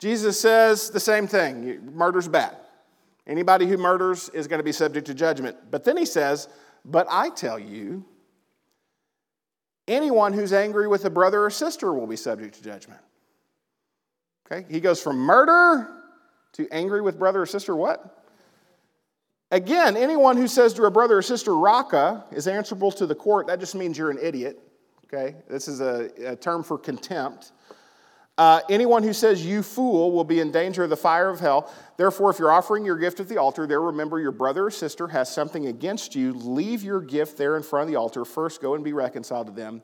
Jesus 0.00 0.40
says 0.40 0.90
the 0.90 1.00
same 1.00 1.26
thing. 1.26 1.92
Murder's 1.94 2.26
bad. 2.26 2.56
Anybody 3.26 3.66
who 3.66 3.76
murders 3.76 4.28
is 4.30 4.48
going 4.48 4.59
to 4.59 4.64
be 4.64 4.72
subject 4.72 5.06
to 5.06 5.14
judgment. 5.14 5.56
But 5.70 5.85
then 5.85 5.96
he 5.96 6.04
says, 6.04 6.48
But 6.85 7.06
I 7.11 7.30
tell 7.30 7.59
you, 7.59 8.04
anyone 9.91 10.33
who's 10.33 10.53
angry 10.53 10.88
with 10.88 11.05
a 11.05 11.11
brother 11.11 11.45
or 11.45 11.51
sister 11.51 11.93
will 11.93 12.07
be 12.07 12.17
subject 12.17 12.55
to 12.55 12.63
judgment. 12.63 13.01
Okay? 14.47 14.67
He 14.71 14.81
goes 14.81 15.03
from 15.03 15.17
murder 15.17 15.88
to 16.53 16.69
angry 16.71 17.03
with 17.03 17.19
brother 17.19 17.43
or 17.43 17.47
sister, 17.47 17.77
what? 17.77 18.25
Again, 19.51 19.97
anyone 19.97 20.37
who 20.37 20.47
says 20.47 20.73
to 20.75 20.85
a 20.85 20.91
brother 20.91 21.19
or 21.19 21.23
sister, 21.23 21.57
Raca, 21.57 22.25
is 22.31 22.47
answerable 22.47 22.93
to 22.93 23.07
the 23.07 23.15
court. 23.15 23.49
That 23.49 23.59
just 23.59 23.75
means 23.75 23.99
you're 23.99 24.11
an 24.11 24.19
idiot. 24.23 24.59
Okay? 25.07 25.37
This 25.49 25.67
is 25.67 25.81
a, 25.81 26.11
a 26.25 26.37
term 26.37 26.63
for 26.63 26.79
contempt. 26.79 27.53
Uh, 28.41 28.63
anyone 28.71 29.03
who 29.03 29.13
says, 29.13 29.45
You 29.45 29.63
fool, 29.63 30.13
will 30.13 30.25
be 30.25 30.41
in 30.41 30.51
danger 30.51 30.85
of 30.85 30.88
the 30.88 30.97
fire 30.97 31.29
of 31.29 31.41
hell. 31.41 31.71
Therefore, 31.99 32.31
if 32.31 32.38
you're 32.38 32.51
offering 32.51 32.87
your 32.87 32.97
gift 32.97 33.21
at 33.21 33.29
the 33.29 33.37
altar, 33.37 33.67
there 33.67 33.83
remember 33.83 34.19
your 34.19 34.33
brother 34.33 34.65
or 34.65 34.71
sister 34.71 35.09
has 35.09 35.31
something 35.31 35.67
against 35.67 36.15
you. 36.15 36.33
Leave 36.33 36.83
your 36.83 37.03
gift 37.03 37.37
there 37.37 37.59
in 37.59 37.63
front 37.63 37.83
of 37.83 37.88
the 37.91 37.97
altar. 37.97 38.25
First, 38.25 38.63
go 38.63 38.75
and 38.75 38.83
be 38.83 38.95
reconciled 38.95 39.49
to 39.49 39.53
them. 39.53 39.83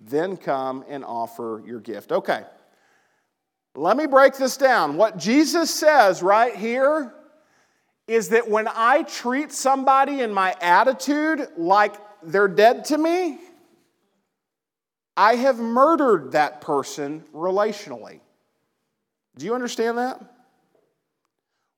Then 0.00 0.36
come 0.36 0.84
and 0.88 1.04
offer 1.04 1.62
your 1.64 1.78
gift. 1.78 2.10
Okay. 2.10 2.42
Let 3.76 3.96
me 3.96 4.06
break 4.06 4.34
this 4.34 4.56
down. 4.56 4.96
What 4.96 5.16
Jesus 5.16 5.72
says 5.72 6.24
right 6.24 6.56
here 6.56 7.14
is 8.08 8.30
that 8.30 8.50
when 8.50 8.66
I 8.66 9.04
treat 9.04 9.52
somebody 9.52 10.22
in 10.22 10.34
my 10.34 10.56
attitude 10.60 11.46
like 11.56 11.94
they're 12.24 12.48
dead 12.48 12.84
to 12.86 12.98
me, 12.98 13.38
I 15.16 15.36
have 15.36 15.58
murdered 15.58 16.32
that 16.32 16.60
person 16.60 17.22
relationally. 17.34 18.20
Do 19.36 19.46
you 19.46 19.54
understand 19.54 19.98
that? 19.98 20.20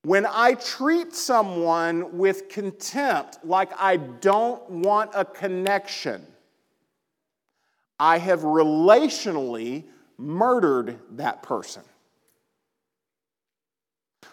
When 0.03 0.27
I 0.27 0.55
treat 0.55 1.15
someone 1.15 2.19
with 2.19 2.49
contempt, 2.49 3.39
like 3.45 3.71
I 3.79 3.97
don't 3.97 4.69
want 4.71 5.11
a 5.15 5.25
connection, 5.25 6.27
I 7.99 8.19
have 8.19 8.41
relationally 8.41 9.85
murdered 10.19 10.99
that 11.13 11.43
person. 11.43 11.83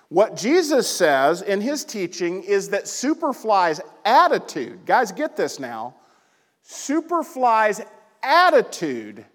What 0.09 0.35
Jesus 0.35 0.89
says 0.89 1.41
in 1.41 1.61
his 1.61 1.85
teaching 1.85 2.43
is 2.43 2.69
that 2.69 2.83
Superfly's 2.83 3.79
attitude, 4.03 4.85
guys, 4.85 5.13
get 5.13 5.37
this 5.37 5.57
now. 5.57 5.95
Superfly's 6.67 7.81
attitude 8.23 9.25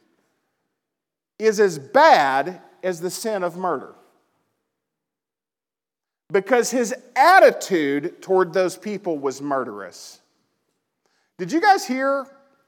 is 1.39 1.61
as 1.61 1.79
bad 1.79 2.61
as 2.83 3.01
the 3.01 3.11
sin 3.11 3.43
of 3.43 3.57
murder. 3.57 3.95
Because 6.33 6.71
his 6.71 6.95
attitude 7.15 8.21
toward 8.21 8.53
those 8.53 8.77
people 8.77 9.19
was 9.19 9.41
murderous. 9.41 10.21
Did 11.39 11.53
you 11.53 11.61
guys 11.61 11.87
hear 11.87 12.27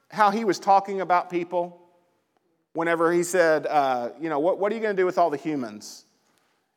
how 0.09 0.31
he 0.31 0.45
was 0.45 0.59
talking 0.59 1.01
about 1.01 1.29
people 1.29 1.81
whenever 2.73 3.11
he 3.11 3.23
said, 3.23 3.65
uh, 3.67 4.09
you 4.19 4.29
know, 4.29 4.39
what, 4.39 4.59
what 4.59 4.71
are 4.71 4.75
you 4.75 4.81
going 4.81 4.95
to 4.95 5.01
do 5.01 5.05
with 5.05 5.17
all 5.17 5.29
the 5.29 5.37
humans? 5.37 6.05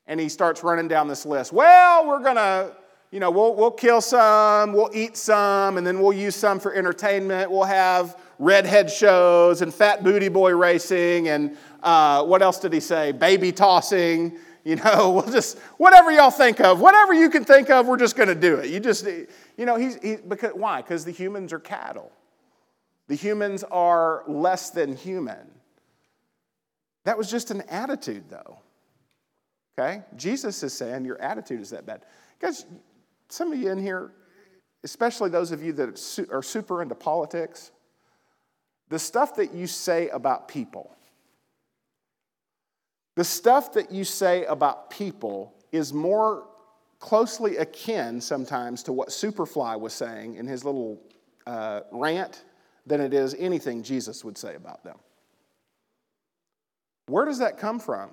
and 0.07 0.19
he 0.19 0.29
starts 0.29 0.63
running 0.63 0.89
down 0.89 1.09
this 1.09 1.25
list. 1.25 1.53
Well, 1.53 2.07
we're 2.07 2.23
going 2.23 2.37
to, 2.37 2.75
you 3.11 3.21
know, 3.21 3.31
we'll, 3.31 3.55
we'll 3.55 3.71
kill 3.71 4.01
some, 4.01 4.73
we'll 4.73 4.91
eat 4.93 5.17
some, 5.17 5.79
and 5.79 5.87
then 5.87 6.01
we'll 6.01 6.13
use 6.13 6.35
some 6.35 6.59
for 6.59 6.75
entertainment. 6.75 7.51
We'll 7.51 7.65
have 7.65 8.17
redhead 8.39 8.91
shows 8.91 9.63
and 9.63 9.73
fat 9.73 10.03
booty 10.03 10.29
boy 10.29 10.55
racing, 10.55 11.29
and 11.29 11.57
uh, 11.83 12.25
what 12.25 12.43
else 12.43 12.59
did 12.59 12.73
he 12.73 12.81
say? 12.81 13.13
Baby 13.13 13.53
tossing. 13.53 14.39
You 14.65 14.77
know, 14.77 15.11
we'll 15.25 15.33
just, 15.33 15.59
whatever 15.79 16.13
y'all 16.13 16.31
think 16.31 16.61
of, 16.61 16.81
whatever 16.81 17.13
you 17.13 17.31
can 17.31 17.45
think 17.45 17.71
of, 17.71 17.87
we're 17.87 17.97
just 17.97 18.17
going 18.17 18.29
to 18.29 18.35
do 18.35 18.57
it. 18.57 18.71
You 18.71 18.81
just, 18.81 19.07
you 19.07 19.67
know, 19.67 19.77
he's, 19.77 19.97
he, 20.03 20.17
because, 20.17 20.53
why? 20.55 20.83
Because 20.83 21.05
the 21.05 21.11
humans 21.11 21.53
are 21.53 21.59
cattle. 21.59 22.13
The 23.09 23.15
humans 23.17 23.65
are 23.65 24.23
less 24.29 24.71
than 24.71 24.97
human. 24.97 25.51
That 27.05 27.19
was 27.19 27.31
just 27.31 27.51
an 27.51 27.63
attitude, 27.63 28.25
though. 28.31 28.59
Okay? 29.79 30.03
Jesus 30.17 30.63
is 30.63 30.73
saying 30.73 31.05
your 31.05 31.21
attitude 31.21 31.61
is 31.61 31.71
that 31.71 31.85
bad. 31.85 32.03
Guys, 32.41 32.65
some 33.29 33.53
of 33.53 33.59
you 33.59 33.71
in 33.71 33.79
here, 33.79 34.13
especially 34.85 35.31
those 35.31 35.51
of 35.51 35.63
you 35.63 35.73
that 35.73 36.29
are 36.31 36.43
super 36.43 36.83
into 36.83 36.95
politics, 36.95 37.72
the 38.93 38.99
stuff 38.99 39.37
that 39.37 39.55
you 39.55 39.67
say 39.67 40.11
about 40.11 40.49
people, 40.49 40.95
the 43.17 43.25
stuff 43.25 43.73
that 43.73 43.91
you 43.91 44.05
say 44.05 44.45
about 44.45 44.91
people 44.91 45.55
is 45.73 45.95
more 45.95 46.47
closely 46.99 47.57
akin 47.57 48.21
sometimes 48.21 48.83
to 48.83 48.93
what 48.93 49.09
Superfly 49.09 49.81
was 49.81 49.95
saying 49.95 50.35
in 50.35 50.47
his 50.47 50.63
little 50.67 51.01
uh, 51.47 51.81
rant 51.91 52.45
than 52.85 53.01
it 53.01 53.15
is 53.15 53.35
anything 53.39 53.83
Jesus 53.83 54.27
would 54.27 54.37
say 54.37 54.57
about 54.57 54.85
them. 54.85 54.99
Where 57.07 57.25
does 57.25 57.39
that 57.39 57.57
come 57.57 57.81
from? 57.81 58.11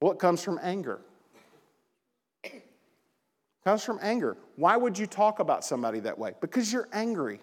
Well, 0.00 0.12
it 0.12 0.18
comes 0.18 0.42
from 0.42 0.58
anger. 0.62 1.02
It 2.44 2.62
comes 3.62 3.84
from 3.84 3.98
anger. 4.00 4.38
Why 4.56 4.78
would 4.78 4.98
you 4.98 5.06
talk 5.06 5.38
about 5.38 5.66
somebody 5.66 6.00
that 6.00 6.18
way? 6.18 6.32
Because 6.40 6.72
you're 6.72 6.88
angry. 6.94 7.40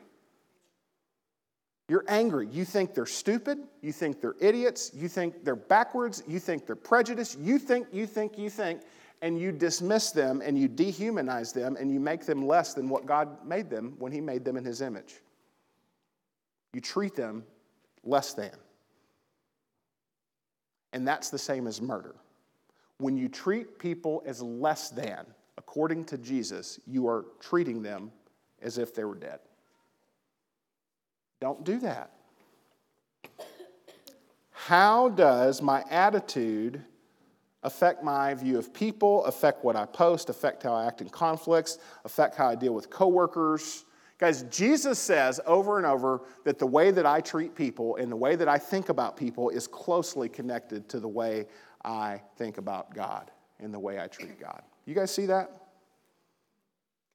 You're 1.88 2.06
angry. 2.08 2.48
You 2.52 2.66
think 2.66 2.96
they're 2.96 3.06
stupid. 3.06 3.60
You 3.82 3.92
think 3.92 4.20
they're 4.20 4.36
idiots. 4.40 4.92
You 4.94 5.08
think 5.08 5.44
they're 5.44 5.56
backwards. 5.56 6.24
You 6.28 6.40
think 6.40 6.66
they're 6.66 6.76
prejudiced. 6.76 7.38
You 7.40 7.60
think, 7.60 7.88
you 7.92 8.08
think, 8.08 8.38
you 8.38 8.50
think, 8.50 8.82
and 9.22 9.40
you 9.40 9.52
dismiss 9.52 10.12
them 10.12 10.42
and 10.44 10.58
you 10.58 10.68
dehumanize 10.68 11.54
them 11.54 11.78
and 11.80 11.92
you 11.92 12.00
make 12.00 12.26
them 12.26 12.46
less 12.46 12.74
than 12.74 12.90
what 12.90 13.06
God 13.06 13.46
made 13.46 13.70
them 13.70 13.96
when 14.00 14.12
He 14.12 14.20
made 14.20 14.44
them 14.44 14.58
in 14.58 14.66
His 14.66 14.82
image. 14.82 15.22
You 16.74 16.82
treat 16.82 17.16
them 17.16 17.44
less 18.04 18.34
than. 18.34 18.52
And 20.94 21.08
that's 21.08 21.30
the 21.30 21.38
same 21.38 21.68
as 21.68 21.82
murder. 21.82 22.16
When 22.98 23.18
you 23.18 23.28
treat 23.28 23.78
people 23.80 24.24
as 24.26 24.42
less 24.42 24.90
than, 24.90 25.26
according 25.58 26.06
to 26.06 26.18
Jesus, 26.18 26.80
you 26.88 27.08
are 27.08 27.26
treating 27.40 27.82
them 27.82 28.12
as 28.62 28.78
if 28.78 28.96
they 28.96 29.04
were 29.04 29.16
dead. 29.16 29.40
Don't 31.46 31.64
do 31.64 31.78
that. 31.82 32.10
How 34.50 35.10
does 35.10 35.62
my 35.62 35.84
attitude 35.92 36.82
affect 37.62 38.04
my 38.04 38.34
view 38.34 38.58
of 38.58 38.74
people, 38.74 39.24
affect 39.26 39.64
what 39.64 39.76
I 39.76 39.86
post, 39.86 40.32
affect 40.32 40.64
how 40.64 40.74
I 40.74 40.88
act 40.88 41.02
in 41.02 41.10
conflicts, 41.10 41.78
affect 42.04 42.36
how 42.36 42.48
I 42.48 42.56
deal 42.56 42.74
with 42.74 42.90
coworkers? 42.90 43.86
Guys, 44.18 44.42
Jesus 44.50 44.98
says 44.98 45.40
over 45.46 45.78
and 45.78 45.86
over 45.86 46.24
that 46.46 46.58
the 46.58 46.66
way 46.66 46.90
that 46.90 47.06
I 47.06 47.22
treat 47.22 47.54
people 47.54 47.98
and 47.98 48.12
the 48.12 48.16
way 48.16 48.36
that 48.36 48.48
I 48.48 48.58
think 48.58 48.90
about 48.90 49.16
people 49.16 49.52
is 49.52 49.68
closely 49.68 50.28
connected 50.28 50.90
to 50.90 51.00
the 51.00 51.08
way 51.08 51.46
I 51.84 52.24
think 52.38 52.58
about 52.58 52.92
God 52.96 53.30
and 53.60 53.72
the 53.72 53.78
way 53.78 54.00
I 54.00 54.08
treat 54.08 54.40
God. 54.40 54.64
You 54.88 54.96
guys 54.96 55.14
see 55.14 55.28
that? 55.28 55.52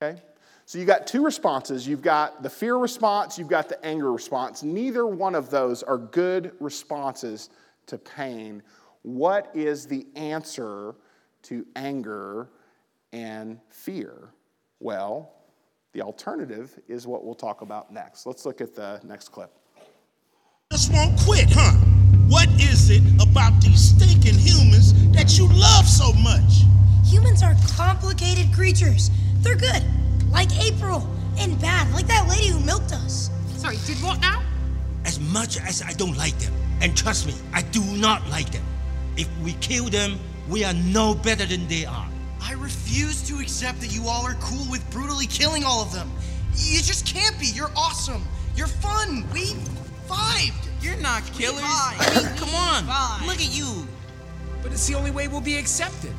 Okay? 0.01 0.23
So 0.71 0.79
you 0.79 0.85
got 0.85 1.09
two 1.09 1.25
responses. 1.25 1.89
You've 1.89 2.01
got 2.01 2.45
the 2.45 2.49
fear 2.49 2.77
response, 2.77 3.37
you've 3.37 3.49
got 3.49 3.69
the 3.69 3.85
anger 3.85 4.13
response. 4.13 4.63
Neither 4.63 5.05
one 5.05 5.35
of 5.35 5.51
those 5.51 5.83
are 5.83 5.99
good 5.99 6.53
responses 6.61 7.51
to 7.87 7.99
pain. 7.99 8.63
What 9.03 9.51
is 9.53 9.87
the 9.87 10.07
answer 10.15 10.95
to 11.43 11.67
anger 11.75 12.51
and 13.13 13.59
fear? 13.69 14.31
Well, 14.79 15.33
the 15.93 16.03
alternative 16.03 16.79
is 16.87 17.05
what 17.05 17.25
we'll 17.25 17.35
talk 17.35 17.63
about 17.63 17.93
next. 17.93 18.25
Let's 18.25 18.47
look 18.47 18.61
at 18.61 18.73
the 18.73 19.01
next 19.03 19.31
clip. 19.31 19.51
Just 20.71 20.93
won't 20.93 21.19
quit, 21.19 21.49
huh? 21.51 21.73
What 22.29 22.49
is 22.61 22.91
it 22.91 23.03
about 23.21 23.61
these 23.61 23.89
stinking 23.89 24.39
humans 24.39 24.93
that 25.15 25.37
you 25.37 25.49
love 25.49 25.89
so 25.89 26.13
much? 26.13 26.63
Humans 27.07 27.43
are 27.43 27.57
complicated 27.75 28.55
creatures. 28.55 29.11
They're 29.41 29.57
good, 29.57 29.83
like 30.31 30.51
April, 30.61 31.07
and 31.39 31.61
bad, 31.61 31.93
like 31.93 32.07
that 32.07 32.29
lady 32.29 32.49
who 32.49 32.61
milked 32.61 32.93
us. 32.93 33.31
Sorry, 33.57 33.77
did 33.87 33.97
what 33.99 34.21
now? 34.21 34.43
As 35.05 35.19
much 35.19 35.59
as 35.61 35.83
I 35.83 35.93
don't 35.93 36.17
like 36.17 36.39
them, 36.39 36.53
and 36.81 36.97
trust 36.97 37.27
me, 37.27 37.35
I 37.53 37.63
do 37.63 37.83
not 37.85 38.29
like 38.29 38.51
them. 38.51 38.65
If 39.17 39.29
we 39.43 39.55
kill 39.55 39.87
them, 39.87 40.19
we 40.49 40.65
are 40.65 40.75
no 40.75 41.15
better 41.15 41.47
than 41.47 41.67
they 41.69 41.85
are. 41.85 42.09
I 42.43 42.55
refuse 42.55 43.27
to 43.29 43.39
accept 43.39 43.81
that 43.81 43.95
you 43.95 44.09
all 44.09 44.25
are 44.25 44.35
cool 44.41 44.67
with 44.71 44.89
brutally 44.91 45.27
killing 45.27 45.65
all 45.65 45.83
of 45.83 45.93
them. 45.93 46.11
You 46.55 46.81
just 46.81 47.07
can't 47.07 47.39
be. 47.39 47.47
You're 47.47 47.71
awesome. 47.77 48.23
You're 48.57 48.67
fun. 48.67 49.25
We 49.33 49.53
vibed. 50.09 50.69
You're 50.81 50.97
not 50.97 51.25
killers. 51.33 51.63
I 51.63 52.13
mean, 52.15 52.37
come 52.37 52.55
on. 52.55 52.85
Fine. 52.85 53.27
Look 53.27 53.37
at 53.37 53.55
you. 53.55 53.87
But 54.63 54.73
it's 54.73 54.87
the 54.87 54.95
only 54.95 55.11
way 55.11 55.29
we'll 55.29 55.41
be 55.41 55.57
accepted. 55.57 56.13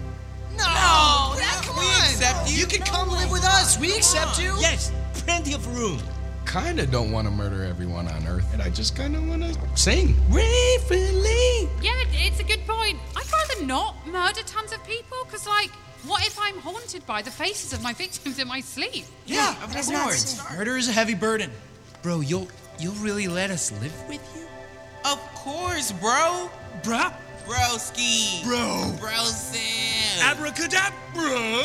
No, 0.62 1.34
No, 1.34 1.36
that, 1.40 1.62
come 1.66 1.78
we 1.78 1.86
on. 1.86 2.02
accept 2.04 2.50
you. 2.50 2.58
You 2.58 2.66
can 2.66 2.82
come 2.82 3.10
live 3.10 3.32
with 3.32 3.44
us. 3.44 3.78
We 3.80 3.96
accept 3.96 4.40
you. 4.40 4.56
Yes, 4.60 4.92
plenty 5.14 5.54
of 5.54 5.66
room. 5.78 6.00
Kinda 6.46 6.86
don't 6.86 7.12
want 7.12 7.28
to 7.28 7.32
murder 7.32 7.64
everyone 7.64 8.08
on 8.08 8.28
Earth, 8.28 8.46
and 8.54 8.62
I 8.62 8.70
just 8.70 8.96
kinda 8.96 9.22
want 9.22 9.42
to 9.44 9.58
sing. 9.76 10.14
Bravely. 10.30 11.70
Yeah, 11.82 11.92
it's 12.28 12.40
a 12.40 12.44
good 12.44 12.66
point. 12.68 12.98
I'd 13.16 13.32
rather 13.32 13.66
not 13.66 13.96
murder 14.08 14.42
tons 14.44 14.72
of 14.74 14.84
people, 14.86 15.18
because, 15.26 15.48
like, 15.48 15.70
what 16.06 16.26
if 16.26 16.38
I'm 16.40 16.58
haunted 16.60 17.06
by 17.06 17.22
the 17.22 17.32
faces 17.32 17.74
of 17.74 17.82
my 17.82 17.94
victims 18.04 18.40
in 18.40 18.48
my 18.48 18.60
sleep? 18.62 19.06
Yeah, 19.26 19.56
of 19.64 19.74
that's 19.74 19.90
course. 19.90 20.38
not 20.38 20.58
Murder 20.58 20.78
is 20.78 20.90
a 20.90 20.92
heavy 20.92 21.14
burden. 21.16 21.52
Bro, 22.02 22.22
you'll 22.22 22.48
you'll 22.80 22.96
really 22.96 23.28
let 23.28 23.52
us 23.52 23.72
live 23.80 23.94
with 24.10 24.22
you? 24.36 24.48
Of 25.06 25.20
course, 25.36 25.92
bro. 25.92 26.50
Bruh. 26.84 27.14
Broski. 27.46 28.44
Bro. 28.44 28.96
Bro 29.00 29.24
Sam. 29.26 30.38
Abracadabra. 30.38 31.64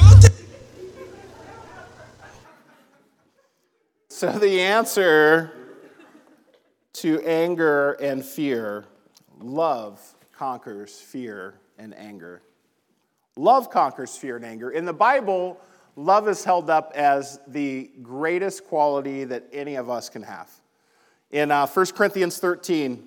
So, 4.08 4.32
the 4.32 4.60
answer 4.60 5.52
to 6.94 7.20
anger 7.20 7.92
and 7.92 8.24
fear 8.24 8.86
love 9.38 10.00
conquers 10.32 10.98
fear 10.98 11.60
and 11.78 11.94
anger. 11.94 12.42
Love 13.36 13.70
conquers 13.70 14.16
fear 14.16 14.36
and 14.36 14.44
anger. 14.44 14.70
In 14.70 14.86
the 14.86 14.92
Bible, 14.94 15.60
love 15.96 16.28
is 16.28 16.42
held 16.44 16.70
up 16.70 16.92
as 16.94 17.40
the 17.46 17.90
greatest 18.02 18.64
quality 18.64 19.24
that 19.24 19.46
any 19.52 19.74
of 19.74 19.90
us 19.90 20.08
can 20.08 20.22
have. 20.22 20.50
In 21.30 21.50
uh, 21.50 21.66
1 21.66 21.86
Corinthians 21.88 22.38
13, 22.38 23.06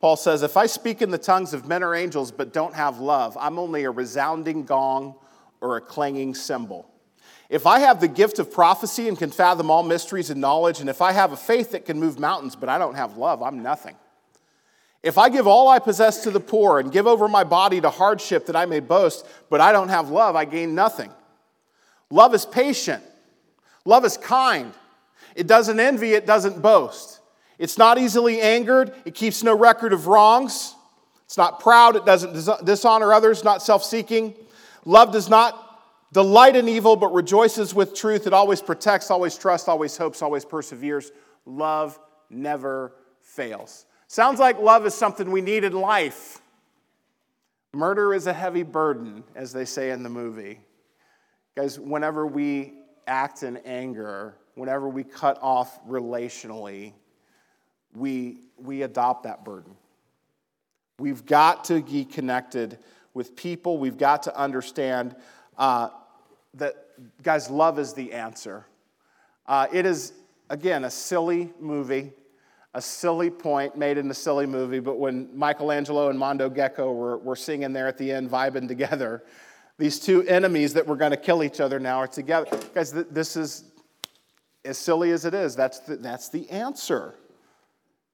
Paul 0.00 0.16
says, 0.16 0.42
If 0.42 0.56
I 0.56 0.66
speak 0.66 1.02
in 1.02 1.10
the 1.10 1.18
tongues 1.18 1.54
of 1.54 1.66
men 1.66 1.82
or 1.82 1.94
angels 1.94 2.30
but 2.30 2.52
don't 2.52 2.74
have 2.74 2.98
love, 2.98 3.36
I'm 3.40 3.58
only 3.58 3.84
a 3.84 3.90
resounding 3.90 4.64
gong 4.64 5.14
or 5.60 5.76
a 5.76 5.80
clanging 5.80 6.34
cymbal. 6.34 6.90
If 7.48 7.66
I 7.66 7.78
have 7.80 8.00
the 8.00 8.08
gift 8.08 8.38
of 8.38 8.52
prophecy 8.52 9.08
and 9.08 9.16
can 9.16 9.30
fathom 9.30 9.70
all 9.70 9.82
mysteries 9.82 10.30
and 10.30 10.40
knowledge, 10.40 10.80
and 10.80 10.90
if 10.90 11.00
I 11.00 11.12
have 11.12 11.32
a 11.32 11.36
faith 11.36 11.72
that 11.72 11.84
can 11.84 11.98
move 11.98 12.18
mountains 12.18 12.56
but 12.56 12.68
I 12.68 12.78
don't 12.78 12.96
have 12.96 13.16
love, 13.16 13.42
I'm 13.42 13.62
nothing. 13.62 13.96
If 15.02 15.18
I 15.18 15.28
give 15.28 15.46
all 15.46 15.68
I 15.68 15.78
possess 15.78 16.24
to 16.24 16.32
the 16.32 16.40
poor 16.40 16.80
and 16.80 16.90
give 16.90 17.06
over 17.06 17.28
my 17.28 17.44
body 17.44 17.80
to 17.80 17.90
hardship 17.90 18.46
that 18.46 18.56
I 18.56 18.66
may 18.66 18.80
boast, 18.80 19.24
but 19.48 19.60
I 19.60 19.70
don't 19.70 19.88
have 19.88 20.10
love, 20.10 20.34
I 20.34 20.44
gain 20.44 20.74
nothing. 20.74 21.12
Love 22.10 22.34
is 22.34 22.44
patient. 22.44 23.04
Love 23.84 24.04
is 24.04 24.16
kind. 24.16 24.72
It 25.36 25.46
doesn't 25.46 25.78
envy, 25.78 26.14
it 26.14 26.26
doesn't 26.26 26.60
boast. 26.60 27.15
It's 27.58 27.78
not 27.78 27.98
easily 27.98 28.40
angered, 28.40 28.94
it 29.04 29.14
keeps 29.14 29.42
no 29.42 29.56
record 29.56 29.92
of 29.92 30.06
wrongs. 30.06 30.74
It's 31.24 31.36
not 31.36 31.58
proud, 31.58 31.96
it 31.96 32.04
doesn't 32.04 32.64
dishonor 32.64 33.12
others, 33.12 33.42
not 33.42 33.62
self 33.62 33.82
seeking. 33.82 34.34
Love 34.84 35.12
does 35.12 35.28
not 35.28 35.66
delight 36.12 36.54
in 36.54 36.68
evil, 36.68 36.94
but 36.96 37.12
rejoices 37.12 37.74
with 37.74 37.94
truth. 37.94 38.26
It 38.26 38.32
always 38.32 38.62
protects, 38.62 39.10
always 39.10 39.36
trusts, 39.36 39.66
always 39.68 39.96
hopes, 39.96 40.22
always 40.22 40.44
perseveres. 40.44 41.10
Love 41.44 41.98
never 42.30 42.92
fails. 43.20 43.86
Sounds 44.06 44.38
like 44.38 44.60
love 44.60 44.86
is 44.86 44.94
something 44.94 45.30
we 45.32 45.40
need 45.40 45.64
in 45.64 45.72
life. 45.72 46.40
Murder 47.72 48.14
is 48.14 48.26
a 48.26 48.32
heavy 48.32 48.62
burden, 48.62 49.24
as 49.34 49.52
they 49.52 49.64
say 49.64 49.90
in 49.90 50.02
the 50.02 50.08
movie. 50.08 50.60
Guys, 51.56 51.78
whenever 51.78 52.26
we 52.26 52.74
act 53.06 53.42
in 53.42 53.56
anger, 53.58 54.36
whenever 54.54 54.88
we 54.88 55.02
cut 55.02 55.38
off 55.42 55.84
relationally, 55.86 56.92
we, 57.96 58.38
we 58.58 58.82
adopt 58.82 59.24
that 59.24 59.44
burden. 59.44 59.74
We've 60.98 61.24
got 61.26 61.64
to 61.66 61.82
be 61.82 62.04
connected 62.04 62.78
with 63.14 63.36
people. 63.36 63.78
We've 63.78 63.98
got 63.98 64.22
to 64.24 64.38
understand 64.38 65.16
uh, 65.58 65.90
that, 66.54 66.74
guys, 67.22 67.50
love 67.50 67.78
is 67.78 67.92
the 67.92 68.12
answer. 68.12 68.66
Uh, 69.46 69.66
it 69.72 69.86
is, 69.86 70.12
again, 70.50 70.84
a 70.84 70.90
silly 70.90 71.52
movie, 71.60 72.12
a 72.74 72.82
silly 72.82 73.30
point 73.30 73.76
made 73.76 73.98
in 73.98 74.10
a 74.10 74.14
silly 74.14 74.46
movie, 74.46 74.80
but 74.80 74.98
when 74.98 75.28
Michelangelo 75.36 76.08
and 76.10 76.18
Mondo 76.18 76.48
Gecko 76.48 76.92
were, 76.92 77.18
were 77.18 77.36
singing 77.36 77.72
there 77.72 77.88
at 77.88 77.98
the 77.98 78.10
end, 78.10 78.30
vibing 78.30 78.68
together, 78.68 79.22
these 79.78 79.98
two 79.98 80.22
enemies 80.22 80.72
that 80.74 80.86
were 80.86 80.96
going 80.96 81.10
to 81.10 81.16
kill 81.18 81.42
each 81.42 81.60
other 81.60 81.78
now 81.78 81.98
are 81.98 82.06
together. 82.06 82.58
Guys, 82.74 82.92
this 82.92 83.36
is 83.36 83.64
as 84.64 84.78
silly 84.78 85.10
as 85.10 85.26
it 85.26 85.34
is. 85.34 85.54
That's 85.54 85.80
the, 85.80 85.96
that's 85.96 86.30
the 86.30 86.48
answer 86.50 87.14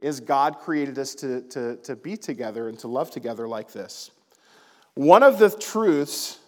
is 0.02 0.20
God 0.20 0.58
created 0.58 0.98
us 0.98 1.14
to, 1.16 1.42
to, 1.42 1.76
to 1.76 1.96
be 1.96 2.16
together 2.16 2.68
and 2.68 2.78
to 2.80 2.88
love 2.88 3.10
together 3.10 3.48
like 3.48 3.72
this. 3.72 4.10
One 4.94 5.22
of 5.22 5.38
the 5.38 5.48
truths 5.50 6.38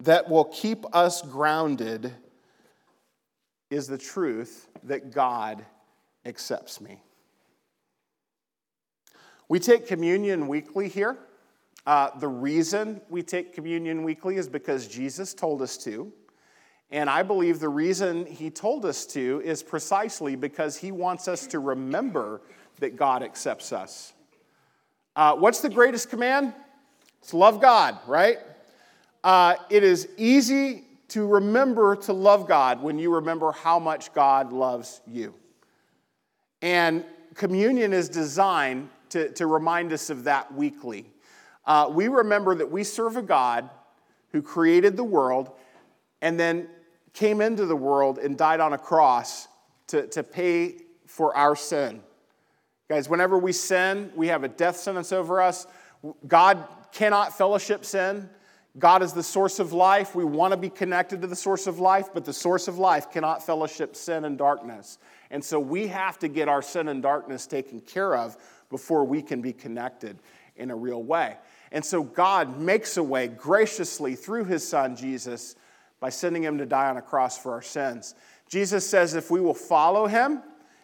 that 0.00 0.28
will 0.28 0.44
keep 0.44 0.84
us 0.94 1.22
grounded 1.22 2.12
is 3.70 3.86
the 3.86 3.98
truth 3.98 4.68
that 4.84 5.12
God 5.12 5.64
accepts 6.24 6.80
me. 6.80 7.00
We 9.48 9.58
take 9.58 9.86
communion 9.86 10.46
weekly 10.48 10.88
here. 10.88 11.18
Uh, 11.86 12.10
the 12.18 12.28
reason 12.28 13.00
we 13.08 13.22
take 13.22 13.52
communion 13.54 14.02
weekly 14.02 14.36
is 14.36 14.48
because 14.48 14.88
Jesus 14.88 15.34
told 15.34 15.60
us 15.60 15.76
to. 15.78 16.12
And 16.90 17.10
I 17.10 17.22
believe 17.22 17.60
the 17.60 17.68
reason 17.68 18.26
he 18.26 18.50
told 18.50 18.84
us 18.84 19.06
to 19.06 19.42
is 19.44 19.62
precisely 19.62 20.36
because 20.36 20.76
he 20.76 20.92
wants 20.92 21.28
us 21.28 21.46
to 21.48 21.58
remember 21.58 22.40
that 22.78 22.96
God 22.96 23.22
accepts 23.22 23.72
us. 23.72 24.12
Uh, 25.16 25.34
what's 25.34 25.60
the 25.60 25.70
greatest 25.70 26.10
command? 26.10 26.52
It's 27.20 27.34
love 27.34 27.60
God, 27.60 27.98
right? 28.06 28.38
Uh, 29.22 29.56
it 29.70 29.82
is 29.82 30.08
easy 30.16 30.84
to 31.08 31.26
remember 31.26 31.96
to 31.96 32.12
love 32.12 32.46
God 32.48 32.82
when 32.82 32.98
you 32.98 33.14
remember 33.14 33.52
how 33.52 33.78
much 33.78 34.12
God 34.12 34.52
loves 34.52 35.00
you. 35.06 35.34
And 36.60 37.04
communion 37.34 37.92
is 37.92 38.08
designed 38.08 38.88
to, 39.10 39.30
to 39.32 39.46
remind 39.46 39.92
us 39.92 40.10
of 40.10 40.24
that 40.24 40.52
weekly. 40.54 41.06
Uh, 41.64 41.88
we 41.90 42.08
remember 42.08 42.54
that 42.54 42.70
we 42.70 42.84
serve 42.84 43.16
a 43.16 43.22
God 43.22 43.70
who 44.32 44.42
created 44.42 44.96
the 44.96 45.04
world 45.04 45.52
and 46.24 46.40
then 46.40 46.66
came 47.12 47.42
into 47.42 47.66
the 47.66 47.76
world 47.76 48.18
and 48.18 48.36
died 48.36 48.58
on 48.58 48.72
a 48.72 48.78
cross 48.78 49.46
to, 49.88 50.06
to 50.08 50.22
pay 50.22 50.76
for 51.06 51.36
our 51.36 51.54
sin. 51.54 52.02
Guys, 52.88 53.10
whenever 53.10 53.36
we 53.36 53.52
sin, 53.52 54.10
we 54.16 54.28
have 54.28 54.42
a 54.42 54.48
death 54.48 54.76
sentence 54.76 55.12
over 55.12 55.42
us. 55.42 55.66
God 56.26 56.66
cannot 56.92 57.36
fellowship 57.36 57.84
sin. 57.84 58.30
God 58.78 59.02
is 59.02 59.12
the 59.12 59.22
source 59.22 59.58
of 59.58 59.74
life. 59.74 60.14
We 60.14 60.24
want 60.24 60.52
to 60.52 60.56
be 60.56 60.70
connected 60.70 61.20
to 61.20 61.26
the 61.26 61.36
source 61.36 61.66
of 61.66 61.78
life, 61.78 62.08
but 62.14 62.24
the 62.24 62.32
source 62.32 62.68
of 62.68 62.78
life 62.78 63.10
cannot 63.10 63.44
fellowship 63.44 63.94
sin 63.94 64.24
and 64.24 64.38
darkness. 64.38 64.98
And 65.30 65.44
so 65.44 65.60
we 65.60 65.88
have 65.88 66.18
to 66.20 66.28
get 66.28 66.48
our 66.48 66.62
sin 66.62 66.88
and 66.88 67.02
darkness 67.02 67.46
taken 67.46 67.80
care 67.82 68.16
of 68.16 68.38
before 68.70 69.04
we 69.04 69.20
can 69.20 69.42
be 69.42 69.52
connected 69.52 70.18
in 70.56 70.70
a 70.70 70.76
real 70.76 71.02
way. 71.02 71.36
And 71.70 71.84
so 71.84 72.02
God 72.02 72.58
makes 72.58 72.96
a 72.96 73.02
way 73.02 73.28
graciously 73.28 74.14
through 74.14 74.46
his 74.46 74.66
son 74.66 74.96
Jesus 74.96 75.56
by 76.00 76.08
sending 76.08 76.42
him 76.42 76.58
to 76.58 76.66
die 76.66 76.88
on 76.88 76.96
a 76.96 77.02
cross 77.02 77.38
for 77.38 77.52
our 77.52 77.62
sins. 77.62 78.14
Jesus 78.48 78.88
says 78.88 79.14
if 79.14 79.30
we 79.30 79.40
will 79.40 79.54
follow 79.54 80.06
him 80.06 80.42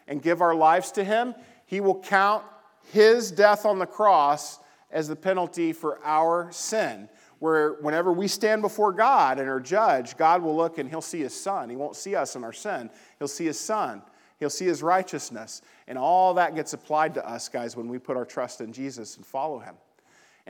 and 0.09 0.23
give 0.23 0.41
our 0.41 0.55
lives 0.55 0.93
to 0.93 1.05
him, 1.05 1.35
he 1.67 1.81
will 1.81 2.01
count 2.01 2.45
his 2.93 3.31
death 3.31 3.65
on 3.65 3.79
the 3.79 3.87
cross 3.87 4.59
as 4.91 5.09
the 5.09 5.17
penalty 5.17 5.73
for 5.73 5.99
our 6.05 6.51
sin. 6.53 7.09
Where 7.39 7.75
whenever 7.75 8.13
we 8.13 8.29
stand 8.29 8.61
before 8.61 8.93
God 8.93 9.39
and 9.39 9.49
are 9.49 9.61
judged, 9.61 10.19
God 10.19 10.43
will 10.43 10.57
look 10.57 10.79
and 10.79 10.89
he'll 10.89 11.01
see 11.01 11.21
his 11.21 11.39
son. 11.39 11.71
He 11.71 11.77
won't 11.77 11.97
see 11.97 12.15
us 12.15 12.37
in 12.37 12.45
our 12.45 12.53
sin, 12.53 12.91
he'll 13.19 13.29
see 13.29 13.47
his 13.47 13.59
son. 13.59 14.03
He'll 14.41 14.49
see 14.49 14.65
his 14.65 14.83
righteousness. 14.83 15.61
And 15.87 15.99
all 15.99 16.35
that 16.35 16.55
gets 16.55 16.73
applied 16.73 17.13
to 17.15 17.29
us, 17.29 17.51
guys, 17.51 17.77
when 17.77 17.89
we 17.89 17.99
put 17.99 18.17
our 18.17 18.25
trust 18.25 18.63
in 18.63 18.73
Jesus 18.73 19.17
and 19.19 19.27
follow 19.27 19.59
him. 19.59 19.75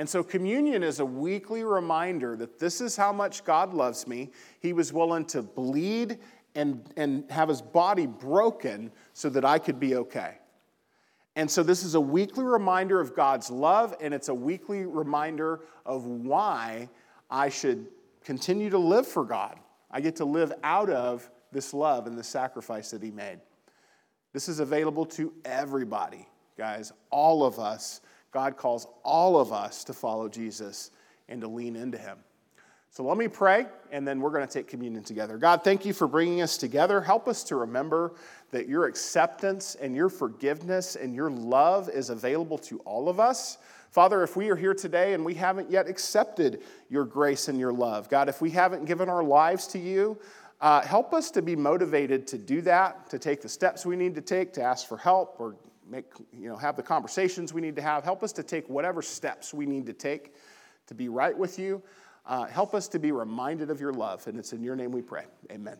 And 0.00 0.08
so, 0.08 0.24
communion 0.24 0.82
is 0.82 0.98
a 1.00 1.04
weekly 1.04 1.62
reminder 1.62 2.34
that 2.36 2.58
this 2.58 2.80
is 2.80 2.96
how 2.96 3.12
much 3.12 3.44
God 3.44 3.74
loves 3.74 4.06
me. 4.06 4.30
He 4.58 4.72
was 4.72 4.94
willing 4.94 5.26
to 5.26 5.42
bleed 5.42 6.16
and, 6.54 6.90
and 6.96 7.30
have 7.30 7.50
his 7.50 7.60
body 7.60 8.06
broken 8.06 8.92
so 9.12 9.28
that 9.28 9.44
I 9.44 9.58
could 9.58 9.78
be 9.78 9.96
okay. 9.96 10.38
And 11.36 11.50
so, 11.50 11.62
this 11.62 11.84
is 11.84 11.96
a 11.96 12.00
weekly 12.00 12.46
reminder 12.46 12.98
of 12.98 13.14
God's 13.14 13.50
love, 13.50 13.94
and 14.00 14.14
it's 14.14 14.30
a 14.30 14.34
weekly 14.34 14.86
reminder 14.86 15.60
of 15.84 16.06
why 16.06 16.88
I 17.30 17.50
should 17.50 17.86
continue 18.24 18.70
to 18.70 18.78
live 18.78 19.06
for 19.06 19.26
God. 19.26 19.58
I 19.90 20.00
get 20.00 20.16
to 20.16 20.24
live 20.24 20.50
out 20.62 20.88
of 20.88 21.28
this 21.52 21.74
love 21.74 22.06
and 22.06 22.16
the 22.16 22.24
sacrifice 22.24 22.90
that 22.92 23.02
he 23.02 23.10
made. 23.10 23.40
This 24.32 24.48
is 24.48 24.60
available 24.60 25.04
to 25.04 25.30
everybody, 25.44 26.26
guys, 26.56 26.90
all 27.10 27.44
of 27.44 27.58
us 27.58 28.00
God 28.32 28.56
calls 28.56 28.86
all 29.02 29.40
of 29.40 29.52
us 29.52 29.84
to 29.84 29.92
follow 29.92 30.28
Jesus 30.28 30.90
and 31.28 31.40
to 31.40 31.48
lean 31.48 31.76
into 31.76 31.98
him. 31.98 32.18
So 32.92 33.04
let 33.04 33.16
me 33.16 33.28
pray, 33.28 33.66
and 33.92 34.06
then 34.06 34.20
we're 34.20 34.30
going 34.30 34.46
to 34.46 34.52
take 34.52 34.66
communion 34.66 35.04
together. 35.04 35.38
God, 35.38 35.62
thank 35.62 35.84
you 35.84 35.92
for 35.92 36.08
bringing 36.08 36.42
us 36.42 36.56
together. 36.56 37.00
Help 37.00 37.28
us 37.28 37.44
to 37.44 37.54
remember 37.54 38.14
that 38.50 38.68
your 38.68 38.86
acceptance 38.86 39.76
and 39.76 39.94
your 39.94 40.08
forgiveness 40.08 40.96
and 40.96 41.14
your 41.14 41.30
love 41.30 41.88
is 41.88 42.10
available 42.10 42.58
to 42.58 42.80
all 42.80 43.08
of 43.08 43.20
us. 43.20 43.58
Father, 43.92 44.24
if 44.24 44.36
we 44.36 44.50
are 44.50 44.56
here 44.56 44.74
today 44.74 45.14
and 45.14 45.24
we 45.24 45.34
haven't 45.34 45.70
yet 45.70 45.88
accepted 45.88 46.62
your 46.88 47.04
grace 47.04 47.46
and 47.46 47.60
your 47.60 47.72
love, 47.72 48.08
God, 48.08 48.28
if 48.28 48.40
we 48.40 48.50
haven't 48.50 48.86
given 48.86 49.08
our 49.08 49.22
lives 49.22 49.68
to 49.68 49.78
you, 49.78 50.18
uh, 50.60 50.82
help 50.82 51.14
us 51.14 51.30
to 51.30 51.42
be 51.42 51.54
motivated 51.54 52.26
to 52.26 52.38
do 52.38 52.60
that, 52.62 53.08
to 53.10 53.20
take 53.20 53.40
the 53.40 53.48
steps 53.48 53.86
we 53.86 53.94
need 53.94 54.16
to 54.16 54.20
take, 54.20 54.52
to 54.54 54.62
ask 54.62 54.88
for 54.88 54.96
help 54.96 55.36
or 55.38 55.54
make, 55.90 56.06
you 56.32 56.48
know, 56.48 56.56
have 56.56 56.76
the 56.76 56.82
conversations 56.82 57.52
we 57.52 57.60
need 57.60 57.76
to 57.76 57.82
have. 57.82 58.04
Help 58.04 58.22
us 58.22 58.32
to 58.32 58.42
take 58.42 58.68
whatever 58.68 59.02
steps 59.02 59.52
we 59.52 59.66
need 59.66 59.86
to 59.86 59.92
take 59.92 60.34
to 60.86 60.94
be 60.94 61.08
right 61.08 61.36
with 61.36 61.58
you. 61.58 61.82
Uh, 62.26 62.44
help 62.44 62.74
us 62.74 62.86
to 62.88 62.98
be 62.98 63.12
reminded 63.12 63.70
of 63.70 63.80
your 63.80 63.92
love. 63.92 64.26
And 64.26 64.38
it's 64.38 64.52
in 64.52 64.62
your 64.62 64.76
name 64.76 64.92
we 64.92 65.02
pray. 65.02 65.24
Amen. 65.50 65.76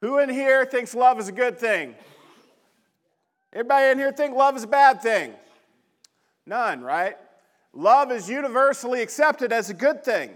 Who 0.00 0.18
in 0.18 0.28
here 0.28 0.64
thinks 0.64 0.94
love 0.94 1.20
is 1.20 1.28
a 1.28 1.32
good 1.32 1.58
thing? 1.58 1.94
Everybody 3.52 3.90
in 3.90 3.98
here 3.98 4.12
think 4.12 4.34
love 4.34 4.56
is 4.56 4.64
a 4.64 4.68
bad 4.68 5.02
thing? 5.02 5.34
None, 6.46 6.80
right? 6.80 7.16
Love 7.74 8.10
is 8.10 8.28
universally 8.28 9.02
accepted 9.02 9.52
as 9.52 9.70
a 9.70 9.74
good 9.74 10.02
thing. 10.02 10.30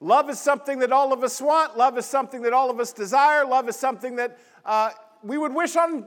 Love 0.00 0.30
is 0.30 0.40
something 0.40 0.78
that 0.78 0.92
all 0.92 1.12
of 1.12 1.22
us 1.22 1.40
want. 1.40 1.76
Love 1.76 1.98
is 1.98 2.06
something 2.06 2.42
that 2.42 2.52
all 2.52 2.70
of 2.70 2.80
us 2.80 2.92
desire. 2.92 3.44
Love 3.44 3.68
is 3.68 3.76
something 3.76 4.16
that 4.16 4.38
uh, 4.64 4.90
we 5.22 5.38
would 5.38 5.54
wish 5.54 5.76
on 5.76 6.06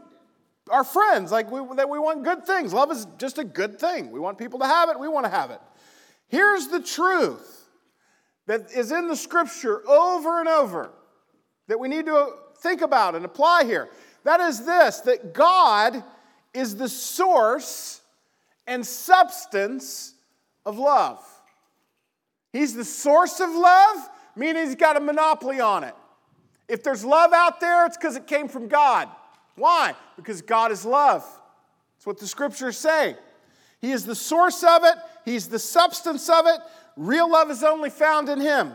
our 0.70 0.84
friends, 0.84 1.32
like 1.32 1.52
we, 1.52 1.62
that 1.76 1.90
we 1.90 2.00
want 2.00 2.24
good 2.24 2.46
things. 2.46 2.74
Love 2.74 2.92
is 2.92 3.08
just 3.18 3.38
a 3.38 3.44
good 3.44 3.80
thing. 3.80 4.12
We 4.12 4.20
want 4.20 4.38
people 4.38 4.60
to 4.60 4.66
have 4.66 4.90
it, 4.90 5.00
we 5.00 5.08
want 5.08 5.26
to 5.26 5.32
have 5.32 5.52
it. 5.52 5.60
Here's 6.28 6.68
the 6.68 6.80
truth 6.80 7.68
that 8.48 8.72
is 8.72 8.92
in 8.92 9.08
the 9.08 9.16
scripture 9.16 9.88
over 9.88 10.40
and 10.40 10.48
over 10.48 10.92
that 11.68 11.80
we 11.80 11.88
need 11.88 12.06
to 12.06 12.34
think 12.60 12.82
about 12.82 13.16
and 13.16 13.26
apply 13.26 13.64
here. 13.66 13.90
That 14.24 14.40
is 14.40 14.66
this 14.66 15.02
that 15.02 15.34
God 15.34 16.04
is 16.54 16.76
the 16.76 16.90
source 16.90 18.02
and 18.66 18.86
substance 18.86 20.16
of 20.66 20.80
love. 20.80 21.24
He's 22.52 22.74
the 22.74 22.86
source 22.86 23.40
of 23.40 23.50
love, 23.50 24.10
meaning 24.36 24.66
he's 24.66 24.76
got 24.76 24.98
a 24.98 25.00
monopoly 25.00 25.60
on 25.60 25.84
it. 25.84 25.94
If 26.68 26.84
there's 26.84 27.06
love 27.06 27.34
out 27.34 27.60
there, 27.60 27.86
it's 27.86 27.98
because 27.98 28.16
it 28.16 28.26
came 28.26 28.48
from 28.48 28.68
God. 28.68 29.10
Why? 29.56 29.96
Because 30.16 30.42
God 30.42 30.72
is 30.72 30.86
love. 30.86 31.24
That's 31.98 32.06
what 32.06 32.20
the 32.20 32.28
scriptures 32.28 32.78
say. 32.78 33.16
He 33.80 33.92
is 33.92 34.06
the 34.06 34.16
source 34.16 34.64
of 34.64 34.84
it, 34.84 34.96
He's 35.24 35.48
the 35.48 35.60
substance 35.60 36.30
of 36.30 36.46
it. 36.48 36.60
Real 36.98 37.30
love 37.30 37.50
is 37.50 37.64
only 37.64 37.90
found 37.90 38.30
in 38.30 38.40
Him. 38.40 38.74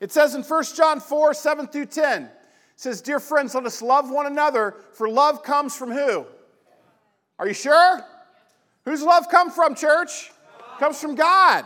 It 0.00 0.12
says 0.12 0.34
in 0.34 0.42
1 0.42 0.64
John 0.74 1.00
4 1.00 1.34
7 1.34 1.68
through 1.68 1.86
10, 1.86 2.24
it 2.24 2.30
says, 2.76 3.00
Dear 3.00 3.20
friends, 3.20 3.54
let 3.54 3.64
us 3.64 3.80
love 3.80 4.10
one 4.10 4.26
another, 4.26 4.76
for 4.92 5.08
love 5.08 5.42
comes 5.42 5.74
from 5.74 5.90
who? 5.90 6.26
Are 7.38 7.48
you 7.48 7.54
sure? 7.54 8.04
Whose 8.84 9.02
love 9.02 9.28
come 9.30 9.50
from, 9.50 9.74
church? 9.74 10.30
Comes 10.78 11.00
from 11.00 11.14
God. 11.14 11.64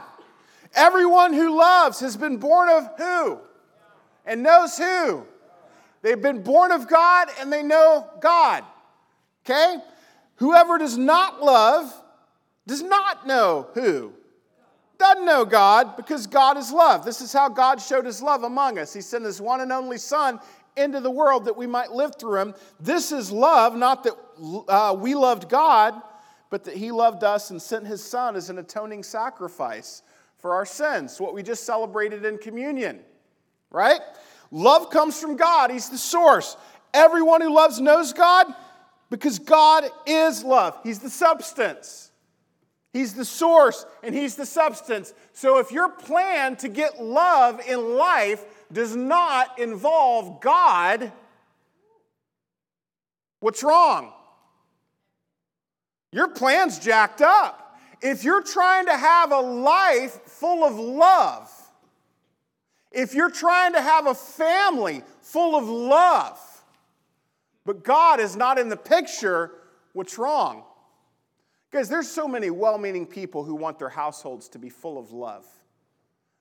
Everyone 0.75 1.33
who 1.33 1.57
loves 1.57 2.01
has 2.01 2.17
been 2.17 2.37
born 2.37 2.69
of 2.69 2.89
who? 2.97 3.39
And 4.25 4.43
knows 4.43 4.79
who? 4.79 5.27
They've 6.03 6.21
been 6.21 6.43
born 6.43 6.73
of 6.73 6.89
God 6.89 7.29
and 7.41 7.53
they 7.53 7.63
know 7.63 8.09
God. 8.21 8.65
Okay? 9.45 9.77
Whoever 10.37 10.79
does 10.79 10.97
not 10.97 11.43
love 11.43 11.93
does 12.67 12.83
not 12.83 13.27
know 13.27 13.69
who? 13.75 14.13
Doesn't 14.99 15.25
know 15.25 15.45
God 15.45 15.97
because 15.97 16.27
God 16.27 16.57
is 16.57 16.73
love. 16.73 17.05
This 17.05 17.21
is 17.21 17.33
how 17.33 17.49
God 17.49 17.81
showed 17.81 18.05
his 18.05 18.23
love 18.23 18.45
among 18.45 18.79
us. 18.79 18.93
He 18.93 19.01
sent 19.01 19.25
his 19.25 19.41
one 19.41 19.61
and 19.61 19.73
only 19.73 19.99
Son 19.99 20.39
into 20.77 21.01
the 21.01 21.11
world 21.11 21.47
that 21.47 21.57
we 21.57 21.67
might 21.67 21.91
live 21.91 22.17
through 22.19 22.41
him. 22.41 22.55
This 22.79 23.13
is 23.13 23.31
love, 23.31 23.75
not 23.77 24.05
that 24.05 24.15
uh, 24.69 24.95
we 24.99 25.15
loved 25.15 25.49
God, 25.49 25.95
but 26.49 26.65
that 26.65 26.77
he 26.77 26.91
loved 26.91 27.25
us 27.25 27.51
and 27.51 27.61
sent 27.61 27.87
his 27.87 28.03
Son 28.05 28.37
as 28.37 28.51
an 28.51 28.59
atoning 28.59 29.03
sacrifice 29.03 30.03
for 30.39 30.55
our 30.55 30.65
sins, 30.67 31.21
what 31.21 31.35
we 31.35 31.43
just 31.43 31.65
celebrated 31.65 32.25
in 32.25 32.39
communion, 32.39 33.01
right? 33.71 34.01
Love 34.51 34.91
comes 34.91 35.21
from 35.21 35.37
God, 35.37 35.71
he's 35.71 35.89
the 35.89 35.99
source. 35.99 36.57
Everyone 36.93 37.41
who 37.41 37.55
loves 37.55 37.81
knows 37.81 38.13
God 38.13 38.47
because 39.11 39.39
God 39.39 39.85
is 40.07 40.45
love, 40.45 40.79
he's 40.83 40.99
the 40.99 41.11
substance. 41.11 42.11
He's 42.93 43.15
the 43.15 43.25
source 43.25 43.87
and 44.03 44.15
He's 44.15 44.37
the 44.37 44.47
substance. 44.47 45.15
So 45.33 45.59
if 45.59 45.71
your 45.71 45.89
plan 45.89 46.57
to 46.57 46.69
get 46.69 47.03
love 47.03 47.61
in 47.67 47.97
life 47.97 48.45
does 48.73 48.97
not 48.97 49.59
involve 49.59 50.41
God, 50.41 51.13
what's 53.39 53.63
wrong? 53.63 54.13
Your 56.13 56.29
plan's 56.29 56.79
jacked 56.79 57.21
up. 57.21 57.79
If 58.03 58.25
you're 58.25 58.43
trying 58.43 58.87
to 58.87 58.97
have 58.97 59.31
a 59.31 59.41
life 59.41 60.23
full 60.25 60.65
of 60.65 60.77
love, 60.77 61.51
if 62.93 63.15
you're 63.15 63.31
trying 63.31 63.73
to 63.75 63.81
have 63.81 64.07
a 64.07 64.15
family 64.15 65.03
full 65.21 65.57
of 65.57 65.69
love, 65.69 66.39
but 67.65 67.85
God 67.85 68.21
is 68.21 68.37
not 68.37 68.59
in 68.59 68.69
the 68.69 68.77
picture, 68.77 69.53
what's 69.93 70.19
wrong? 70.19 70.65
Guys, 71.71 71.89
there's 71.89 72.09
so 72.09 72.27
many 72.27 72.51
well 72.51 72.79
meaning 72.79 73.07
people 73.07 73.45
who 73.45 73.55
want 73.55 73.79
their 73.79 73.89
households 73.89 74.49
to 74.51 74.59
be 74.59 74.69
full 74.69 74.99
of 74.99 75.13
love. 75.13 75.47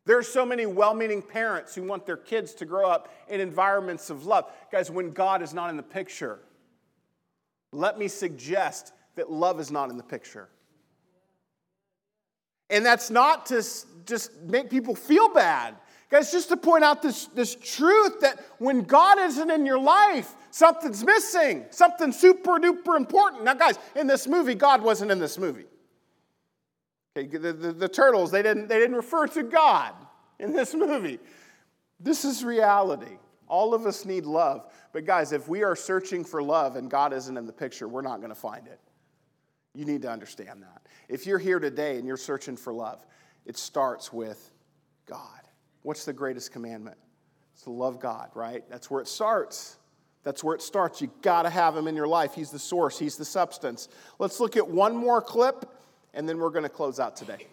There 0.05 0.17
are 0.17 0.23
so 0.23 0.43
many 0.43 0.65
well 0.65 0.95
meaning 0.95 1.21
parents 1.21 1.75
who 1.75 1.83
want 1.83 2.05
their 2.05 2.17
kids 2.17 2.55
to 2.55 2.65
grow 2.65 2.89
up 2.89 3.13
in 3.27 3.39
environments 3.39 4.09
of 4.09 4.25
love. 4.25 4.51
Guys, 4.71 4.89
when 4.89 5.11
God 5.11 5.43
is 5.43 5.53
not 5.53 5.69
in 5.69 5.77
the 5.77 5.83
picture, 5.83 6.39
let 7.71 7.99
me 7.99 8.07
suggest 8.07 8.93
that 9.15 9.31
love 9.31 9.59
is 9.59 9.69
not 9.69 9.91
in 9.91 9.97
the 9.97 10.03
picture. 10.03 10.49
And 12.71 12.85
that's 12.85 13.09
not 13.09 13.45
to 13.47 13.63
just 14.05 14.41
make 14.43 14.69
people 14.69 14.95
feel 14.95 15.31
bad. 15.31 15.75
Guys, 16.10 16.32
just 16.32 16.49
to 16.49 16.57
point 16.57 16.84
out 16.84 17.03
this, 17.03 17.26
this 17.28 17.55
truth 17.55 18.22
that 18.22 18.39
when 18.57 18.82
God 18.82 19.20
isn't 19.20 19.51
in 19.51 19.66
your 19.66 19.78
life, 19.78 20.34
something's 20.49 21.03
missing, 21.03 21.66
something 21.70 22.12
super 22.12 22.60
duper 22.60 22.97
important. 22.97 23.43
Now, 23.43 23.53
guys, 23.53 23.78
in 23.95 24.07
this 24.07 24.28
movie, 24.28 24.55
God 24.55 24.82
wasn't 24.82 25.12
in 25.12 25.20
this 25.20 25.38
movie. 25.38 25.66
Okay, 27.16 27.28
the, 27.28 27.53
the, 27.53 27.72
the 27.74 27.88
turtles, 27.88 28.32
they 28.32 28.41
didn't, 28.41 28.68
they 28.68 28.80
didn't 28.80 28.95
refer 28.95 29.28
to 29.28 29.43
God 29.43 29.93
in 30.39 30.51
this 30.51 30.74
movie. 30.74 31.20
This 31.99 32.26
is 32.26 32.43
reality. 32.43 33.18
All 33.47 33.76
of 33.76 33.86
us 33.86 34.03
need 34.03 34.26
love. 34.26 34.72
But, 34.93 35.05
guys, 35.05 35.32
if 35.32 35.47
we 35.47 35.64
are 35.64 35.76
searching 35.76 36.24
for 36.24 36.41
love 36.41 36.76
and 36.76 36.89
God 36.89 37.14
isn't 37.14 37.38
in 37.38 37.45
the 37.45 37.53
picture, 37.53 37.88
we're 37.88 38.01
not 38.01 38.18
going 38.18 38.30
to 38.30 38.36
find 38.36 38.66
it. 38.66 38.80
You 39.76 39.86
need 39.86 40.01
to 40.01 40.12
understand 40.12 40.64
that. 40.64 40.88
If 41.07 41.28
you're 41.28 41.39
here 41.39 41.60
today 41.60 41.97
and 41.97 42.07
you're 42.07 42.18
searching 42.18 42.57
for 42.57 42.74
love, 42.74 43.05
it 43.45 43.57
starts 43.57 44.12
with 44.12 44.51
God. 45.05 45.38
What's 45.89 46.05
the 46.05 46.13
greatest 46.13 46.51
commandment? 46.51 46.97
It's 47.55 47.63
to 47.63 47.71
love 47.71 47.99
God, 47.99 48.29
right? 48.35 48.63
That's 48.69 48.91
where 48.91 49.01
it 49.01 49.07
starts. 49.07 49.77
That's 50.21 50.43
where 50.43 50.53
it 50.53 50.61
starts. 50.61 51.01
You 51.01 51.09
got 51.23 51.41
to 51.41 51.49
have 51.49 51.75
him 51.75 51.87
in 51.87 51.95
your 51.95 52.07
life. 52.07 52.35
He's 52.35 52.51
the 52.51 52.59
source, 52.59 52.99
he's 52.99 53.17
the 53.17 53.25
substance. 53.25 53.89
Let's 54.19 54.39
look 54.39 54.55
at 54.55 54.67
one 54.67 54.95
more 54.95 55.19
clip, 55.19 55.65
and 56.13 56.29
then 56.29 56.37
we're 56.37 56.51
going 56.51 56.61
to 56.61 56.69
close 56.69 56.99
out 56.99 57.15
today. 57.15 57.47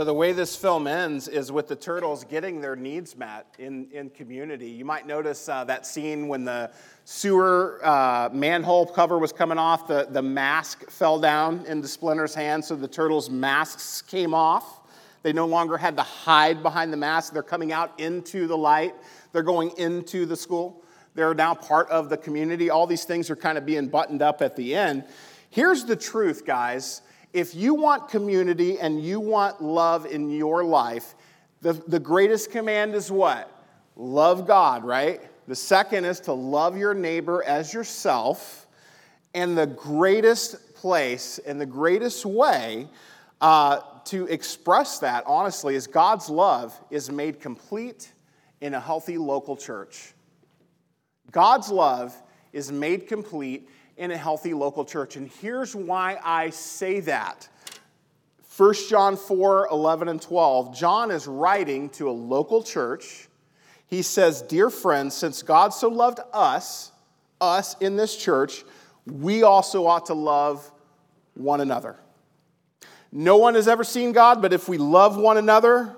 So, 0.00 0.04
the 0.06 0.14
way 0.14 0.32
this 0.32 0.56
film 0.56 0.86
ends 0.86 1.28
is 1.28 1.52
with 1.52 1.68
the 1.68 1.76
turtles 1.76 2.24
getting 2.24 2.62
their 2.62 2.74
needs 2.74 3.18
met 3.18 3.54
in, 3.58 3.86
in 3.92 4.08
community. 4.08 4.70
You 4.70 4.86
might 4.86 5.06
notice 5.06 5.46
uh, 5.46 5.62
that 5.64 5.86
scene 5.86 6.26
when 6.26 6.42
the 6.42 6.70
sewer 7.04 7.80
uh, 7.84 8.30
manhole 8.32 8.86
cover 8.86 9.18
was 9.18 9.30
coming 9.30 9.58
off, 9.58 9.86
the, 9.86 10.06
the 10.08 10.22
mask 10.22 10.88
fell 10.88 11.20
down 11.20 11.66
into 11.66 11.86
Splinter's 11.86 12.34
hand, 12.34 12.64
so 12.64 12.76
the 12.76 12.88
turtles' 12.88 13.28
masks 13.28 14.00
came 14.00 14.32
off. 14.32 14.88
They 15.22 15.34
no 15.34 15.44
longer 15.44 15.76
had 15.76 15.98
to 15.98 16.02
hide 16.02 16.62
behind 16.62 16.94
the 16.94 16.96
mask. 16.96 17.34
They're 17.34 17.42
coming 17.42 17.70
out 17.70 18.00
into 18.00 18.46
the 18.46 18.56
light, 18.56 18.94
they're 19.32 19.42
going 19.42 19.72
into 19.76 20.24
the 20.24 20.34
school. 20.34 20.82
They're 21.14 21.34
now 21.34 21.52
part 21.52 21.90
of 21.90 22.08
the 22.08 22.16
community. 22.16 22.70
All 22.70 22.86
these 22.86 23.04
things 23.04 23.28
are 23.28 23.36
kind 23.36 23.58
of 23.58 23.66
being 23.66 23.88
buttoned 23.88 24.22
up 24.22 24.40
at 24.40 24.56
the 24.56 24.74
end. 24.74 25.04
Here's 25.50 25.84
the 25.84 25.96
truth, 25.96 26.46
guys 26.46 27.02
if 27.32 27.54
you 27.54 27.74
want 27.74 28.08
community 28.08 28.78
and 28.78 29.02
you 29.02 29.20
want 29.20 29.62
love 29.62 30.06
in 30.06 30.30
your 30.30 30.64
life, 30.64 31.14
the, 31.60 31.72
the 31.72 32.00
greatest 32.00 32.50
command 32.50 32.94
is 32.94 33.10
what? 33.10 33.50
Love 33.96 34.46
God, 34.46 34.84
right? 34.84 35.20
The 35.46 35.54
second 35.54 36.04
is 36.04 36.20
to 36.20 36.32
love 36.32 36.76
your 36.76 36.94
neighbor 36.94 37.42
as 37.44 37.72
yourself. 37.72 38.66
And 39.34 39.56
the 39.56 39.66
greatest 39.66 40.74
place 40.74 41.38
and 41.38 41.60
the 41.60 41.66
greatest 41.66 42.24
way 42.24 42.88
uh, 43.40 43.80
to 44.06 44.26
express 44.26 44.98
that, 45.00 45.24
honestly, 45.26 45.74
is 45.74 45.86
God's 45.86 46.28
love 46.28 46.78
is 46.90 47.10
made 47.10 47.40
complete 47.40 48.12
in 48.60 48.74
a 48.74 48.80
healthy 48.80 49.18
local 49.18 49.56
church. 49.56 50.14
God's 51.30 51.70
love 51.70 52.14
is 52.52 52.72
made 52.72 53.06
complete 53.06 53.68
in 54.00 54.10
a 54.10 54.16
healthy 54.16 54.54
local 54.54 54.82
church. 54.82 55.16
And 55.16 55.30
here's 55.40 55.76
why 55.76 56.18
I 56.24 56.48
say 56.50 57.00
that. 57.00 57.46
1 58.56 58.74
John 58.88 59.16
4 59.16 59.68
11 59.70 60.08
and 60.08 60.20
12. 60.20 60.74
John 60.74 61.10
is 61.10 61.26
writing 61.26 61.90
to 61.90 62.08
a 62.08 62.10
local 62.10 62.62
church. 62.62 63.28
He 63.86 64.00
says, 64.00 64.40
Dear 64.40 64.70
friends, 64.70 65.14
since 65.14 65.42
God 65.42 65.74
so 65.74 65.88
loved 65.88 66.18
us, 66.32 66.92
us 67.42 67.76
in 67.80 67.96
this 67.96 68.16
church, 68.16 68.64
we 69.06 69.42
also 69.42 69.86
ought 69.86 70.06
to 70.06 70.14
love 70.14 70.72
one 71.34 71.60
another. 71.60 71.96
No 73.12 73.36
one 73.36 73.54
has 73.54 73.68
ever 73.68 73.84
seen 73.84 74.12
God, 74.12 74.40
but 74.40 74.54
if 74.54 74.66
we 74.66 74.78
love 74.78 75.18
one 75.18 75.36
another, 75.36 75.94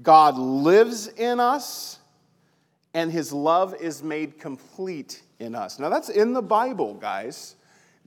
God 0.00 0.38
lives 0.38 1.08
in 1.08 1.40
us 1.40 1.98
and 2.94 3.10
his 3.10 3.32
love 3.32 3.74
is 3.80 4.02
made 4.02 4.38
complete 4.38 5.22
in 5.42 5.54
us. 5.54 5.78
Now, 5.78 5.88
that's 5.88 6.08
in 6.08 6.32
the 6.32 6.42
Bible, 6.42 6.94
guys. 6.94 7.56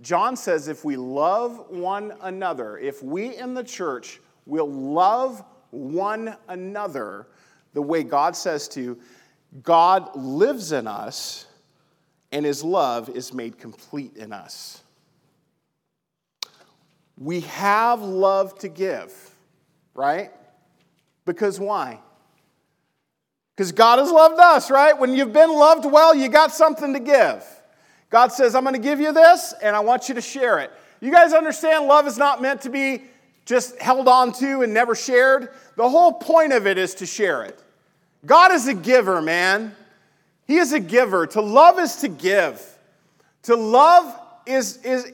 John 0.01 0.35
says 0.35 0.67
if 0.67 0.83
we 0.83 0.97
love 0.97 1.69
one 1.69 2.13
another, 2.21 2.77
if 2.77 3.01
we 3.01 3.37
in 3.37 3.53
the 3.53 3.63
church 3.63 4.19
will 4.45 4.69
love 4.69 5.43
one 5.71 6.35
another 6.47 7.27
the 7.73 7.81
way 7.81 8.03
God 8.03 8.35
says 8.35 8.67
to, 8.69 8.97
God 9.63 10.15
lives 10.15 10.71
in 10.71 10.87
us 10.87 11.47
and 12.31 12.45
his 12.45 12.63
love 12.63 13.09
is 13.09 13.33
made 13.33 13.57
complete 13.57 14.17
in 14.17 14.33
us. 14.33 14.81
We 17.17 17.41
have 17.41 18.01
love 18.01 18.57
to 18.59 18.67
give, 18.67 19.13
right? 19.93 20.31
Because 21.25 21.59
why? 21.59 22.01
Because 23.55 23.71
God 23.71 23.99
has 23.99 24.11
loved 24.11 24.39
us, 24.39 24.69
right? 24.69 24.97
When 24.97 25.15
you've 25.15 25.31
been 25.31 25.51
loved 25.51 25.85
well, 25.85 26.13
you 26.13 26.27
got 26.27 26.51
something 26.51 26.93
to 26.93 26.99
give. 26.99 27.45
God 28.09 28.31
says, 28.31 28.53
I'm 28.53 28.63
going 28.63 28.75
to 28.75 28.81
give 28.81 28.99
you 28.99 29.13
this, 29.13 29.53
and 29.61 29.75
I 29.75 29.79
want 29.79 30.09
you 30.09 30.15
to 30.15 30.21
share 30.21 30.59
it. 30.59 30.71
You 30.99 31.11
guys 31.11 31.33
understand 31.33 31.87
love 31.87 32.07
is 32.07 32.17
not 32.17 32.41
meant 32.41 32.61
to 32.61 32.69
be 32.69 33.03
just 33.45 33.79
held 33.79 34.07
on 34.07 34.33
to 34.33 34.61
and 34.61 34.73
never 34.73 34.95
shared. 34.95 35.49
The 35.77 35.87
whole 35.87 36.13
point 36.13 36.51
of 36.51 36.67
it 36.67 36.77
is 36.77 36.95
to 36.95 37.05
share 37.05 37.43
it. 37.43 37.61
God 38.25 38.51
is 38.51 38.67
a 38.67 38.73
giver, 38.73 39.21
man. 39.21 39.75
He 40.47 40.57
is 40.57 40.73
a 40.73 40.79
giver. 40.79 41.27
To 41.27 41.41
love 41.41 41.79
is 41.79 41.97
to 41.97 42.07
give. 42.07 42.61
To 43.43 43.55
love 43.55 44.19
is, 44.45 44.77
is 44.77 45.13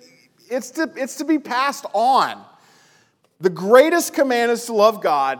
it's, 0.49 0.71
to, 0.71 0.91
it's 0.95 1.15
to 1.17 1.25
be 1.25 1.39
passed 1.39 1.85
on. 1.93 2.41
The 3.39 3.49
greatest 3.49 4.13
command 4.13 4.51
is 4.51 4.65
to 4.65 4.73
love 4.73 5.01
God. 5.01 5.39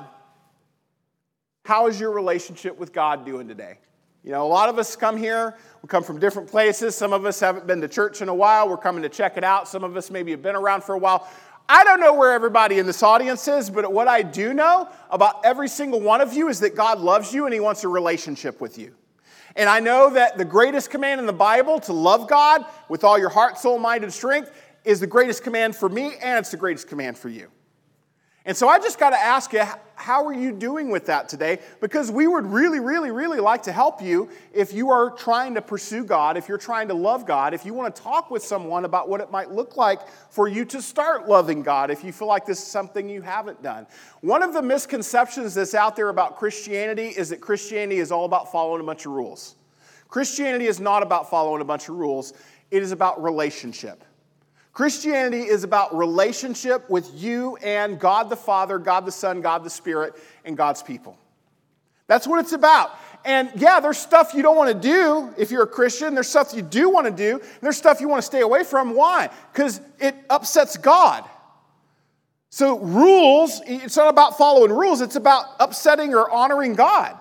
How 1.64 1.88
is 1.88 2.00
your 2.00 2.12
relationship 2.12 2.78
with 2.78 2.92
God 2.92 3.26
doing 3.26 3.48
today? 3.48 3.78
You 4.24 4.32
know, 4.32 4.46
a 4.46 4.48
lot 4.48 4.70
of 4.70 4.78
us 4.78 4.96
come 4.96 5.18
here, 5.18 5.58
we 5.82 5.88
come 5.88 6.04
from 6.04 6.20
different 6.20 6.50
places. 6.50 6.96
Some 6.96 7.12
of 7.12 7.26
us 7.26 7.40
haven't 7.40 7.66
been 7.66 7.82
to 7.82 7.88
church 7.88 8.22
in 8.22 8.30
a 8.30 8.36
while. 8.36 8.70
We're 8.70 8.78
coming 8.78 9.02
to 9.02 9.10
check 9.10 9.36
it 9.38 9.44
out. 9.44 9.68
Some 9.68 9.84
of 9.84 9.98
us 9.98 10.12
maybe 10.12 10.32
have 10.32 10.44
been 10.44 10.56
around 10.56 10.84
for 10.84 10.94
a 10.94 10.98
while. 10.98 11.28
I 11.68 11.84
don't 11.84 12.00
know 12.00 12.14
where 12.14 12.34
everybody 12.34 12.78
in 12.78 12.86
this 12.86 13.02
audience 13.02 13.48
is, 13.48 13.70
but 13.70 13.92
what 13.92 14.08
I 14.08 14.22
do 14.22 14.54
know 14.54 14.90
about 15.10 15.46
every 15.46 15.70
single 15.70 16.02
one 16.02 16.22
of 16.22 16.34
you 16.34 16.50
is 16.50 16.60
that 16.60 16.76
God 16.76 17.00
loves 17.00 17.34
you 17.34 17.46
and 17.46 17.54
He 17.54 17.60
wants 17.60 17.84
a 17.84 17.88
relationship 17.88 18.60
with 18.60 18.78
you. 18.78 18.94
And 19.56 19.70
I 19.70 19.80
know 19.80 20.10
that 20.12 20.38
the 20.38 20.46
greatest 20.46 20.90
command 20.90 21.20
in 21.20 21.26
the 21.26 21.34
Bible 21.34 21.80
to 21.82 21.94
love 21.94 22.28
God 22.28 22.66
with 22.90 23.04
all 23.04 23.18
your 23.18 23.30
heart, 23.30 23.58
soul, 23.58 23.80
mind, 23.80 24.04
and 24.04 24.14
strength 24.14 24.52
is 24.84 25.00
the 25.00 25.08
greatest 25.08 25.44
command 25.44 25.76
for 25.76 25.90
me, 25.90 26.14
and 26.22 26.38
it's 26.40 26.52
the 26.52 26.58
greatest 26.58 26.88
command 26.88 27.18
for 27.18 27.30
you. 27.30 27.50
And 28.44 28.58
so 28.58 28.68
I 28.68 28.80
just 28.80 28.98
got 28.98 29.12
to 29.12 29.20
ask 29.20 29.54
you, 29.54 29.64
how 29.94 30.26
are 30.26 30.34
you 30.34 30.52
doing 30.52 30.90
with 30.90 31.06
that 31.06 31.30
today? 31.30 31.60
Because 31.80 32.10
we 32.10 32.26
would 32.26 32.48
really, 32.48 32.80
really, 32.80 33.12
really 33.12 33.40
like 33.40 33.62
to 33.64 33.72
help 33.72 34.02
you 34.02 34.30
if 34.52 34.74
you 34.74 34.90
are 34.90 35.12
trying 35.12 35.54
to 35.54 35.62
pursue 35.62 36.04
God, 36.04 36.38
if 36.38 36.50
you're 36.50 36.58
trying 36.58 36.88
to 36.88 36.96
love 36.96 37.28
God, 37.28 37.54
if 37.54 37.68
you 37.68 37.76
want 37.76 37.96
to 37.96 38.02
talk 38.02 38.32
with 38.32 38.44
someone 38.44 38.86
about 38.86 39.10
what 39.10 39.22
it 39.22 39.30
might 39.30 39.52
look 39.52 39.78
like 39.78 40.08
for 40.32 40.48
you 40.48 40.66
to 40.66 40.82
start 40.82 41.30
loving 41.30 41.62
God, 41.62 41.92
if 41.92 42.04
you 42.04 42.12
feel 42.12 42.28
like 42.28 42.48
this 42.48 42.58
is 42.58 42.66
something 42.66 43.08
you 43.08 43.22
haven't 43.22 43.62
done. 43.62 43.86
One 44.22 44.42
of 44.42 44.54
the 44.54 44.62
misconceptions 44.64 45.54
that's 45.54 45.76
out 45.76 45.96
there 45.96 46.10
about 46.10 46.38
Christianity 46.38 47.10
is 47.10 47.30
that 47.30 47.42
Christianity 47.42 48.00
is 48.00 48.12
all 48.12 48.26
about 48.26 48.52
following 48.52 48.82
a 48.82 48.86
bunch 48.86 49.06
of 49.06 49.12
rules. 49.12 49.56
Christianity 50.08 50.66
is 50.66 50.80
not 50.80 51.04
about 51.04 51.30
following 51.30 51.62
a 51.62 51.66
bunch 51.66 51.90
of 51.90 51.96
rules, 51.96 52.34
it 52.72 52.82
is 52.82 52.92
about 52.92 53.22
relationship. 53.22 54.04
Christianity 54.74 55.42
is 55.42 55.64
about 55.64 55.96
relationship 55.96 56.90
with 56.90 57.12
you 57.14 57.58
and 57.58 58.00
God 58.00 58.30
the 58.30 58.38
Father, 58.38 58.80
God 58.80 59.06
the 59.06 59.12
Son, 59.12 59.42
God 59.42 59.64
the 59.64 59.70
Spirit, 59.70 60.16
and 60.46 60.56
God's 60.56 60.82
people. 60.82 61.18
That's 62.08 62.26
what 62.26 62.40
it's 62.40 62.54
about. 62.54 62.92
And 63.24 63.52
yeah, 63.56 63.80
there's 63.80 63.98
stuff 63.98 64.34
you 64.34 64.42
don't 64.42 64.58
want 64.58 64.70
to 64.70 64.80
do 64.88 65.34
if 65.38 65.52
you're 65.52 65.64
a 65.64 65.68
Christian. 65.68 66.14
There's 66.14 66.28
stuff 66.28 66.54
you 66.54 66.62
do 66.62 66.90
want 66.90 67.06
to 67.06 67.12
do. 67.12 67.42
There's 67.62 67.78
stuff 67.78 68.02
you 68.02 68.08
want 68.08 68.20
to 68.20 68.26
stay 68.26 68.42
away 68.42 68.64
from. 68.64 68.96
Why? 68.96 69.30
Because 69.54 69.82
it 70.00 70.16
upsets 70.30 70.78
God. 70.78 71.24
So, 72.50 72.80
rules, 72.80 73.62
it's 73.66 73.96
not 73.96 74.10
about 74.10 74.38
following 74.38 74.74
rules, 74.74 75.00
it's 75.00 75.16
about 75.16 75.46
upsetting 75.60 76.14
or 76.14 76.30
honoring 76.30 76.76
God. 76.76 77.18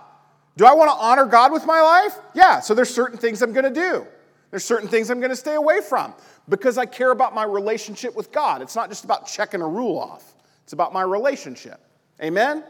Do 0.57 0.67
I 0.67 0.75
want 0.75 0.91
to 0.91 0.97
honor 0.97 1.27
God 1.27 1.53
with 1.53 1.65
my 1.67 1.81
life? 1.81 2.19
Yeah, 2.35 2.59
so 2.59 2.75
there's 2.75 2.93
certain 2.93 3.17
things 3.17 3.41
I'm 3.41 3.53
going 3.53 3.73
to 3.73 3.81
do. 3.81 4.07
There's 4.51 4.65
certain 4.65 4.89
things 4.89 5.09
I'm 5.09 5.21
going 5.21 5.31
to 5.31 5.37
stay 5.37 5.55
away 5.55 5.81
from 5.83 6.15
because 6.51 6.77
I 6.77 6.85
care 6.85 7.13
about 7.13 7.35
my 7.35 7.45
relationship 7.45 8.15
with 8.15 8.33
God. 8.33 8.61
It's 8.61 8.77
not 8.77 8.91
just 8.91 9.05
about 9.05 9.27
checking 9.27 9.63
a 9.63 9.69
rule 9.69 9.99
off, 9.99 10.35
it's 10.65 10.75
about 10.75 10.93
my 10.93 11.03
relationship. 11.03 11.81
Amen? 12.23 12.63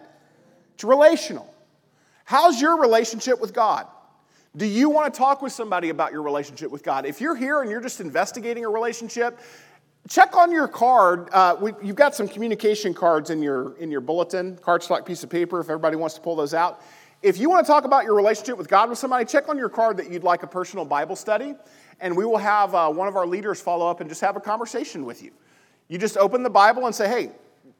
It's 0.74 0.84
relational. 0.84 1.52
How's 2.24 2.60
your 2.60 2.80
relationship 2.80 3.40
with 3.40 3.52
God? 3.52 3.88
Do 4.56 4.66
you 4.66 4.88
want 4.88 5.12
to 5.12 5.18
talk 5.18 5.42
with 5.42 5.52
somebody 5.52 5.88
about 5.88 6.12
your 6.12 6.22
relationship 6.22 6.70
with 6.70 6.84
God? 6.84 7.04
If 7.04 7.20
you're 7.20 7.34
here 7.34 7.62
and 7.62 7.70
you're 7.70 7.80
just 7.80 8.00
investigating 8.00 8.64
a 8.64 8.68
relationship, 8.68 9.40
check 10.08 10.36
on 10.36 10.52
your 10.52 10.68
card. 10.68 11.28
Uh, 11.32 11.56
we, 11.60 11.72
you've 11.82 11.96
got 11.96 12.14
some 12.14 12.28
communication 12.28 12.94
cards 12.94 13.30
in 13.30 13.42
your, 13.42 13.76
in 13.78 13.90
your 13.90 14.00
bulletin, 14.00 14.56
cardstock 14.56 15.04
piece 15.04 15.22
of 15.22 15.30
paper, 15.30 15.60
if 15.60 15.66
everybody 15.66 15.96
wants 15.96 16.14
to 16.16 16.20
pull 16.20 16.36
those 16.36 16.54
out. 16.54 16.82
If 17.22 17.36
you 17.36 17.50
want 17.50 17.66
to 17.66 17.70
talk 17.70 17.84
about 17.84 18.04
your 18.04 18.14
relationship 18.14 18.56
with 18.56 18.68
God 18.68 18.88
with 18.88 18.98
somebody, 18.98 19.26
check 19.26 19.50
on 19.50 19.58
your 19.58 19.68
card 19.68 19.98
that 19.98 20.10
you'd 20.10 20.24
like 20.24 20.42
a 20.42 20.46
personal 20.46 20.86
Bible 20.86 21.16
study 21.16 21.54
and 22.00 22.16
we 22.16 22.24
will 22.24 22.38
have 22.38 22.74
uh, 22.74 22.88
one 22.88 23.08
of 23.08 23.16
our 23.16 23.26
leaders 23.26 23.60
follow 23.60 23.86
up 23.88 24.00
and 24.00 24.08
just 24.08 24.22
have 24.22 24.36
a 24.36 24.40
conversation 24.40 25.04
with 25.04 25.22
you. 25.22 25.30
You 25.88 25.98
just 25.98 26.16
open 26.16 26.42
the 26.42 26.48
Bible 26.50 26.86
and 26.86 26.94
say, 26.94 27.08
hey, 27.08 27.30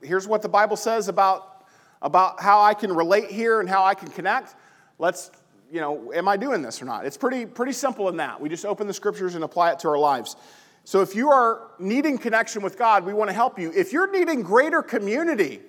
here's 0.02 0.28
what 0.28 0.42
the 0.42 0.48
Bible 0.48 0.76
says 0.76 1.08
about, 1.08 1.64
about 2.02 2.38
how 2.38 2.60
I 2.60 2.74
can 2.74 2.92
relate 2.92 3.30
here 3.30 3.60
and 3.60 3.68
how 3.68 3.82
I 3.82 3.94
can 3.94 4.10
connect. 4.10 4.56
Let's, 4.98 5.30
you 5.72 5.80
know, 5.80 6.12
am 6.12 6.28
I 6.28 6.36
doing 6.36 6.60
this 6.60 6.82
or 6.82 6.84
not? 6.84 7.06
It's 7.06 7.16
pretty, 7.16 7.46
pretty 7.46 7.72
simple 7.72 8.10
in 8.10 8.18
that. 8.18 8.38
We 8.38 8.50
just 8.50 8.66
open 8.66 8.86
the 8.86 8.92
scriptures 8.92 9.36
and 9.36 9.44
apply 9.44 9.72
it 9.72 9.78
to 9.80 9.88
our 9.88 9.98
lives. 9.98 10.36
So 10.84 11.00
if 11.00 11.14
you 11.14 11.30
are 11.30 11.68
needing 11.78 12.18
connection 12.18 12.60
with 12.60 12.76
God, 12.76 13.06
we 13.06 13.14
want 13.14 13.30
to 13.30 13.34
help 13.34 13.58
you. 13.58 13.72
If 13.74 13.90
you're 13.90 14.10
needing 14.10 14.42
greater 14.42 14.82
community, 14.82 15.60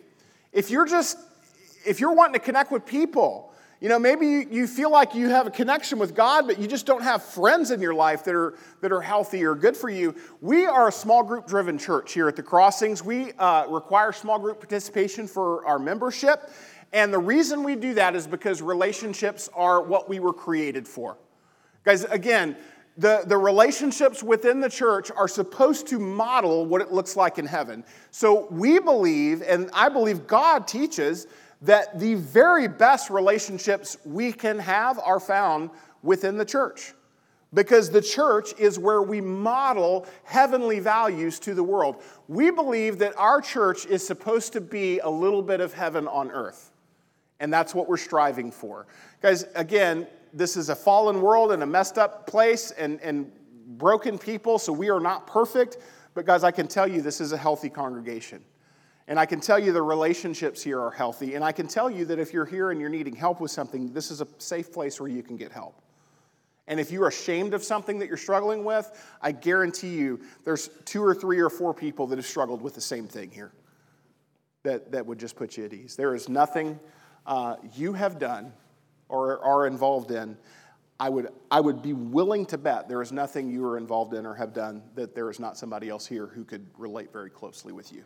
if 0.52 0.70
you're 0.70 0.86
just, 0.86 1.18
if 1.86 2.02
you're 2.02 2.14
wanting 2.14 2.34
to 2.34 2.40
connect 2.40 2.72
with 2.72 2.86
people, 2.86 3.51
you 3.82 3.90
know, 3.90 3.98
maybe 3.98 4.46
you 4.52 4.68
feel 4.68 4.92
like 4.92 5.16
you 5.16 5.30
have 5.30 5.48
a 5.48 5.50
connection 5.50 5.98
with 5.98 6.14
God, 6.14 6.46
but 6.46 6.60
you 6.60 6.68
just 6.68 6.86
don't 6.86 7.02
have 7.02 7.24
friends 7.24 7.72
in 7.72 7.82
your 7.82 7.96
life 7.96 8.24
that 8.26 8.36
are, 8.36 8.54
that 8.82 8.92
are 8.92 9.02
healthy 9.02 9.44
or 9.44 9.56
good 9.56 9.76
for 9.76 9.90
you. 9.90 10.14
We 10.40 10.68
are 10.68 10.90
a 10.90 10.92
small 10.92 11.24
group 11.24 11.48
driven 11.48 11.80
church 11.80 12.14
here 12.14 12.28
at 12.28 12.36
the 12.36 12.44
Crossings. 12.44 13.04
We 13.04 13.32
uh, 13.34 13.66
require 13.68 14.12
small 14.12 14.38
group 14.38 14.60
participation 14.60 15.28
for 15.28 15.66
our 15.66 15.80
membership. 15.80 16.52
And 16.94 17.12
the 17.12 17.18
reason 17.20 17.64
we 17.64 17.76
do 17.76 17.96
that 17.96 18.16
is 18.16 18.28
because 18.28 18.62
relationships 18.62 19.50
are 19.56 19.82
what 19.82 20.08
we 20.08 20.20
were 20.20 20.34
created 20.34 20.88
for. 20.88 21.18
Guys, 21.84 22.04
again, 22.04 22.56
the, 22.98 23.24
the 23.26 23.38
relationships 23.38 24.22
within 24.22 24.60
the 24.60 24.70
church 24.70 25.10
are 25.10 25.28
supposed 25.28 25.88
to 25.88 25.98
model 25.98 26.68
what 26.68 26.82
it 26.82 26.92
looks 26.92 27.16
like 27.16 27.40
in 27.40 27.48
heaven. 27.48 27.84
So 28.12 28.48
we 28.52 28.78
believe, 28.78 29.42
and 29.42 29.72
I 29.74 29.90
believe 29.90 30.28
God 30.28 30.68
teaches, 30.68 31.26
that 31.62 32.00
the 32.00 32.16
very 32.16 32.68
best 32.68 33.10
relationships 33.10 33.98
we 34.04 34.32
can 34.32 34.60
have 34.60 35.00
are 35.00 35.20
found 35.20 35.70
within 36.02 36.38
the 36.38 36.46
church. 36.46 36.94
Because 37.54 37.90
the 37.90 38.02
church 38.02 38.54
is 38.58 38.80
where 38.80 39.02
we 39.02 39.20
model 39.20 40.08
heavenly 40.24 40.80
values 40.80 41.38
to 41.40 41.54
the 41.54 41.64
world. 41.64 42.02
We 42.30 42.50
believe 42.50 42.98
that 43.00 43.14
our 43.18 43.42
church 43.42 43.86
is 43.86 44.06
supposed 44.06 44.54
to 44.54 44.62
be 44.62 45.00
a 45.00 45.10
little 45.10 45.42
bit 45.42 45.60
of 45.60 45.74
heaven 45.74 46.08
on 46.08 46.32
earth. 46.32 46.72
And 47.42 47.52
that's 47.52 47.76
what 47.76 47.90
we're 47.90 47.98
striving 47.98 48.52
for. 48.52 48.88
Guys, 49.22 49.46
again, 49.56 50.08
this 50.34 50.56
is 50.56 50.70
a 50.70 50.76
fallen 50.76 51.22
world 51.22 51.52
and 51.52 51.62
a 51.62 51.66
messed 51.66 51.98
up 51.98 52.26
place 52.26 52.72
and, 52.72 53.02
and 53.02 53.30
broken 53.78 54.18
people, 54.18 54.58
so 54.58 54.72
we 54.72 54.90
are 54.90 55.00
not 55.00 55.28
perfect. 55.28 55.78
But, 56.14 56.26
guys, 56.26 56.44
I 56.44 56.52
can 56.52 56.68
tell 56.68 56.88
you 56.88 57.02
this 57.02 57.20
is 57.20 57.34
a 57.34 57.38
healthy 57.38 57.70
congregation. 57.70 58.44
And 59.12 59.20
I 59.20 59.26
can 59.26 59.42
tell 59.42 59.60
you 59.60 59.74
the 59.74 59.82
relationships 59.82 60.64
here 60.64 60.80
are 60.80 60.90
healthy. 60.90 61.36
And 61.36 61.44
I 61.44 61.52
can 61.52 61.68
tell 61.68 61.92
you 61.92 62.06
that 62.06 62.18
if 62.18 62.32
you're 62.32 62.46
here 62.46 62.72
and 62.72 62.80
you're 62.80 62.90
needing 62.90 63.14
help 63.14 63.42
with 63.42 63.52
something, 63.52 63.92
this 63.92 64.10
is 64.10 64.22
a 64.22 64.28
safe 64.38 64.72
place 64.72 65.02
where 65.02 65.10
you 65.10 65.22
can 65.22 65.36
get 65.36 65.52
help. 65.52 65.82
And 66.66 66.80
if 66.80 66.92
you're 66.92 67.10
ashamed 67.10 67.54
of 67.54 67.62
something 67.62 68.00
that 68.00 68.08
you're 68.08 68.16
struggling 68.16 68.64
with, 68.64 68.90
I 69.22 69.34
guarantee 69.34 69.96
you 69.96 70.22
there's 70.46 70.70
two 70.86 71.04
or 71.04 71.14
three 71.14 71.42
or 71.42 71.50
four 71.50 71.74
people 71.74 72.08
that 72.08 72.20
have 72.20 72.26
struggled 72.26 72.62
with 72.62 72.74
the 72.74 72.80
same 72.80 73.06
thing 73.06 73.30
here 73.32 73.52
that, 74.64 74.94
that 74.94 75.06
would 75.06 75.20
just 75.20 75.36
put 75.36 75.58
you 75.58 75.66
at 75.66 75.74
ease. 75.74 75.98
There 75.98 76.16
is 76.16 76.30
nothing 76.30 76.80
uh, 77.26 77.58
you 77.76 77.92
have 77.92 78.18
done 78.18 78.54
or 79.10 79.44
are 79.44 79.68
involved 79.68 80.12
in. 80.12 80.38
I 81.02 81.10
would, 81.10 81.34
I 81.52 81.60
would 81.60 81.82
be 81.82 81.92
willing 81.92 82.46
to 82.46 82.58
bet 82.58 82.88
there 82.88 83.02
is 83.02 83.12
nothing 83.12 83.50
you 83.50 83.66
are 83.66 83.78
involved 83.78 84.14
in 84.14 84.26
or 84.26 84.36
have 84.36 84.54
done 84.54 84.84
that 84.96 85.16
there 85.16 85.30
is 85.30 85.38
not 85.38 85.58
somebody 85.58 85.90
else 85.90 86.08
here 86.08 86.28
who 86.28 86.46
could 86.46 86.66
relate 86.78 87.12
very 87.12 87.30
closely 87.30 87.74
with 87.74 87.92
you. 87.92 88.06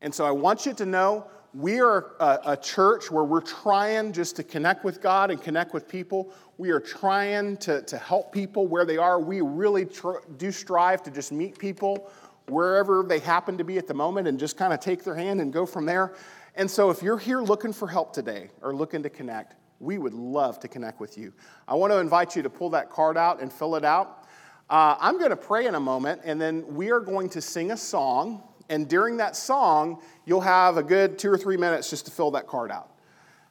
And 0.00 0.14
so 0.14 0.24
I 0.24 0.30
want 0.30 0.66
you 0.66 0.74
to 0.74 0.86
know 0.86 1.26
we 1.54 1.80
are 1.80 2.16
a, 2.20 2.40
a, 2.46 2.56
church 2.56 3.10
where 3.10 3.24
we're 3.24 3.40
trying 3.40 4.12
just 4.12 4.36
to 4.36 4.42
connect 4.42 4.84
with 4.84 5.00
God 5.00 5.30
and 5.30 5.40
connect 5.40 5.72
with 5.72 5.88
people. 5.88 6.34
We 6.58 6.70
are 6.70 6.80
trying 6.80 7.56
to, 7.58 7.80
to 7.82 7.96
help 7.96 8.30
people 8.30 8.66
where 8.66 8.84
they 8.84 8.98
are. 8.98 9.18
We 9.18 9.40
really 9.40 9.86
tr- 9.86 10.18
do 10.36 10.52
strive 10.52 11.02
to 11.04 11.10
just 11.10 11.32
meet 11.32 11.58
people 11.58 12.10
wherever 12.48 13.02
they 13.02 13.20
happen 13.20 13.56
to 13.56 13.64
be 13.64 13.78
at 13.78 13.86
the 13.86 13.94
moment 13.94 14.28
and 14.28 14.38
just 14.38 14.58
kind 14.58 14.72
of 14.72 14.80
take 14.80 15.02
their 15.02 15.14
hand 15.14 15.40
and 15.40 15.50
go 15.50 15.64
from 15.64 15.86
there. 15.86 16.14
And 16.56 16.70
so 16.70 16.90
if 16.90 17.02
you're 17.02 17.18
here 17.18 17.40
looking 17.40 17.72
for 17.72 17.88
help 17.88 18.12
today 18.12 18.50
or 18.60 18.74
looking 18.74 19.02
to 19.02 19.10
connect, 19.10 19.54
we 19.80 19.98
would 19.98 20.14
love 20.14 20.60
to 20.60 20.68
connect 20.68 21.00
with 21.00 21.18
you. 21.18 21.32
I 21.68 21.74
want 21.74 21.92
to 21.92 21.98
invite 21.98 22.36
you 22.36 22.42
to 22.42 22.50
pull 22.50 22.70
that 22.70 22.90
card 22.90 23.16
out 23.16 23.40
and 23.40 23.52
fill 23.52 23.76
it 23.76 23.84
out. 23.84 24.24
Uh, 24.68 24.96
I'm 24.98 25.18
going 25.18 25.30
to 25.30 25.36
pray 25.36 25.66
in 25.66 25.74
a 25.74 25.80
moment, 25.80 26.22
and 26.24 26.40
then 26.40 26.66
we 26.74 26.90
are 26.90 27.00
going 27.00 27.28
to 27.30 27.40
sing 27.40 27.70
a 27.70 27.76
song. 27.76 28.42
And 28.68 28.88
during 28.88 29.16
that 29.18 29.36
song, 29.36 30.00
you'll 30.24 30.40
have 30.40 30.76
a 30.76 30.82
good 30.82 31.18
two 31.18 31.30
or 31.30 31.38
three 31.38 31.56
minutes 31.56 31.90
just 31.90 32.06
to 32.06 32.10
fill 32.10 32.30
that 32.32 32.46
card 32.46 32.70
out. 32.70 32.90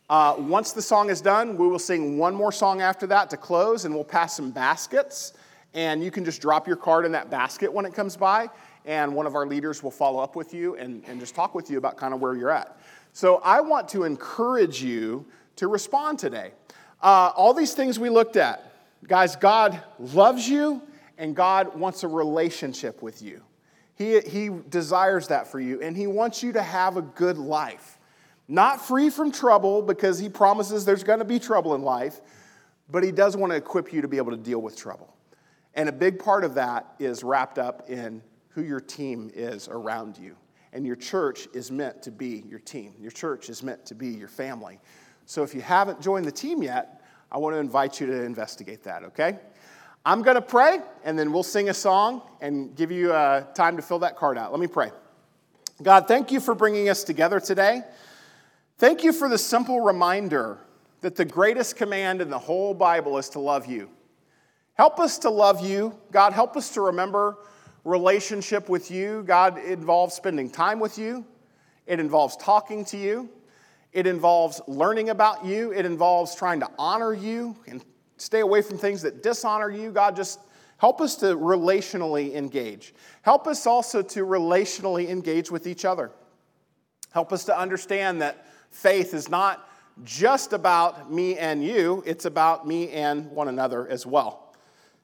Uh, 0.10 0.36
once 0.38 0.72
the 0.72 0.82
song 0.82 1.10
is 1.10 1.20
done, 1.20 1.58
we 1.58 1.68
will 1.68 1.80
sing 1.80 2.18
one 2.18 2.36
more 2.36 2.52
song 2.52 2.82
after 2.82 3.08
that 3.08 3.30
to 3.32 3.38
close, 3.38 3.86
and 3.86 3.96
we'll 3.96 4.04
pass 4.04 4.36
some 4.36 4.52
baskets. 4.52 5.34
And 5.74 6.04
you 6.04 6.12
can 6.12 6.24
just 6.24 6.42
drop 6.42 6.68
your 6.68 6.78
card 6.78 7.06
in 7.06 7.12
that 7.14 7.30
basket 7.30 7.72
when 7.74 7.86
it 7.86 7.94
comes 7.94 8.16
by, 8.16 8.50
and 8.86 9.14
one 9.16 9.26
of 9.26 9.36
our 9.36 9.48
leaders 9.48 9.82
will 9.82 9.92
follow 9.92 10.20
up 10.20 10.36
with 10.36 10.54
you 10.54 10.76
and, 10.76 11.04
and 11.08 11.20
just 11.20 11.34
talk 11.34 11.56
with 11.56 11.70
you 11.72 11.78
about 11.78 11.98
kind 11.98 12.14
of 12.14 12.22
where 12.22 12.36
you're 12.36 12.52
at. 12.52 12.78
So 13.14 13.38
I 13.38 13.62
want 13.62 13.90
to 13.90 14.04
encourage 14.04 14.82
you 14.82 15.26
to 15.56 15.68
respond 15.68 16.20
today. 16.20 16.52
Uh, 17.02 17.32
all 17.36 17.54
these 17.54 17.74
things 17.74 18.00
we 18.00 18.10
looked 18.10 18.36
at, 18.36 18.74
guys, 19.08 19.36
God 19.36 19.82
loves 20.00 20.48
you 20.48 20.82
and 21.18 21.36
God 21.36 21.78
wants 21.78 22.04
a 22.04 22.08
relationship 22.08 23.02
with 23.02 23.22
you. 23.22 23.42
He, 23.96 24.20
he 24.20 24.50
desires 24.70 25.30
that 25.30 25.48
for 25.48 25.60
you, 25.60 25.82
and 25.82 25.96
He 25.96 26.08
wants 26.08 26.44
you 26.44 26.52
to 26.54 26.62
have 26.62 26.98
a 26.98 27.02
good 27.02 27.38
life. 27.38 27.98
Not 28.48 28.86
free 28.86 29.10
from 29.10 29.32
trouble, 29.32 29.82
because 29.82 30.20
He 30.20 30.30
promises 30.30 30.86
there's 30.86 31.04
going 31.04 31.20
to 31.20 31.26
be 31.26 31.40
trouble 31.40 31.76
in 31.76 31.82
life, 31.82 32.22
but 32.90 33.04
He 33.04 33.12
does 33.12 33.36
want 33.38 33.52
to 33.52 33.58
equip 33.58 33.94
you 33.94 34.02
to 34.02 34.08
be 34.08 34.18
able 34.18 34.32
to 34.32 34.38
deal 34.38 34.62
with 34.62 34.78
trouble. 34.78 35.16
And 35.74 35.90
a 35.90 35.94
big 35.94 36.20
part 36.20 36.44
of 36.44 36.56
that 36.56 36.94
is 37.00 37.24
wrapped 37.24 37.58
up 37.58 37.90
in 37.90 38.22
who 38.50 38.64
your 38.64 38.80
team 38.80 39.32
is 39.34 39.68
around 39.68 40.18
you. 40.18 40.36
And 40.72 40.86
your 40.86 40.96
church 40.96 41.48
is 41.54 41.72
meant 41.72 42.02
to 42.04 42.12
be 42.12 42.44
your 42.48 42.60
team. 42.60 42.94
Your 43.00 43.12
church 43.12 43.50
is 43.50 43.64
meant 43.64 43.86
to 43.86 43.96
be 43.96 44.10
your 44.10 44.28
family. 44.28 44.80
So 45.26 45.44
if 45.44 45.56
you 45.56 45.62
haven't 45.62 46.02
joined 46.02 46.26
the 46.26 46.32
team 46.32 46.62
yet, 46.62 47.02
I 47.32 47.38
want 47.38 47.56
to 47.56 47.60
invite 47.60 48.00
you 48.00 48.08
to 48.08 48.24
investigate 48.24 48.84
that, 48.84 49.04
okay? 49.04 49.40
I'm 50.08 50.22
going 50.22 50.36
to 50.36 50.42
pray, 50.42 50.82
and 51.04 51.18
then 51.18 51.34
we'll 51.34 51.42
sing 51.42 51.70
a 51.70 51.74
song 51.74 52.22
and 52.40 52.76
give 52.76 52.92
you 52.92 53.12
uh, 53.12 53.42
time 53.54 53.76
to 53.76 53.82
fill 53.82 53.98
that 54.00 54.16
card 54.16 54.38
out. 54.38 54.52
Let 54.52 54.60
me 54.60 54.68
pray. 54.68 54.92
God, 55.82 56.08
thank 56.08 56.32
you 56.32 56.40
for 56.40 56.54
bringing 56.54 56.90
us 56.90 57.04
together 57.04 57.40
today. 57.40 57.82
Thank 58.78 59.04
you 59.04 59.12
for 59.12 59.28
the 59.28 59.38
simple 59.40 59.82
reminder 59.82 60.60
that 61.02 61.16
the 61.16 61.26
greatest 61.26 61.76
command 61.76 62.22
in 62.22 62.30
the 62.30 62.38
whole 62.38 62.76
Bible 62.76 63.18
is 63.18 63.30
to 63.30 63.40
love 63.40 63.66
you. 63.66 63.90
Help 64.76 65.00
us 65.00 65.18
to 65.20 65.32
love 65.32 65.66
you. 65.66 65.98
God, 66.12 66.34
help 66.34 66.56
us 66.56 66.72
to 66.76 66.82
remember 66.82 67.38
relationship 67.84 68.70
with 68.70 68.92
you. 68.92 69.24
God, 69.24 69.58
involves 69.58 70.14
spending 70.14 70.52
time 70.52 70.80
with 70.80 71.00
you, 71.00 71.26
it 71.88 72.00
involves 72.00 72.38
talking 72.38 72.86
to 72.86 72.98
you, 72.98 73.28
it 73.92 74.06
involves 74.06 74.62
learning 74.68 75.10
about 75.10 75.46
you, 75.46 75.74
it 75.74 75.84
involves 75.84 76.36
trying 76.36 76.60
to 76.60 76.70
honor 76.78 77.14
you 77.14 77.56
and 77.68 77.84
stay 78.18 78.40
away 78.40 78.62
from 78.62 78.78
things 78.78 79.02
that 79.02 79.24
dishonor 79.24 79.70
you. 79.70 79.92
God, 79.92 80.16
just 80.16 80.40
help 80.78 81.02
us 81.02 81.16
to 81.18 81.36
relationally 81.36 82.34
engage. 82.36 82.94
Help 83.22 83.48
us 83.48 83.66
also 83.66 84.02
to 84.02 84.26
relationally 84.26 85.10
engage 85.10 85.52
with 85.52 85.68
each 85.68 85.86
other. 85.86 86.12
Help 87.12 87.32
us 87.32 87.46
to 87.46 87.58
understand 87.58 88.22
that 88.22 88.46
faith 88.70 89.14
is 89.14 89.30
not 89.30 89.70
just 90.04 90.52
about 90.52 91.12
me 91.12 91.38
and 91.38 91.64
you, 91.64 92.04
it's 92.06 92.26
about 92.26 92.68
me 92.68 92.92
and 92.92 93.32
one 93.32 93.48
another 93.48 93.88
as 93.88 94.06
well. 94.06 94.54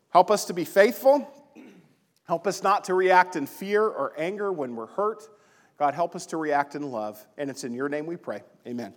Help 0.10 0.30
us 0.30 0.46
to 0.46 0.54
be 0.54 0.66
faithful. 0.66 1.30
Help 2.28 2.48
us 2.48 2.64
not 2.64 2.84
to 2.86 2.94
react 2.94 3.36
in 3.36 3.46
fear 3.46 3.84
or 3.84 4.14
anger 4.18 4.52
when 4.52 4.76
we're 4.76 4.88
hurt. 4.88 5.24
God, 5.78 5.94
help 5.94 6.16
us 6.16 6.26
to 6.28 6.38
react 6.38 6.76
in 6.76 6.92
love. 6.92 7.26
And 7.38 7.50
it's 7.50 7.64
in 7.64 7.74
your 7.74 7.90
name 7.90 8.06
we 8.06 8.18
pray. 8.18 8.42
Amen. 8.68 8.94